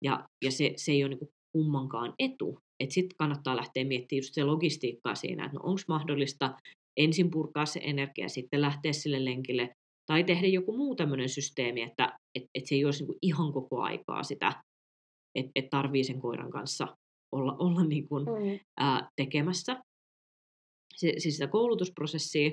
Ja, 0.03 0.29
ja 0.43 0.51
se, 0.51 0.73
se 0.75 0.91
ei 0.91 1.03
ole 1.03 1.09
niinku 1.09 1.29
kummankaan 1.51 2.13
etu. 2.19 2.59
Sitten 2.89 3.17
kannattaa 3.17 3.55
lähteä 3.55 3.83
miettimään 3.83 4.19
just 4.19 4.33
se 4.33 4.43
logistiikkaa 4.43 5.15
siinä, 5.15 5.45
että 5.45 5.57
no 5.57 5.61
onko 5.63 5.81
mahdollista 5.87 6.57
ensin 6.97 7.31
purkaa 7.31 7.65
se 7.65 7.79
energia, 7.83 8.29
sitten 8.29 8.61
lähteä 8.61 8.93
sille 8.93 9.25
lenkille, 9.25 9.75
tai 10.05 10.23
tehdä 10.23 10.47
joku 10.47 10.77
muu 10.77 10.95
tämmöinen 10.95 11.29
systeemi, 11.29 11.81
että 11.81 12.19
et, 12.35 12.43
et 12.55 12.65
se 12.65 12.75
ei 12.75 12.85
olisi 12.85 13.03
niinku 13.03 13.17
ihan 13.21 13.53
koko 13.53 13.81
aikaa 13.81 14.23
sitä, 14.23 14.63
että 15.35 15.51
et 15.55 15.69
tarvii 15.69 16.03
sen 16.03 16.19
koiran 16.19 16.51
kanssa 16.51 16.97
olla, 17.33 17.55
olla 17.59 17.83
niin 17.83 18.07
kuin, 18.07 18.25
mm. 18.25 18.59
ää, 18.77 19.09
tekemässä. 19.15 19.83
Se, 20.95 21.13
siis 21.17 21.35
sitä 21.35 21.47
koulutusprosessia. 21.47 22.51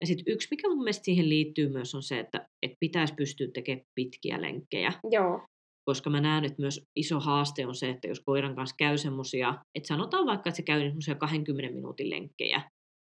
Ja 0.00 0.06
sitten 0.06 0.32
yksi, 0.34 0.48
mikä 0.50 0.68
mun 0.68 0.78
mielestä 0.78 1.04
siihen 1.04 1.28
liittyy 1.28 1.68
myös, 1.68 1.94
on 1.94 2.02
se, 2.02 2.18
että, 2.18 2.46
että 2.62 2.76
pitäisi 2.80 3.14
pystyä 3.14 3.48
tekemään 3.54 3.86
pitkiä 3.94 4.42
lenkkejä. 4.42 4.92
Joo. 5.10 5.46
Koska 5.84 6.10
mä 6.10 6.20
näen, 6.20 6.44
että 6.44 6.62
myös 6.62 6.86
iso 6.96 7.20
haaste 7.20 7.66
on 7.66 7.74
se, 7.74 7.90
että 7.90 8.08
jos 8.08 8.20
koiran 8.20 8.54
kanssa 8.54 8.76
käy 8.78 8.98
semmosia, 8.98 9.54
että 9.74 9.86
sanotaan 9.86 10.26
vaikka, 10.26 10.50
että 10.50 10.56
se 10.56 10.62
käy 10.62 10.80
semmoisia 10.80 11.14
20 11.14 11.74
minuutin 11.74 12.10
lenkkejä, 12.10 12.70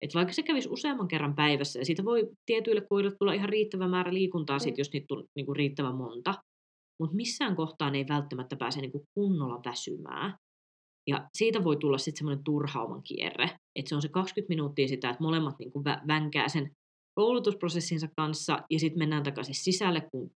että 0.02 0.14
vaikka 0.14 0.32
se 0.32 0.42
kävisi 0.42 0.68
useamman 0.68 1.08
kerran 1.08 1.35
päivässä, 1.35 1.78
ja 1.78 1.85
siitä 1.85 2.04
voi 2.04 2.30
tietyille 2.46 2.80
koirille 2.88 3.16
tulla 3.18 3.32
ihan 3.32 3.48
riittävä 3.48 3.88
määrä 3.88 4.14
liikuntaa, 4.14 4.56
mm. 4.56 4.61
sit, 4.61 4.78
jos 4.78 4.92
niitä 4.92 5.14
on 5.14 5.24
niin 5.37 5.46
kuin 5.46 5.56
riittävän 5.56 5.94
monta, 5.94 6.35
mutta 7.00 7.16
missään 7.16 7.56
kohtaa 7.56 7.90
ne 7.90 7.98
ei 7.98 8.08
välttämättä 8.08 8.56
pääse 8.56 8.80
niin 8.80 8.92
kuin 8.92 9.04
kunnolla 9.14 9.61
väsymään. 9.64 10.35
Ja 11.08 11.28
siitä 11.34 11.64
voi 11.64 11.76
tulla 11.76 11.98
sitten 11.98 12.18
semmoinen 12.18 12.44
turhauman 12.44 13.02
kierre, 13.02 13.50
että 13.76 13.88
se 13.88 13.94
on 13.94 14.02
se 14.02 14.08
20 14.08 14.48
minuuttia 14.48 14.88
sitä, 14.88 15.11
että 15.11 15.22
molemmat 15.22 15.59
niin 15.59 15.72
kuin 15.72 15.84
vänkää 15.84 16.48
sen 16.48 16.70
koulutusprosessinsa 17.14 18.09
kanssa 18.16 18.62
ja 18.70 18.78
sitten 18.78 18.98
mennään 18.98 19.22
takaisin 19.22 19.55
sisälle, 19.55 20.00
kun 20.00 20.30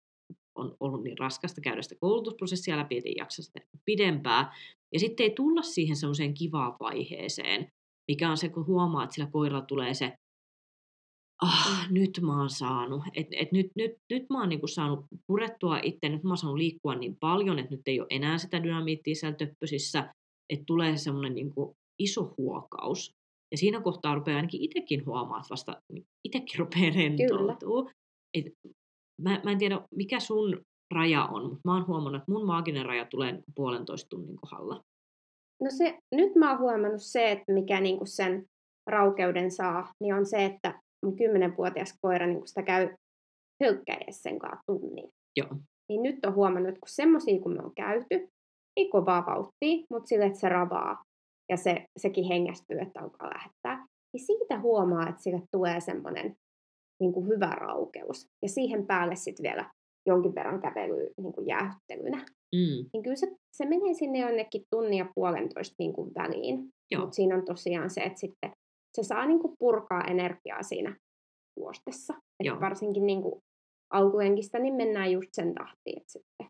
on 0.56 0.76
ollut 0.80 1.04
niin 1.04 1.18
raskasta 1.18 1.62
käydä 1.62 1.82
sitä 1.82 1.96
koulutusprosessia 2.00 2.78
läpi, 2.78 2.98
että 2.98 3.10
ei 3.10 3.16
jaksa 3.18 3.44
sitä 3.44 3.60
pidempää. 3.86 4.56
Ja 4.94 5.00
sitten 5.00 5.24
ei 5.24 5.30
tulla 5.30 5.62
siihen 5.62 5.96
semmoiseen 5.96 6.34
kivaan 6.34 6.76
vaiheeseen, 6.80 7.68
mikä 8.12 8.30
on 8.30 8.38
se, 8.38 8.50
kun 8.50 8.66
huomaa, 8.66 9.04
että 9.04 9.14
sillä 9.14 9.30
koiralla 9.32 9.66
tulee 9.66 9.94
se, 9.94 10.14
ah, 11.42 11.92
nyt 11.92 12.20
mä 12.22 12.40
oon 12.40 12.50
saanut, 12.50 13.04
että 13.14 13.36
et 13.40 13.52
nyt, 13.52 13.68
nyt, 13.76 13.92
nyt 14.10 14.24
mä 14.30 14.40
oon 14.40 14.50
niinku 14.50 14.68
saanut 14.68 15.06
purettua 15.28 15.80
itse, 15.84 16.10
nyt 16.10 16.24
mä 16.24 16.30
oon 16.30 16.38
saanut 16.38 16.58
liikkua 16.58 16.96
niin 16.96 17.18
paljon, 17.20 17.60
että 17.60 17.76
nyt 17.76 17.88
ei 17.88 18.00
ole 18.00 18.08
enää 18.10 18.38
sitä 18.38 18.64
dynamiittia 18.64 19.16
siellä 19.16 19.38
töppösissä, 19.38 20.14
että 20.54 20.66
tulee 20.66 20.98
semmoinen 20.98 21.36
niin 21.36 21.54
iso 22.00 22.34
huokaus. 22.38 23.16
Ja 23.52 23.58
siinä 23.58 23.82
kohtaa 23.82 24.16
rupeaa 24.16 24.36
ainakin 24.36 24.62
itsekin 24.62 25.06
huomaa, 25.06 25.38
että 25.38 25.50
vasta 25.50 25.82
niin 25.94 26.06
itsekin 26.24 26.60
rupeaa 26.60 26.94
rentoutua. 26.96 27.92
Et 28.34 28.46
mä, 29.22 29.42
mä 29.44 29.52
en 29.52 29.58
tiedä 29.58 29.82
mikä 29.96 30.20
sun 30.20 30.62
raja 30.94 31.26
on, 31.26 31.44
mutta 31.44 31.62
mä 31.66 31.74
oon 31.74 31.88
huomannut, 31.88 32.22
että 32.22 32.32
mun 32.32 32.46
maaginen 32.46 32.86
raja 32.86 33.06
tulee 33.06 33.44
puolentoista 33.56 34.10
tunnin 34.10 34.38
kohdalla. 34.38 34.84
No 35.62 35.70
se, 35.70 36.00
nyt 36.12 36.36
mä 36.36 36.50
oon 36.50 36.60
huomannut 36.60 37.02
se, 37.02 37.32
että 37.32 37.54
mikä 37.54 37.80
niinku 37.80 38.06
sen 38.06 38.46
raukeuden 38.88 39.52
saa, 39.52 39.94
niin 40.02 40.14
on 40.14 40.26
se, 40.26 40.46
että 40.46 40.82
mun 41.06 41.16
kymmenenvuotias 41.16 41.98
koira 42.02 42.28
niin 42.28 42.48
sitä 42.48 42.64
käy 42.64 42.96
hölkkäiessä 43.64 44.22
sen 44.22 44.40
kanssa 44.40 44.64
tunnin. 44.66 45.10
Joo. 45.38 45.50
Niin 45.90 46.04
nyt 46.04 46.26
on 46.26 46.36
huomannut, 46.36 46.70
että 46.70 46.80
kun 46.80 46.90
semmosia 46.90 47.42
kun 47.42 47.54
me 47.54 47.64
on 47.64 47.76
käyty, 47.76 48.28
ei 48.78 48.90
kovaa 48.90 49.26
vauhtia, 49.26 49.86
mutta 49.90 50.08
sille, 50.08 50.26
että 50.26 50.40
se 50.40 50.50
ravaa 50.50 51.04
ja 51.50 51.58
se, 51.58 51.86
sekin 51.98 52.26
hengästyy, 52.26 52.80
että 52.80 53.00
alkaa 53.00 53.30
lähettää, 53.30 53.86
niin 54.14 54.26
siitä 54.26 54.60
huomaa, 54.60 55.10
että 55.10 55.22
sille 55.22 55.42
tulee 55.52 55.80
semmoinen 55.80 56.36
niin 57.00 57.14
kuin 57.14 57.28
hyvä 57.28 57.50
raukeus. 57.50 58.28
Ja 58.42 58.50
siihen 58.50 58.88
päälle 58.88 59.16
sitten 59.16 59.44
vielä 59.44 59.72
jonkin 60.06 60.36
verran 60.36 60.62
kävely 60.62 61.10
niin 61.22 61.34
kuin. 61.34 61.48
Mm. 62.56 62.90
Niin 62.94 63.04
kyllä 63.04 63.16
se, 63.16 63.28
se 63.58 63.66
menee 63.66 63.94
sinne 63.94 64.20
jonnekin 64.20 64.64
tunnin 64.70 64.98
ja 64.98 65.12
puolentoista 65.16 65.76
niin 65.80 65.94
kuin 65.94 66.12
väliin. 66.16 66.70
Mutta 66.98 67.16
siinä 67.16 67.36
on 67.36 67.46
tosiaan 67.46 67.90
se, 67.90 68.02
että 68.02 68.20
sitten 68.20 68.52
se 68.96 69.04
saa 69.04 69.26
niin 69.26 69.40
kuin 69.40 69.54
purkaa 69.60 70.04
energiaa 70.04 70.64
siinä 70.64 70.96
juostessa. 71.60 72.14
Että 72.40 72.60
varsinkin 72.60 73.06
niin 73.06 73.22
kuin 73.22 73.42
alkulenkistä 73.94 74.60
niin 74.60 74.74
mennään 74.74 75.12
just 75.12 75.30
sen 75.34 75.54
tahtiin, 75.54 75.98
että 76.02 76.12
sitten 76.12 76.48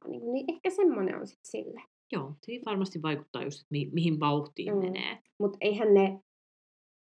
saa 0.00 0.08
niin, 0.08 0.32
niin 0.32 0.44
ehkä 0.54 0.70
semmoinen 0.70 1.20
on 1.20 1.26
sitten 1.26 1.50
sille. 1.50 1.82
Joo, 2.12 2.32
se 2.42 2.52
varmasti 2.66 3.02
vaikuttaa 3.02 3.42
just, 3.42 3.60
että 3.60 3.68
mi- 3.70 3.90
mihin 3.92 4.20
vauhtiin 4.20 4.74
mm. 4.74 4.78
menee. 4.78 5.18
Mutta 5.40 5.58
eihän 5.60 5.94
ne 5.94 6.20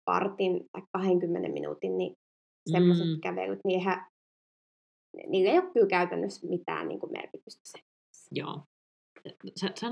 vartin 0.07 0.65
tai 0.71 0.81
20 0.93 1.49
minuutin 1.49 1.97
niin 1.97 2.13
semmoiset 2.71 3.07
mm. 3.07 3.21
kävelyt, 3.21 3.59
niin 3.65 3.79
eihän, 3.79 4.05
niillä 5.27 5.51
ei 5.51 5.59
ole 5.59 5.71
kyllä 5.73 5.87
käytännössä 5.87 6.47
mitään 6.47 6.87
niin 6.87 6.99
kuin 6.99 7.11
merkitystä 7.11 7.61
se. 7.63 7.79
Joo. 8.31 8.61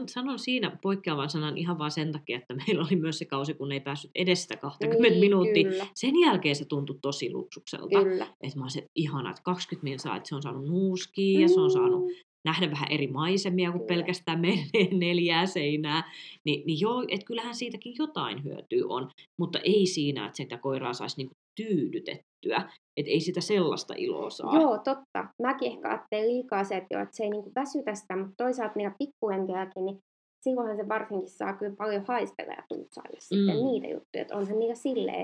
Sanon 0.08 0.40
siinä 0.40 0.78
poikkeavan 0.82 1.30
sanan 1.30 1.58
ihan 1.58 1.78
vaan 1.80 1.92
sen 1.92 2.12
takia, 2.12 2.38
että 2.38 2.54
meillä 2.54 2.86
oli 2.88 2.96
myös 2.96 3.18
se 3.18 3.26
kausi, 3.26 3.54
kun 3.54 3.72
ei 3.72 3.80
päässyt 3.80 4.12
edes 4.16 4.42
sitä 4.42 4.58
20 4.58 5.10
niin, 5.10 5.20
minuuttia. 5.20 5.64
Kyllä. 5.64 5.88
Sen 5.96 6.20
jälkeen 6.26 6.56
se 6.56 6.66
tuntui 6.66 7.00
tosi 7.02 7.34
luksukselta. 7.34 8.04
Kyllä. 8.04 8.28
Että 8.42 8.60
mä 8.60 8.66
olisin, 8.66 8.82
että 8.82 8.92
ihana, 8.96 9.30
että 9.30 9.42
20 9.44 9.84
minuuttia, 9.84 10.16
että 10.16 10.30
se 10.30 10.36
on 10.36 10.42
saanut 10.42 10.68
nuuskia 10.68 11.40
mm. 11.40 11.42
ja 11.42 11.48
se 11.48 11.60
on 11.60 11.72
saanut 11.72 12.02
mm. 12.02 12.31
Nähdä 12.46 12.72
vähän 12.72 12.92
eri 12.92 13.08
maisemia 13.08 13.72
kuin 13.72 13.88
pelkästään 13.88 14.42
meidän 14.46 15.00
neljää 15.00 15.46
seinää. 15.46 16.12
Ni, 16.46 16.64
niin 16.66 16.80
joo, 16.80 17.06
että 17.08 17.26
kyllähän 17.26 17.56
siitäkin 17.56 17.94
jotain 18.00 18.44
hyötyä 18.44 18.84
on, 18.88 19.10
mutta 19.40 19.60
ei 19.60 19.86
siinä, 19.86 20.26
että 20.26 20.38
sitä 20.38 20.58
koiraa 20.58 20.94
saisi 20.94 21.18
niinku 21.18 21.34
tyydytettyä. 21.56 22.70
Että 22.98 23.12
ei 23.12 23.20
sitä 23.20 23.42
sellaista 23.42 23.94
iloa 23.98 24.30
saa. 24.30 24.56
Joo, 24.56 24.78
totta. 24.78 25.28
Mäkin 25.42 25.72
ehkä 25.72 25.90
ajattelin 25.90 26.28
liikaa 26.28 26.64
se, 26.64 26.78
että, 26.78 26.96
jo, 26.96 27.02
että 27.02 27.18
se 27.18 27.24
ei 27.24 27.30
niinku 27.30 27.52
väsytä 27.56 27.96
sitä, 27.96 28.16
mutta 28.16 28.34
toisaalta 28.38 28.74
niillä 28.76 28.96
pikkulenkeilläkin, 29.00 29.86
niin 29.86 29.98
silloinhan 30.44 30.78
se 30.78 30.88
varsinkin 30.88 31.30
saa 31.30 31.54
kyllä 31.54 31.76
paljon 31.78 32.06
haistella 32.08 32.54
ja 32.54 32.64
tuutsailla 32.70 33.18
mm. 33.18 33.20
sitten 33.20 33.66
niitä 33.66 33.88
juttuja. 33.88 34.22
Että 34.22 34.38
onhan 34.38 34.60
niillä 34.60 34.76
silleen, 34.76 35.22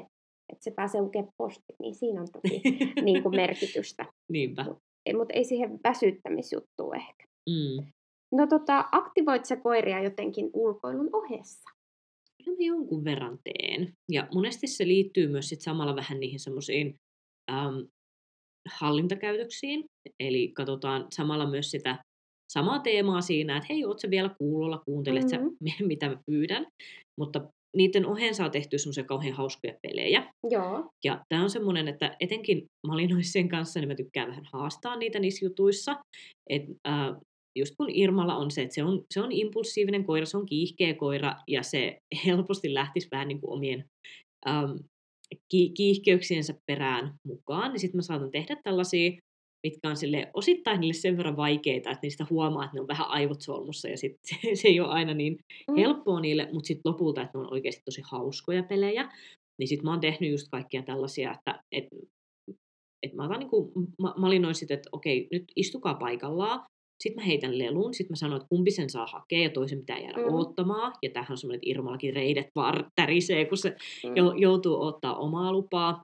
että 0.54 0.64
se 0.64 0.72
pääsee 0.72 1.02
lukemaan 1.02 1.34
postit, 1.38 1.76
niin 1.80 1.96
siinä 1.96 2.22
on 2.22 2.28
toki 2.34 2.62
niin 3.06 3.24
kuin 3.24 3.36
merkitystä. 3.36 4.06
Niinpä. 4.32 4.66
Mutta 5.14 5.34
mut 5.34 5.38
ei 5.38 5.44
siihen 5.44 5.80
väsyttämisjuttuun 5.84 6.96
ehkä. 6.96 7.26
Mm. 7.50 7.92
No 8.32 8.48
tota, 8.48 8.86
aktivoit 8.92 9.46
sä 9.46 9.56
koiria 9.56 10.04
jotenkin 10.04 10.50
ulkoilun 10.54 11.10
ohessa? 11.14 11.70
Kyllä 12.46 12.58
mä 12.58 12.66
jonkun 12.66 13.04
verran 13.04 13.40
teen. 13.44 13.94
Ja 14.12 14.28
monesti 14.34 14.68
se 14.68 14.88
liittyy 14.88 15.28
myös 15.28 15.50
sit 15.50 15.62
samalla 15.62 15.96
vähän 15.96 16.20
niihin 16.20 16.40
semmoisiin 16.40 16.96
ähm, 17.52 17.76
hallintakäytöksiin. 18.70 19.86
Eli 20.20 20.48
katsotaan 20.48 21.08
samalla 21.12 21.50
myös 21.50 21.72
sitä 21.72 22.04
samaa 22.54 22.80
teemaa 22.80 23.22
siinä, 23.22 23.58
että 23.58 23.68
hei, 23.70 23.86
oot 23.86 24.00
sä 24.00 24.10
vielä 24.10 24.36
kuulolla, 24.38 24.82
kuuntelet 24.86 25.24
mm-hmm. 25.24 25.56
sä, 25.78 25.84
mitä 25.92 26.10
mä 26.10 26.18
pyydän. 26.26 26.68
Mutta 27.20 27.50
niiden 27.76 28.06
oheen 28.06 28.36
saa 28.36 28.50
tehtyä 28.50 28.80
semmoisia 28.80 29.04
kauhean 29.04 29.34
hauskoja 29.34 29.74
pelejä. 29.82 30.34
Joo. 30.50 30.90
Ja 31.04 31.26
tämä 31.30 31.44
on 31.44 31.50
semmoinen, 31.50 31.88
että 31.88 32.16
etenkin 32.20 32.66
malinoissien 32.88 33.50
kanssa 33.50 33.80
niin 33.80 33.88
mä 33.88 33.96
tykkään 33.96 34.30
vähän 34.30 34.46
haastaa 34.54 34.96
niitä 34.96 35.20
niissä 35.20 35.46
jutuissa. 35.46 35.96
Et, 36.50 36.64
äh, 36.88 37.16
just 37.60 37.74
kun 37.78 37.90
Irmalla 37.90 38.36
on 38.36 38.52
se, 38.52 38.62
että 38.62 38.76
se 38.76 38.84
on, 38.84 39.04
se 39.14 39.22
on 39.22 39.32
impulsiivinen 39.32 40.06
koira, 40.06 40.26
se 40.26 40.38
on 40.38 40.46
kiihkeä 40.46 40.94
koira 40.94 41.36
ja 41.48 41.64
se 41.64 41.98
helposti 42.26 42.74
lähtisi 42.74 43.08
vähän 43.12 43.28
niin 43.28 43.42
kuin 43.42 43.54
omien 43.54 43.86
ähm, 44.48 44.72
ki- 45.52 45.70
kiihkeyksiensä 45.70 46.54
perään 46.66 47.14
mukaan, 47.28 47.72
niin 47.72 47.80
sitten 47.80 47.98
mä 47.98 48.02
saatan 48.02 48.32
tehdä 48.32 48.58
tällaisia, 48.64 49.12
mitkä 49.64 49.90
on 49.90 49.98
sille 49.98 50.32
osittain 50.34 50.80
niille 50.80 50.94
sen 50.94 51.18
verran 51.18 51.38
vaikeita, 51.38 51.90
että 51.90 52.00
niistä 52.04 52.26
huomaa, 52.30 52.64
että 52.66 52.76
ne 52.76 52.82
on 52.82 52.88
vähän 52.88 53.08
aivot 53.08 53.42
solmussa 53.42 53.88
ja 53.88 53.98
sitten 53.98 54.20
se, 54.30 54.56
se 54.56 54.68
ei 54.68 54.80
ole 54.80 54.90
aina 54.90 55.14
niin 55.14 55.38
mm. 55.68 55.76
helppoa 55.76 56.20
niille, 56.20 56.50
mutta 56.54 56.68
sitten 56.68 56.92
lopulta, 56.92 57.22
että 57.22 57.38
ne 57.38 57.44
on 57.44 57.54
oikeasti 57.54 57.82
tosi 57.86 58.02
hauskoja 58.12 58.64
pelejä, 58.64 59.12
niin 59.60 59.68
sitten 59.68 59.86
mä 59.86 59.92
oon 59.92 60.00
tehnyt 60.00 60.32
just 60.32 60.48
kaikkia 60.52 60.84
tällaisia, 60.84 61.34
että 61.34 61.64
et, 61.72 61.86
et 63.04 63.14
mä 63.14 63.26
otan 63.26 63.40
niinku, 63.40 63.72
mä, 64.02 64.14
malinoin 64.18 64.56
sitten, 64.56 64.76
että 64.76 64.90
okei, 64.92 65.28
nyt 65.32 65.44
istukaa 65.56 65.94
paikallaan, 65.94 66.66
sitten 67.04 67.24
mä 67.24 67.28
heitän 67.28 67.58
lelun, 67.58 67.94
sitten 67.94 68.12
mä 68.12 68.16
sanon, 68.16 68.38
että 68.38 68.50
kumpi 68.50 68.72
sen 68.72 68.90
saa 68.90 69.08
hakea 69.12 69.40
ja 69.40 69.50
toisen 69.50 69.80
pitää 69.80 70.00
jäädä 70.00 70.18
mm. 70.18 70.34
oottamaan. 70.34 70.94
Ja 71.04 71.10
tähän 71.10 71.32
on 71.32 71.38
semmoinen, 71.38 71.58
että 71.58 71.70
Irmallakin 71.70 72.14
reidet 72.14 72.48
vaan 72.56 72.92
tärisee, 72.96 73.46
kun 73.46 73.58
se 73.58 73.76
mm. 74.06 74.40
joutuu 74.40 74.82
ottaa 74.82 75.16
omaa 75.16 75.52
lupaa. 75.52 76.02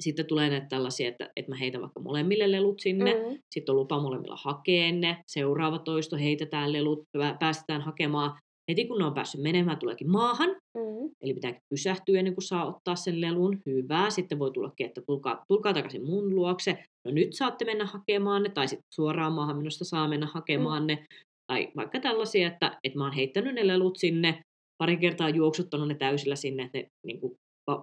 Sitten 0.00 0.26
tulee 0.26 0.50
näitä 0.50 0.66
tällaisia, 0.66 1.08
että, 1.08 1.30
että 1.36 1.50
mä 1.50 1.56
heitän 1.56 1.80
vaikka 1.80 2.00
molemmille 2.00 2.52
lelut 2.52 2.80
sinne. 2.80 3.14
Mm. 3.14 3.38
Sitten 3.50 3.72
on 3.72 3.76
lupa 3.76 4.02
molemmilla 4.02 4.38
hakea 4.42 4.92
ne. 4.92 5.16
Seuraava 5.26 5.78
toisto 5.78 6.16
heitetään 6.16 6.72
lelut, 6.72 7.02
päästetään 7.40 7.80
hakemaan. 7.80 8.38
Heti 8.70 8.84
kun 8.84 8.98
ne 8.98 9.04
on 9.04 9.14
päässyt 9.14 9.42
menemään, 9.42 9.78
tuleekin 9.78 10.10
maahan. 10.10 10.50
Mm. 10.50 11.10
Eli 11.20 11.34
pitää 11.34 11.60
pysähtyä 11.68 12.18
ennen 12.18 12.34
kuin 12.34 12.44
saa 12.44 12.66
ottaa 12.66 12.96
sen 12.96 13.20
lelun. 13.20 13.58
Hyvä. 13.66 14.10
Sitten 14.10 14.38
voi 14.38 14.50
tulla, 14.50 14.72
että 14.78 15.02
tulkaa, 15.06 15.44
tulkaa 15.48 15.74
takaisin 15.74 16.06
mun 16.06 16.34
luokse. 16.34 16.84
No 17.04 17.12
nyt 17.12 17.32
saatte 17.32 17.64
mennä 17.64 17.86
hakemaan 17.86 18.42
ne. 18.42 18.48
Tai 18.48 18.68
sitten 18.68 18.86
suoraan 18.94 19.32
maahan 19.32 19.56
minusta 19.56 19.84
saa 19.84 20.08
mennä 20.08 20.26
hakemaan 20.26 20.82
mm. 20.82 20.86
ne. 20.86 21.06
Tai 21.46 21.68
vaikka 21.76 22.00
tällaisia, 22.00 22.48
että, 22.48 22.78
että 22.84 22.98
mä 22.98 23.04
oon 23.04 23.12
heittänyt 23.12 23.54
ne 23.54 23.66
lelut 23.66 23.96
sinne. 23.96 24.42
Pari 24.78 24.96
kertaa 24.96 25.28
juoksuttanut 25.28 25.88
ne 25.88 25.94
täysillä 25.94 26.36
sinne, 26.36 26.62
että 26.62 26.78
ne 26.78 26.86
niin 27.06 27.20
kuin, 27.20 27.32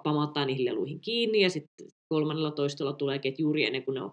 pamauttaa 0.03 0.45
niihin 0.45 0.65
leluihin 0.65 1.01
kiinni. 1.01 1.41
Ja 1.41 1.49
sitten 1.49 1.87
kolmannella 2.09 2.51
toistolla 2.51 2.93
tuleekin, 2.93 3.29
että 3.29 3.41
juuri 3.41 3.65
ennen 3.65 3.83
kuin 3.85 3.95
ne 3.95 4.01
on 4.01 4.11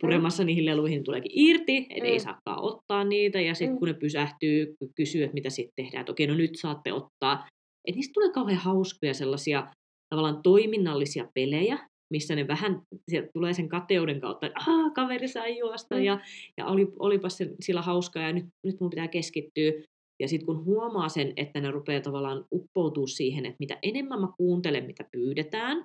puremassa 0.00 0.42
mm. 0.42 0.46
niihin 0.46 0.66
leluihin 0.66 1.04
tuleekin 1.04 1.32
irti, 1.34 1.76
että 1.76 2.04
mm. 2.04 2.12
ei 2.12 2.20
saakaan 2.20 2.62
ottaa 2.62 3.04
niitä, 3.04 3.40
ja 3.40 3.54
sitten 3.54 3.76
mm. 3.76 3.78
kun 3.78 3.88
ne 3.88 3.94
pysähtyy, 3.94 4.74
kysyy, 4.96 5.22
että 5.22 5.34
mitä 5.34 5.50
sitten 5.50 5.84
tehdään, 5.84 6.00
että 6.00 6.12
okei, 6.12 6.26
no 6.26 6.34
nyt 6.34 6.56
saatte 6.56 6.92
ottaa. 6.92 7.48
Että 7.88 7.96
niistä 7.96 8.12
tulee 8.12 8.32
kauhean 8.32 8.58
hauskoja 8.58 9.14
sellaisia 9.14 9.68
tavallaan 10.14 10.42
toiminnallisia 10.42 11.28
pelejä, 11.34 11.78
missä 12.12 12.34
ne 12.34 12.48
vähän, 12.48 12.82
sieltä 13.10 13.28
tulee 13.32 13.52
sen 13.52 13.68
kateuden 13.68 14.20
kautta, 14.20 14.46
että 14.46 14.60
kaveri 14.94 15.28
sai 15.28 15.58
juosta, 15.58 15.94
mm. 15.94 16.02
ja, 16.02 16.20
ja 16.58 16.66
oli, 16.66 16.86
olipas 16.98 17.36
se, 17.36 17.50
sillä 17.60 17.82
hauskaa, 17.82 18.22
ja 18.22 18.32
nyt, 18.32 18.44
nyt 18.66 18.80
mun 18.80 18.90
pitää 18.90 19.08
keskittyä. 19.08 19.72
Ja 20.20 20.28
sitten 20.28 20.46
kun 20.46 20.64
huomaa 20.64 21.08
sen, 21.08 21.32
että 21.36 21.60
ne 21.60 21.70
rupeaa 21.70 22.00
tavallaan 22.00 22.44
uppoutuu 22.52 23.06
siihen, 23.06 23.46
että 23.46 23.56
mitä 23.58 23.78
enemmän 23.82 24.20
mä 24.20 24.28
kuuntelen, 24.36 24.86
mitä 24.86 25.04
pyydetään, 25.12 25.84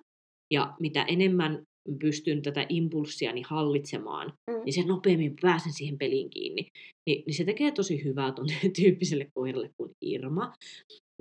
ja 0.51 0.73
mitä 0.79 1.03
enemmän 1.03 1.63
pystyn 1.99 2.41
tätä 2.41 2.65
impulssiani 2.69 3.41
hallitsemaan, 3.41 4.33
mm. 4.49 4.61
niin 4.65 4.73
se 4.73 4.83
nopeammin 4.83 5.35
pääsen 5.41 5.73
siihen 5.73 5.97
peliin 5.97 6.29
kiinni. 6.29 6.67
Ni, 7.07 7.23
niin 7.27 7.33
se 7.33 7.43
tekee 7.43 7.71
tosi 7.71 8.03
hyvää 8.03 8.31
tuon 8.31 8.47
tyyppiselle 8.81 9.27
koiralle 9.33 9.69
kuin 9.77 9.91
Irma. 10.01 10.53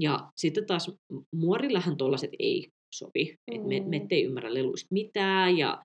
Ja 0.01 0.31
sitten 0.37 0.67
taas 0.67 0.91
muorillahan 1.35 1.97
tuollaiset 1.97 2.31
ei 2.39 2.69
sopi. 2.95 3.35
Mm. 3.51 3.57
Et 3.57 3.67
me, 3.67 3.81
me 3.81 4.07
ei 4.11 4.25
ymmärrä 4.25 4.55
leluista 4.55 4.89
mitään 4.91 5.59
ja 5.59 5.83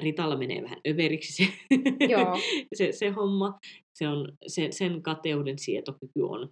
Ritalla 0.00 0.36
menee 0.36 0.62
vähän 0.62 0.80
överiksi 0.88 1.32
se, 1.44 1.52
Joo. 2.12 2.36
se, 2.78 2.92
se 2.92 3.08
homma. 3.08 3.58
Se 3.94 4.08
on, 4.08 4.32
se, 4.46 4.68
sen 4.70 5.02
kateuden 5.02 5.58
sietokyky 5.58 6.20
on 6.22 6.48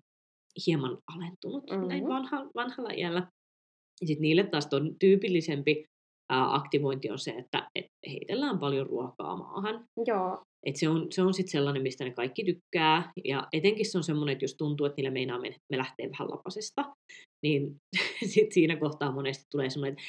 hieman 0.67 0.99
alentunut 1.15 1.71
mm-hmm. 1.71 1.89
näin 1.89 2.09
vanha, 2.09 2.47
vanhalla 2.55 2.91
iällä. 2.97 3.27
Sitten 4.05 4.23
niille 4.23 4.45
taas 4.45 4.69
on 4.73 4.97
tyypillisempi 4.99 5.85
aktivointi 6.29 7.11
on 7.11 7.19
se, 7.19 7.31
että 7.31 7.71
et 7.75 7.87
heitellään 8.11 8.59
paljon 8.59 8.87
ruokaa 8.87 9.37
maahan. 9.37 9.85
Joo. 10.07 10.43
Et 10.67 10.77
se 10.77 10.89
on, 10.89 11.07
se 11.11 11.23
on 11.23 11.35
sitten 11.35 11.53
sellainen, 11.53 11.83
mistä 11.83 12.05
ne 12.05 12.11
kaikki 12.11 12.45
tykkää. 12.45 13.13
Ja 13.25 13.49
etenkin 13.53 13.91
se 13.91 13.99
on 13.99 14.05
semmoinen, 14.05 14.33
että 14.33 14.45
jos 14.45 14.55
tuntuu, 14.55 14.87
että 14.87 14.95
niillä 14.97 15.11
meinaa 15.11 15.41
me, 15.41 15.57
me 15.73 15.79
lähtee 15.79 16.11
vähän 16.11 16.31
lapasesta, 16.31 16.95
niin 17.43 17.77
sit 18.35 18.53
siinä 18.53 18.77
kohtaa 18.77 19.13
monesti 19.13 19.45
tulee 19.51 19.71
semmoinen, 19.71 19.93
että 19.93 20.05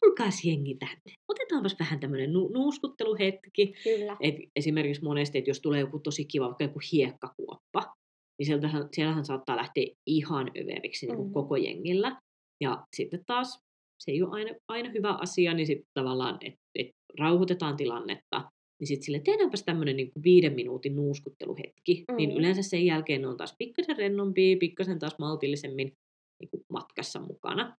tulkaa 0.00 0.28
jengi 0.44 0.74
tänne. 0.74 1.12
Otetaanpas 1.28 1.76
vähän 1.80 2.00
tämmöinen 2.00 2.32
nu- 2.32 2.48
nuuskutteluhetki. 2.48 3.74
Kyllä. 3.84 4.16
Et 4.20 4.34
esimerkiksi 4.56 5.04
monesti, 5.04 5.38
että 5.38 5.50
jos 5.50 5.60
tulee 5.60 5.80
joku 5.80 5.98
tosi 5.98 6.24
kiva, 6.24 6.46
vaikka 6.46 6.64
joku 6.64 6.80
hiekkakuoppa, 6.92 7.94
niin 8.38 8.46
sieltähän, 8.46 8.88
siellähän 8.92 9.24
saattaa 9.24 9.56
lähteä 9.56 9.86
ihan 10.06 10.50
överiksi 10.58 11.06
niin 11.06 11.16
kuin 11.16 11.28
mm. 11.28 11.34
koko 11.34 11.56
jengillä. 11.56 12.20
Ja 12.60 12.84
sitten 12.96 13.20
taas 13.26 13.58
se 14.04 14.10
ei 14.10 14.22
ole 14.22 14.30
aina, 14.32 14.50
aina 14.68 14.90
hyvä 14.90 15.12
asia, 15.12 15.54
niin 15.54 15.66
sitten 15.66 15.86
tavallaan, 15.94 16.38
että 16.40 16.60
et 16.74 16.90
rauhoitetaan 17.18 17.76
tilannetta 17.76 18.50
niin 18.80 18.88
sitten 18.88 19.04
sille 19.04 19.20
tehdäänpäs 19.20 19.62
tämmöinen 19.62 19.96
niin 19.96 20.10
viiden 20.24 20.52
minuutin 20.52 20.96
nuuskutteluhetki. 20.96 21.92
Niin 21.92 22.04
mm. 22.10 22.16
Niin 22.16 22.30
yleensä 22.30 22.62
sen 22.62 22.86
jälkeen 22.86 23.20
ne 23.20 23.28
on 23.28 23.36
taas 23.36 23.54
pikkasen 23.58 23.96
rennompia, 23.96 24.56
pikkasen 24.60 24.98
taas 24.98 25.18
maltillisemmin 25.18 25.92
niin 26.40 26.50
kuin 26.50 26.62
matkassa 26.72 27.20
mukana. 27.20 27.76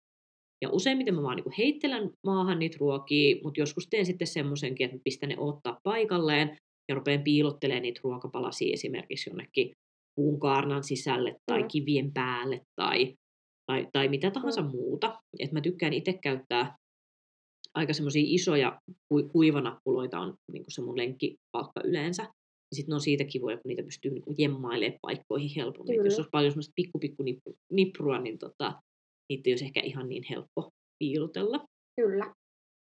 Ja 0.61 0.69
useimmiten 0.71 1.15
mä 1.15 1.23
vaan 1.23 1.35
niin 1.35 1.43
kuin 1.43 1.55
heittelen 1.57 2.11
maahan 2.25 2.59
niitä 2.59 2.77
ruokia, 2.79 3.35
mutta 3.43 3.59
joskus 3.59 3.87
teen 3.89 4.05
sitten 4.05 4.27
semmoisenkin, 4.27 4.85
että 4.85 4.97
pistän 5.03 5.29
ne 5.29 5.35
ottaa 5.37 5.79
paikalleen 5.83 6.57
ja 6.89 6.95
rupean 6.95 7.23
piilottelemaan 7.23 7.81
niitä 7.81 8.01
ruokapalasia 8.03 8.73
esimerkiksi 8.73 9.29
jonnekin 9.29 9.71
puun 10.15 10.39
kaarnan 10.39 10.83
sisälle 10.83 11.35
tai 11.45 11.61
mm. 11.61 11.67
kivien 11.67 12.13
päälle 12.13 12.61
tai, 12.75 13.13
tai, 13.71 13.87
tai 13.93 14.07
mitä 14.07 14.31
tahansa 14.31 14.61
mm. 14.61 14.69
muuta. 14.71 15.19
Et 15.39 15.51
mä 15.51 15.61
tykkään 15.61 15.93
itse 15.93 16.13
käyttää 16.23 16.75
aika 17.73 17.93
semmoisia 17.93 18.23
isoja 18.25 18.79
kuivanappuloita 19.31 20.19
on 20.19 20.33
niin 20.51 20.63
se 20.67 20.81
mun 20.81 20.97
lenkkipalkka 20.97 21.81
yleensä. 21.83 22.27
Sitten 22.75 22.93
on 22.93 23.01
siitä 23.01 23.23
kivoja, 23.23 23.57
kun 23.57 23.69
niitä 23.69 23.83
pystyy 23.83 24.11
niin 24.11 24.23
jemmailemaan 24.37 24.99
paikkoihin 25.01 25.49
helpommin. 25.55 25.95
Kyllä. 25.95 26.07
Jos 26.07 26.17
olisi 26.17 26.29
paljon 26.31 26.51
semmoista 26.51 26.73
pikku, 26.75 26.99
pikku 26.99 27.23
niprua, 27.71 28.19
niin 28.19 28.37
tota, 28.37 28.81
niitä 29.29 29.49
ei 29.49 29.53
olisi 29.53 29.65
ehkä 29.65 29.79
ihan 29.83 30.09
niin 30.09 30.23
helppo 30.29 30.69
piilotella. 30.99 31.65
Kyllä. 32.01 32.33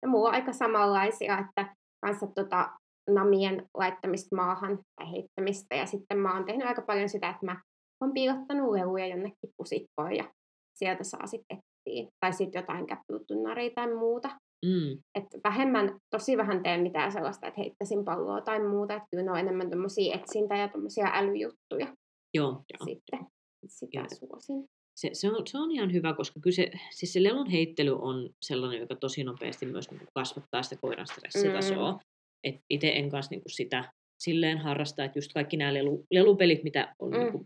Ja 0.01 0.07
muu 0.07 0.25
on 0.25 0.33
aika 0.33 0.53
samanlaisia, 0.53 1.39
että 1.39 1.75
kanssa 2.05 2.27
tota, 2.35 2.69
namien 3.09 3.65
laittamista 3.77 4.35
maahan 4.35 4.79
tai 4.95 5.11
heittämistä. 5.11 5.75
Ja 5.75 5.85
sitten 5.85 6.17
mä 6.17 6.33
oon 6.33 6.45
tehnyt 6.45 6.67
aika 6.67 6.81
paljon 6.81 7.09
sitä, 7.09 7.29
että 7.29 7.45
mä 7.45 7.61
oon 8.01 8.13
piilottanut 8.13 8.71
leluja 8.71 9.07
jonnekin 9.07 9.49
pusikkoon 9.57 10.15
ja 10.15 10.31
sieltä 10.79 11.03
saa 11.03 11.27
sitten 11.27 11.57
etsiä. 11.57 12.09
Tai 12.19 12.33
sitten 12.33 12.59
jotain 12.59 12.87
käpytunnaria 12.87 13.71
tai 13.75 13.95
muuta. 13.95 14.29
Mm. 14.65 14.99
Et 15.15 15.25
vähemmän, 15.43 15.97
tosi 16.09 16.37
vähän 16.37 16.63
teen 16.63 16.81
mitään 16.81 17.11
sellaista, 17.11 17.47
että 17.47 17.61
heittäisin 17.61 18.05
palloa 18.05 18.41
tai 18.41 18.67
muuta. 18.67 18.93
Että 18.93 19.07
kyllä 19.11 19.23
ne 19.23 19.31
on 19.31 19.39
enemmän 19.39 19.69
tämmöisiä 19.69 20.15
etsintä- 20.15 20.57
ja 20.57 20.67
tämmöisiä 20.67 21.11
älyjuttuja. 21.13 21.87
Joo, 22.33 22.51
joo. 22.51 22.85
Sitten 22.85 23.19
sitä 23.67 23.99
joo. 23.99 24.07
suosin. 24.09 24.65
Se, 24.95 25.09
se, 25.13 25.29
on, 25.29 25.47
se 25.47 25.57
on 25.57 25.71
ihan 25.71 25.93
hyvä, 25.93 26.13
koska 26.13 26.39
kyllä 26.39 26.55
se, 26.55 26.71
siis 26.91 27.13
se 27.13 27.23
lelun 27.23 27.49
heittely 27.49 27.95
on 28.01 28.29
sellainen, 28.41 28.79
joka 28.79 28.95
tosi 28.95 29.23
nopeasti 29.23 29.65
myös 29.65 29.91
niin 29.91 30.07
kasvattaa 30.13 30.63
sitä 30.63 30.75
koiran 30.81 31.07
stressitasoa. 31.07 31.91
Mm. 31.91 31.99
Et 32.43 32.55
itse 32.69 32.89
en 32.89 33.09
kanssa 33.09 33.29
niin 33.29 33.41
sitä 33.47 33.91
silleen 34.23 34.57
harrasta, 34.57 35.03
että 35.03 35.17
just 35.17 35.33
kaikki 35.33 35.57
nämä 35.57 35.73
lelu, 35.73 36.05
lelupelit, 36.11 36.63
mitä 36.63 36.95
on 36.99 37.11
mm. 37.11 37.19
niin 37.19 37.31
kuin 37.31 37.45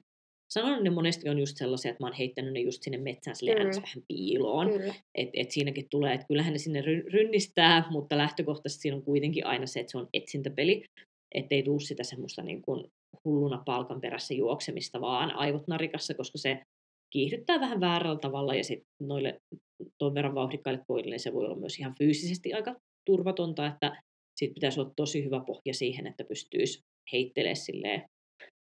sanon, 0.49 0.83
ne 0.83 0.89
monesti 0.89 1.29
on 1.29 1.39
just 1.39 1.57
sellaisia, 1.57 1.91
että 1.91 2.03
mä 2.03 2.07
oon 2.07 2.15
heittänyt 2.15 2.53
ne 2.53 2.59
just 2.59 2.83
sinne 2.83 2.97
metsään 2.97 3.35
sille 3.35 3.53
mm. 3.53 3.59
vähän 3.65 4.03
piiloon. 4.07 4.69
Että 5.15 5.31
et 5.33 5.51
siinäkin 5.51 5.87
tulee, 5.89 6.13
että 6.13 6.27
kyllähän 6.27 6.53
ne 6.53 6.59
sinne 6.59 6.81
rynnistää, 6.81 7.87
mutta 7.89 8.17
lähtökohtaisesti 8.17 8.81
siinä 8.81 8.97
on 8.97 9.03
kuitenkin 9.03 9.45
aina 9.45 9.67
se, 9.67 9.79
että 9.79 9.91
se 9.91 9.97
on 9.97 10.07
etsintäpeli. 10.13 10.83
Että 11.35 11.55
ei 11.55 11.63
tuu 11.63 11.79
sitä 11.79 12.03
semmoista 12.03 12.41
niin 12.41 12.61
kuin 12.61 12.85
hulluna 13.25 13.63
palkan 13.65 14.01
perässä 14.01 14.33
juoksemista, 14.33 15.01
vaan 15.01 15.35
aivot 15.35 15.67
narikassa, 15.67 16.13
koska 16.13 16.37
se 16.37 16.61
kiihdyttää 17.13 17.59
vähän 17.59 17.79
väärällä 17.79 18.19
tavalla 18.19 18.55
ja 18.55 18.63
sitten 18.63 19.07
noille 19.07 19.39
tuon 19.99 20.13
verran 20.13 20.35
vauhdikkaille 20.35 20.83
koirille 20.87 21.13
niin 21.13 21.19
se 21.19 21.33
voi 21.33 21.45
olla 21.45 21.59
myös 21.59 21.79
ihan 21.79 21.95
fyysisesti 21.97 22.53
aika 22.53 22.75
turvatonta, 23.05 23.67
että 23.67 24.03
sitten 24.39 24.53
pitäisi 24.53 24.79
olla 24.79 24.91
tosi 24.95 25.23
hyvä 25.23 25.39
pohja 25.39 25.73
siihen, 25.73 26.07
että 26.07 26.23
pystyisi 26.23 26.79
heittelemään 27.13 27.55
silleen 27.55 28.03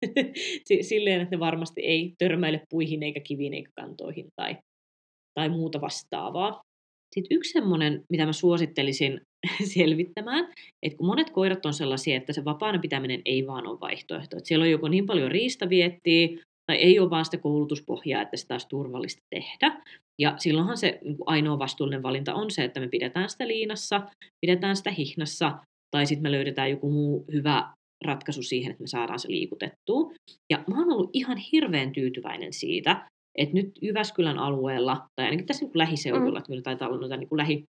silleen, 0.81 1.21
että 1.21 1.37
ne 1.37 1.41
varmasti 1.41 1.81
ei 1.81 2.15
törmäile 2.19 2.61
puihin 2.71 3.03
eikä 3.03 3.21
kiviin 3.21 3.55
eikä 3.55 3.71
kantoihin 3.77 4.27
tai, 4.37 4.57
tai 5.35 5.49
muuta 5.49 5.81
vastaavaa. 5.81 6.61
Sitten 7.15 7.37
yksi 7.37 7.53
semmoinen, 7.53 8.05
mitä 8.11 8.27
mä 8.27 8.33
suosittelisin 8.33 9.21
selvittämään, 9.75 10.53
että 10.83 10.97
kun 10.97 11.07
monet 11.07 11.31
koirat 11.31 11.67
on 11.67 11.75
sellaisia, 11.75 12.17
että 12.17 12.33
se 12.33 12.45
vapaana 12.45 12.79
pitäminen 12.79 13.23
ei 13.25 13.47
vaan 13.47 13.67
ole 13.67 13.81
vaihtoehto. 13.81 14.37
Että 14.37 14.49
siellä 14.49 14.63
on 14.63 14.71
joko 14.71 14.89
niin 14.89 15.07
paljon 15.07 15.31
riistaviettiä, 15.31 16.29
tai 16.71 16.77
ei 16.77 16.99
ole 16.99 17.11
vaan 17.11 17.25
sitä 17.25 17.37
koulutuspohjaa, 17.37 18.23
että 18.23 18.37
sitä 18.37 18.55
olisi 18.55 18.69
turvallista 18.69 19.23
tehdä. 19.31 19.83
Ja 20.19 20.35
silloinhan 20.37 20.77
se 20.77 20.99
niin 21.05 21.17
ainoa 21.27 21.59
vastuullinen 21.59 22.03
valinta 22.03 22.35
on 22.35 22.51
se, 22.51 22.65
että 22.65 22.81
me 22.81 22.89
pidetään 22.89 23.31
sitä 23.31 23.49
liinassa, 23.49 24.03
pidetään 24.41 24.77
sitä 24.77 24.91
hihnassa, 24.91 25.59
tai 25.91 26.07
sitten 26.07 26.23
me 26.23 26.33
löydetään 26.33 26.71
joku 26.71 26.91
muu 26.91 27.25
hyvä 27.33 27.73
ratkaisu 28.05 28.43
siihen, 28.43 28.71
että 28.71 28.83
me 28.83 28.87
saadaan 28.87 29.19
se 29.19 29.31
liikutettua. 29.31 30.13
Ja 30.51 30.65
mä 30.67 30.79
oon 30.79 30.93
ollut 30.93 31.11
ihan 31.13 31.37
hirveän 31.37 31.93
tyytyväinen 31.93 32.53
siitä, 32.53 33.09
että 33.39 33.55
nyt 33.55 33.71
Jyväskylän 33.83 34.39
alueella, 34.39 35.09
tai 35.17 35.25
ainakin 35.25 35.47
tässä 35.47 35.65
niin 35.65 35.73
lähiseudulla, 35.75 36.31
mm. 36.31 36.37
että 36.37 36.51
meillä 36.51 36.63
taitaa 36.63 36.89
olla 36.89 37.01
noita 37.01 37.17
niin 37.17 37.29
lähi, 37.33 37.65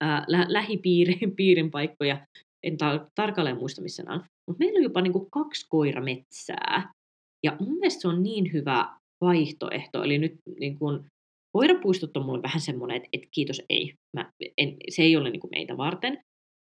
ää, 0.00 0.24
lä, 0.28 0.46
lähipiirin 0.48 1.34
piirin 1.36 1.70
paikkoja, 1.70 2.26
en 2.62 2.72
tar- 2.72 3.06
tarkalleen 3.14 3.56
muista 3.56 3.82
missä 3.82 4.04
on, 4.08 4.24
mutta 4.46 4.58
meillä 4.58 4.78
on 4.78 4.82
jopa 4.82 5.00
niin 5.00 5.12
kuin 5.12 5.30
kaksi 5.30 5.66
koirametsää. 5.68 6.92
Ja 7.44 7.56
mun 7.60 7.78
mielestä 7.78 8.00
se 8.00 8.08
on 8.08 8.22
niin 8.22 8.52
hyvä 8.52 8.88
vaihtoehto, 9.20 10.02
eli 10.02 10.18
nyt 10.18 10.34
niin 10.60 10.78
kuin, 10.78 11.04
koirapuistot 11.52 12.16
on 12.16 12.26
mulle 12.26 12.42
vähän 12.42 12.60
semmoinen, 12.60 12.96
että, 12.96 13.08
että 13.12 13.28
kiitos 13.34 13.62
ei, 13.70 13.94
mä 14.16 14.32
en, 14.58 14.76
se 14.88 15.02
ei 15.02 15.16
ole 15.16 15.30
niin 15.30 15.40
kuin 15.40 15.50
meitä 15.50 15.76
varten, 15.76 16.18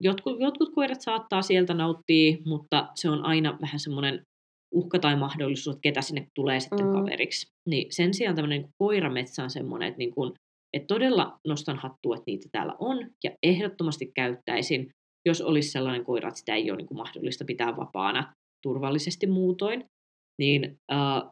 jotkut, 0.03 0.41
jotkut 0.41 0.75
koirat 0.75 1.01
saattaa 1.01 1.43
sieltä 1.43 1.75
nauttia, 1.75 2.37
mutta 2.47 2.89
se 2.95 3.11
on 3.11 3.25
aina 3.25 3.59
vähän 3.61 3.81
semmoinen 3.81 4.23
uhka 4.75 4.99
tai 4.99 5.17
mahdollisuus, 5.17 5.77
että 5.77 5.83
ketä 5.83 6.03
sinne 6.03 6.27
tulee 6.35 6.61
sitten 6.61 6.87
mm. 6.87 6.93
kaveriksi. 6.93 7.47
Niin 7.69 7.93
sen 7.93 8.15
sijaan 8.15 8.37
tämmöinen 8.37 8.63
niin 8.63 8.71
koirametsä 8.79 9.43
on 9.43 9.51
semmoinen, 9.51 9.89
että, 9.89 9.99
niin 9.99 10.15
kuin, 10.15 10.33
että 10.73 10.87
todella 10.87 11.39
nostan 11.47 11.77
hattua, 11.77 12.15
että 12.15 12.25
niitä 12.27 12.49
täällä 12.53 12.75
on, 12.79 13.11
ja 13.25 13.31
ehdottomasti 13.43 14.13
käyttäisin, 14.15 14.91
jos 15.27 15.41
olisi 15.41 15.71
sellainen 15.71 16.05
koira, 16.05 16.29
että 16.29 16.39
sitä 16.39 16.55
ei 16.55 16.71
ole 16.71 16.77
niin 16.77 16.87
kuin 16.87 16.99
mahdollista 16.99 17.45
pitää 17.45 17.77
vapaana 17.77 18.33
turvallisesti 18.63 19.27
muutoin. 19.27 19.85
Niin, 20.39 20.78
äh, 20.93 21.22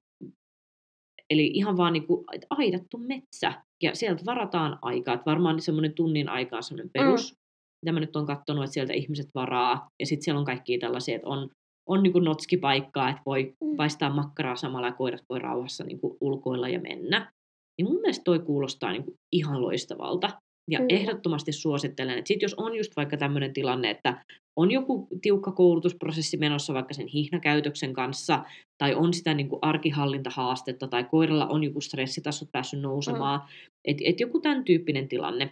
eli 1.31 1.47
ihan 1.47 1.77
vaan 1.77 1.93
niin 1.93 2.07
kuin, 2.07 2.25
aidattu 2.51 2.99
metsä, 2.99 3.63
ja 3.83 3.95
sieltä 3.95 4.23
varataan 4.27 4.79
aikaa, 4.83 5.15
että 5.15 5.31
varmaan 5.31 5.61
semmoinen 5.61 5.95
tunnin 5.95 6.29
aikaa 6.29 6.57
on 6.57 6.63
semmoinen 6.63 6.91
perus, 6.93 7.33
mm 7.33 7.41
mitä 7.83 7.93
mä 7.93 8.01
nyt 8.01 8.17
on 8.17 8.27
katsonut, 8.27 8.65
että 8.65 8.75
sieltä 8.75 8.93
ihmiset 8.93 9.29
varaa. 9.35 9.89
Ja 10.01 10.07
sitten 10.07 10.25
siellä 10.25 10.39
on 10.39 10.45
kaikki 10.45 10.79
tällaisia, 10.79 11.17
että 11.17 11.29
on, 11.29 11.51
on 11.89 12.03
niin 12.03 12.13
kuin 12.13 12.25
notskipaikkaa, 12.25 13.09
että 13.09 13.23
voi 13.27 13.55
mm. 13.65 13.77
paistaa 13.77 14.15
makkaraa 14.15 14.57
samalla 14.57 14.87
ja 14.87 14.93
koirat 14.93 15.23
voi 15.29 15.39
rauhassa 15.39 15.85
niin 15.85 16.01
kuin 16.01 16.17
ulkoilla 16.21 16.69
ja 16.69 16.81
mennä. 16.81 17.33
Niin 17.79 17.89
mun 17.89 18.01
mielestä 18.01 18.25
toi 18.25 18.39
kuulostaa 18.39 18.93
niin 18.93 19.05
kuin 19.05 19.15
ihan 19.33 19.63
loistavalta. 19.63 20.31
Ja 20.71 20.79
mm. 20.79 20.87
ehdottomasti 20.89 21.53
suosittelen, 21.53 22.19
että 22.19 22.29
sit 22.29 22.43
jos 22.43 22.55
on 22.55 22.77
just 22.77 22.97
vaikka 22.97 23.17
tämmöinen 23.17 23.53
tilanne, 23.53 23.91
että 23.91 24.25
on 24.57 24.71
joku 24.71 25.09
tiukka 25.23 25.53
koulutusprosessi 25.53 26.37
menossa 26.37 26.75
vaikka 26.75 26.95
sen 26.95 27.07
hihnakäytöksen 27.07 27.93
kanssa, 27.93 28.45
tai 28.79 28.95
on 28.95 29.15
sitä 29.15 29.35
niin 29.35 29.49
kuin 29.49 29.59
arkihallintahaastetta, 29.63 30.89
tai 30.89 31.05
koiralla 31.05 31.47
on 31.47 31.65
joku 31.65 31.81
stressitasot 31.81 32.49
päässyt 32.53 32.81
nousemaan, 32.81 33.41
mm. 33.41 33.47
että 33.85 34.03
et 34.07 34.21
joku 34.21 34.41
tämän 34.41 34.65
tyyppinen 34.65 35.09
tilanne, 35.09 35.51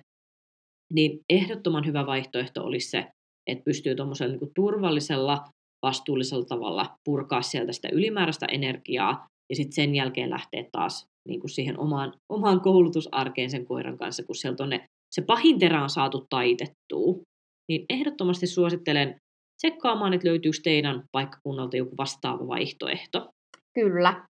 niin 0.92 1.20
ehdottoman 1.30 1.86
hyvä 1.86 2.06
vaihtoehto 2.06 2.64
olisi 2.64 2.90
se, 2.90 3.06
että 3.46 3.64
pystyy 3.64 3.94
tuommoisella 3.94 4.36
niin 4.36 4.50
turvallisella, 4.54 5.44
vastuullisella 5.82 6.44
tavalla 6.44 6.96
purkaa 7.04 7.42
sieltä 7.42 7.72
sitä 7.72 7.88
ylimääräistä 7.92 8.46
energiaa 8.46 9.26
ja 9.50 9.56
sitten 9.56 9.72
sen 9.72 9.94
jälkeen 9.94 10.30
lähteä 10.30 10.64
taas 10.72 11.06
niin 11.28 11.40
kuin 11.40 11.50
siihen 11.50 11.78
omaan, 11.78 12.12
omaan 12.28 12.60
koulutusarkeen 12.60 13.50
sen 13.50 13.66
koiran 13.66 13.98
kanssa, 13.98 14.22
kun 14.22 14.36
sieltä 14.36 14.62
on 14.62 14.70
ne, 14.70 14.88
se 15.10 15.22
pahin 15.22 15.58
terä 15.58 15.82
on 15.82 15.90
saatu 15.90 16.26
taitettua. 16.30 17.22
Niin 17.68 17.86
ehdottomasti 17.88 18.46
suosittelen 18.46 19.20
tsekkaamaan, 19.56 20.14
että 20.14 20.28
löytyykö 20.28 20.58
teidän 20.64 21.04
paikkakunnalta 21.12 21.76
joku 21.76 21.96
vastaava 21.96 22.48
vaihtoehto. 22.48 23.30
Kyllä. 23.74 24.26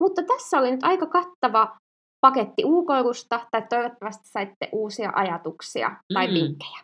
Mutta 0.00 0.22
tässä 0.22 0.58
oli 0.58 0.70
nyt 0.70 0.84
aika 0.84 1.06
kattava 1.06 1.76
paketti 2.20 2.64
ulkoilusta, 2.64 3.46
tai 3.50 3.62
toivottavasti 3.68 4.28
saitte 4.28 4.68
uusia 4.72 5.12
ajatuksia 5.14 5.96
tai 6.14 6.26
mm. 6.26 6.34
vinkkejä. 6.34 6.78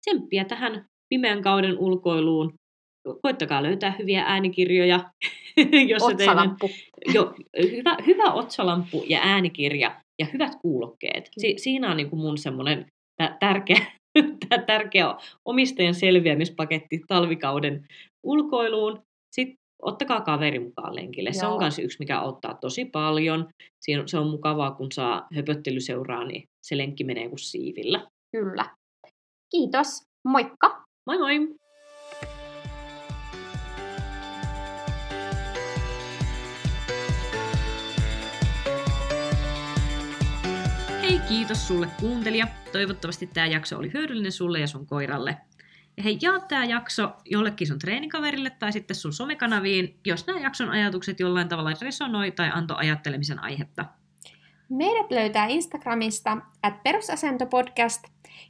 Tsemppiä 0.00 0.44
tähän 0.44 0.86
pimeän 1.08 1.42
kauden 1.42 1.78
ulkoiluun. 1.78 2.54
Koittakaa 3.22 3.62
löytää 3.62 3.96
hyviä 3.98 4.24
äänikirjoja. 4.26 5.10
jos 5.88 6.02
otsalamppu. 6.02 6.68
Teidän, 6.68 7.14
jo, 7.14 7.34
hyvä, 7.76 7.96
hyvä 8.06 8.32
otsalamppu 8.32 9.04
ja 9.08 9.20
äänikirja 9.22 10.00
ja 10.18 10.26
hyvät 10.32 10.52
kuulokkeet. 10.62 11.30
Si, 11.38 11.54
siinä 11.56 11.90
on 11.90 11.96
niin 11.96 12.10
kuin 12.10 12.20
mun 12.20 12.38
semmoinen 12.38 12.86
tärkeä, 13.40 13.86
tärkeä 14.66 15.14
omistajan 15.44 15.94
selviämispaketti 15.94 17.00
talvikauden 17.08 17.86
ulkoiluun. 18.22 19.02
Sitten 19.34 19.56
ottakaa 19.82 20.20
kaveri 20.20 20.58
mukaan 20.58 20.94
lenkille. 20.94 21.30
Joo. 21.30 21.40
Se 21.40 21.46
on 21.46 21.58
myös 21.58 21.78
yksi, 21.78 21.98
mikä 21.98 22.18
auttaa 22.18 22.54
tosi 22.54 22.84
paljon. 22.84 23.48
Siinä, 23.80 24.02
se 24.06 24.18
on 24.18 24.30
mukavaa, 24.30 24.70
kun 24.70 24.92
saa 24.92 25.26
höpöttelyseuraa, 25.34 26.24
niin 26.24 26.42
se 26.66 26.76
lenkki 26.76 27.04
menee 27.04 27.28
kuin 27.28 27.38
siivillä. 27.38 28.06
Kyllä. 28.36 28.64
Kiitos. 29.50 30.02
Moikka! 30.28 30.84
Moi 31.06 31.18
moi! 31.18 31.54
Kiitos 41.28 41.68
sulle 41.68 41.88
kuuntelija. 42.00 42.46
Toivottavasti 42.72 43.26
tämä 43.26 43.46
jakso 43.46 43.78
oli 43.78 43.92
hyödyllinen 43.92 44.32
sulle 44.32 44.60
ja 44.60 44.66
sun 44.66 44.86
koiralle. 44.86 45.36
hei, 46.04 46.18
jaa 46.22 46.40
tämä 46.40 46.64
jakso 46.64 47.12
jollekin 47.24 47.66
sun 47.66 47.78
treenikaverille 47.78 48.50
tai 48.50 48.72
sitten 48.72 48.96
sun 48.96 49.12
somekanaviin, 49.12 50.00
jos 50.06 50.26
nämä 50.26 50.40
jakson 50.40 50.70
ajatukset 50.70 51.20
jollain 51.20 51.48
tavalla 51.48 51.70
resonoi 51.82 52.30
tai 52.30 52.50
antoi 52.54 52.76
ajattelemisen 52.78 53.38
aihetta. 53.38 53.84
Meidät 54.68 55.10
löytää 55.10 55.46
Instagramista 55.46 56.36
at 56.62 56.82
perusasentopodcast 56.82 58.04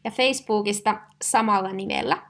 ja 0.05 0.11
Facebookista 0.11 1.01
samalla 1.23 1.73
nimellä. 1.73 2.23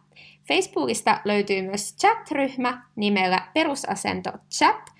Facebookista 0.48 1.20
löytyy 1.24 1.62
myös 1.62 1.96
chat-ryhmä 1.96 2.82
nimellä 2.96 3.48
Perusasento 3.54 4.30
Chat, 4.50 4.90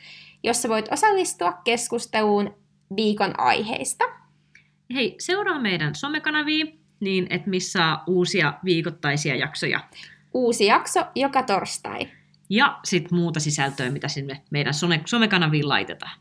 jossa 0.43 0.69
voit 0.69 0.93
osallistua 0.93 1.53
keskusteluun 1.65 2.55
viikon 2.97 3.41
aiheista. 3.41 4.05
Hei, 4.95 5.15
seuraa 5.19 5.59
meidän 5.61 5.95
somekanavia 5.95 6.67
niin, 7.01 7.27
että 7.31 7.51
missä 7.51 7.99
uusia 8.07 8.55
viikoittaisia 8.65 9.37
jaksoja. 9.37 9.81
Uusi 10.35 10.67
jakso 10.67 11.07
joka 11.15 11.43
torstai. 11.43 12.09
Ja 12.51 12.79
sitten 12.85 13.19
muuta 13.19 13.41
sisältöä, 13.41 13.91
mitä 13.91 14.09
sinne 14.09 14.43
meidän 14.51 14.75
some- 14.75 15.03
somekanaviin 15.05 15.69
laitetaan. 15.69 16.19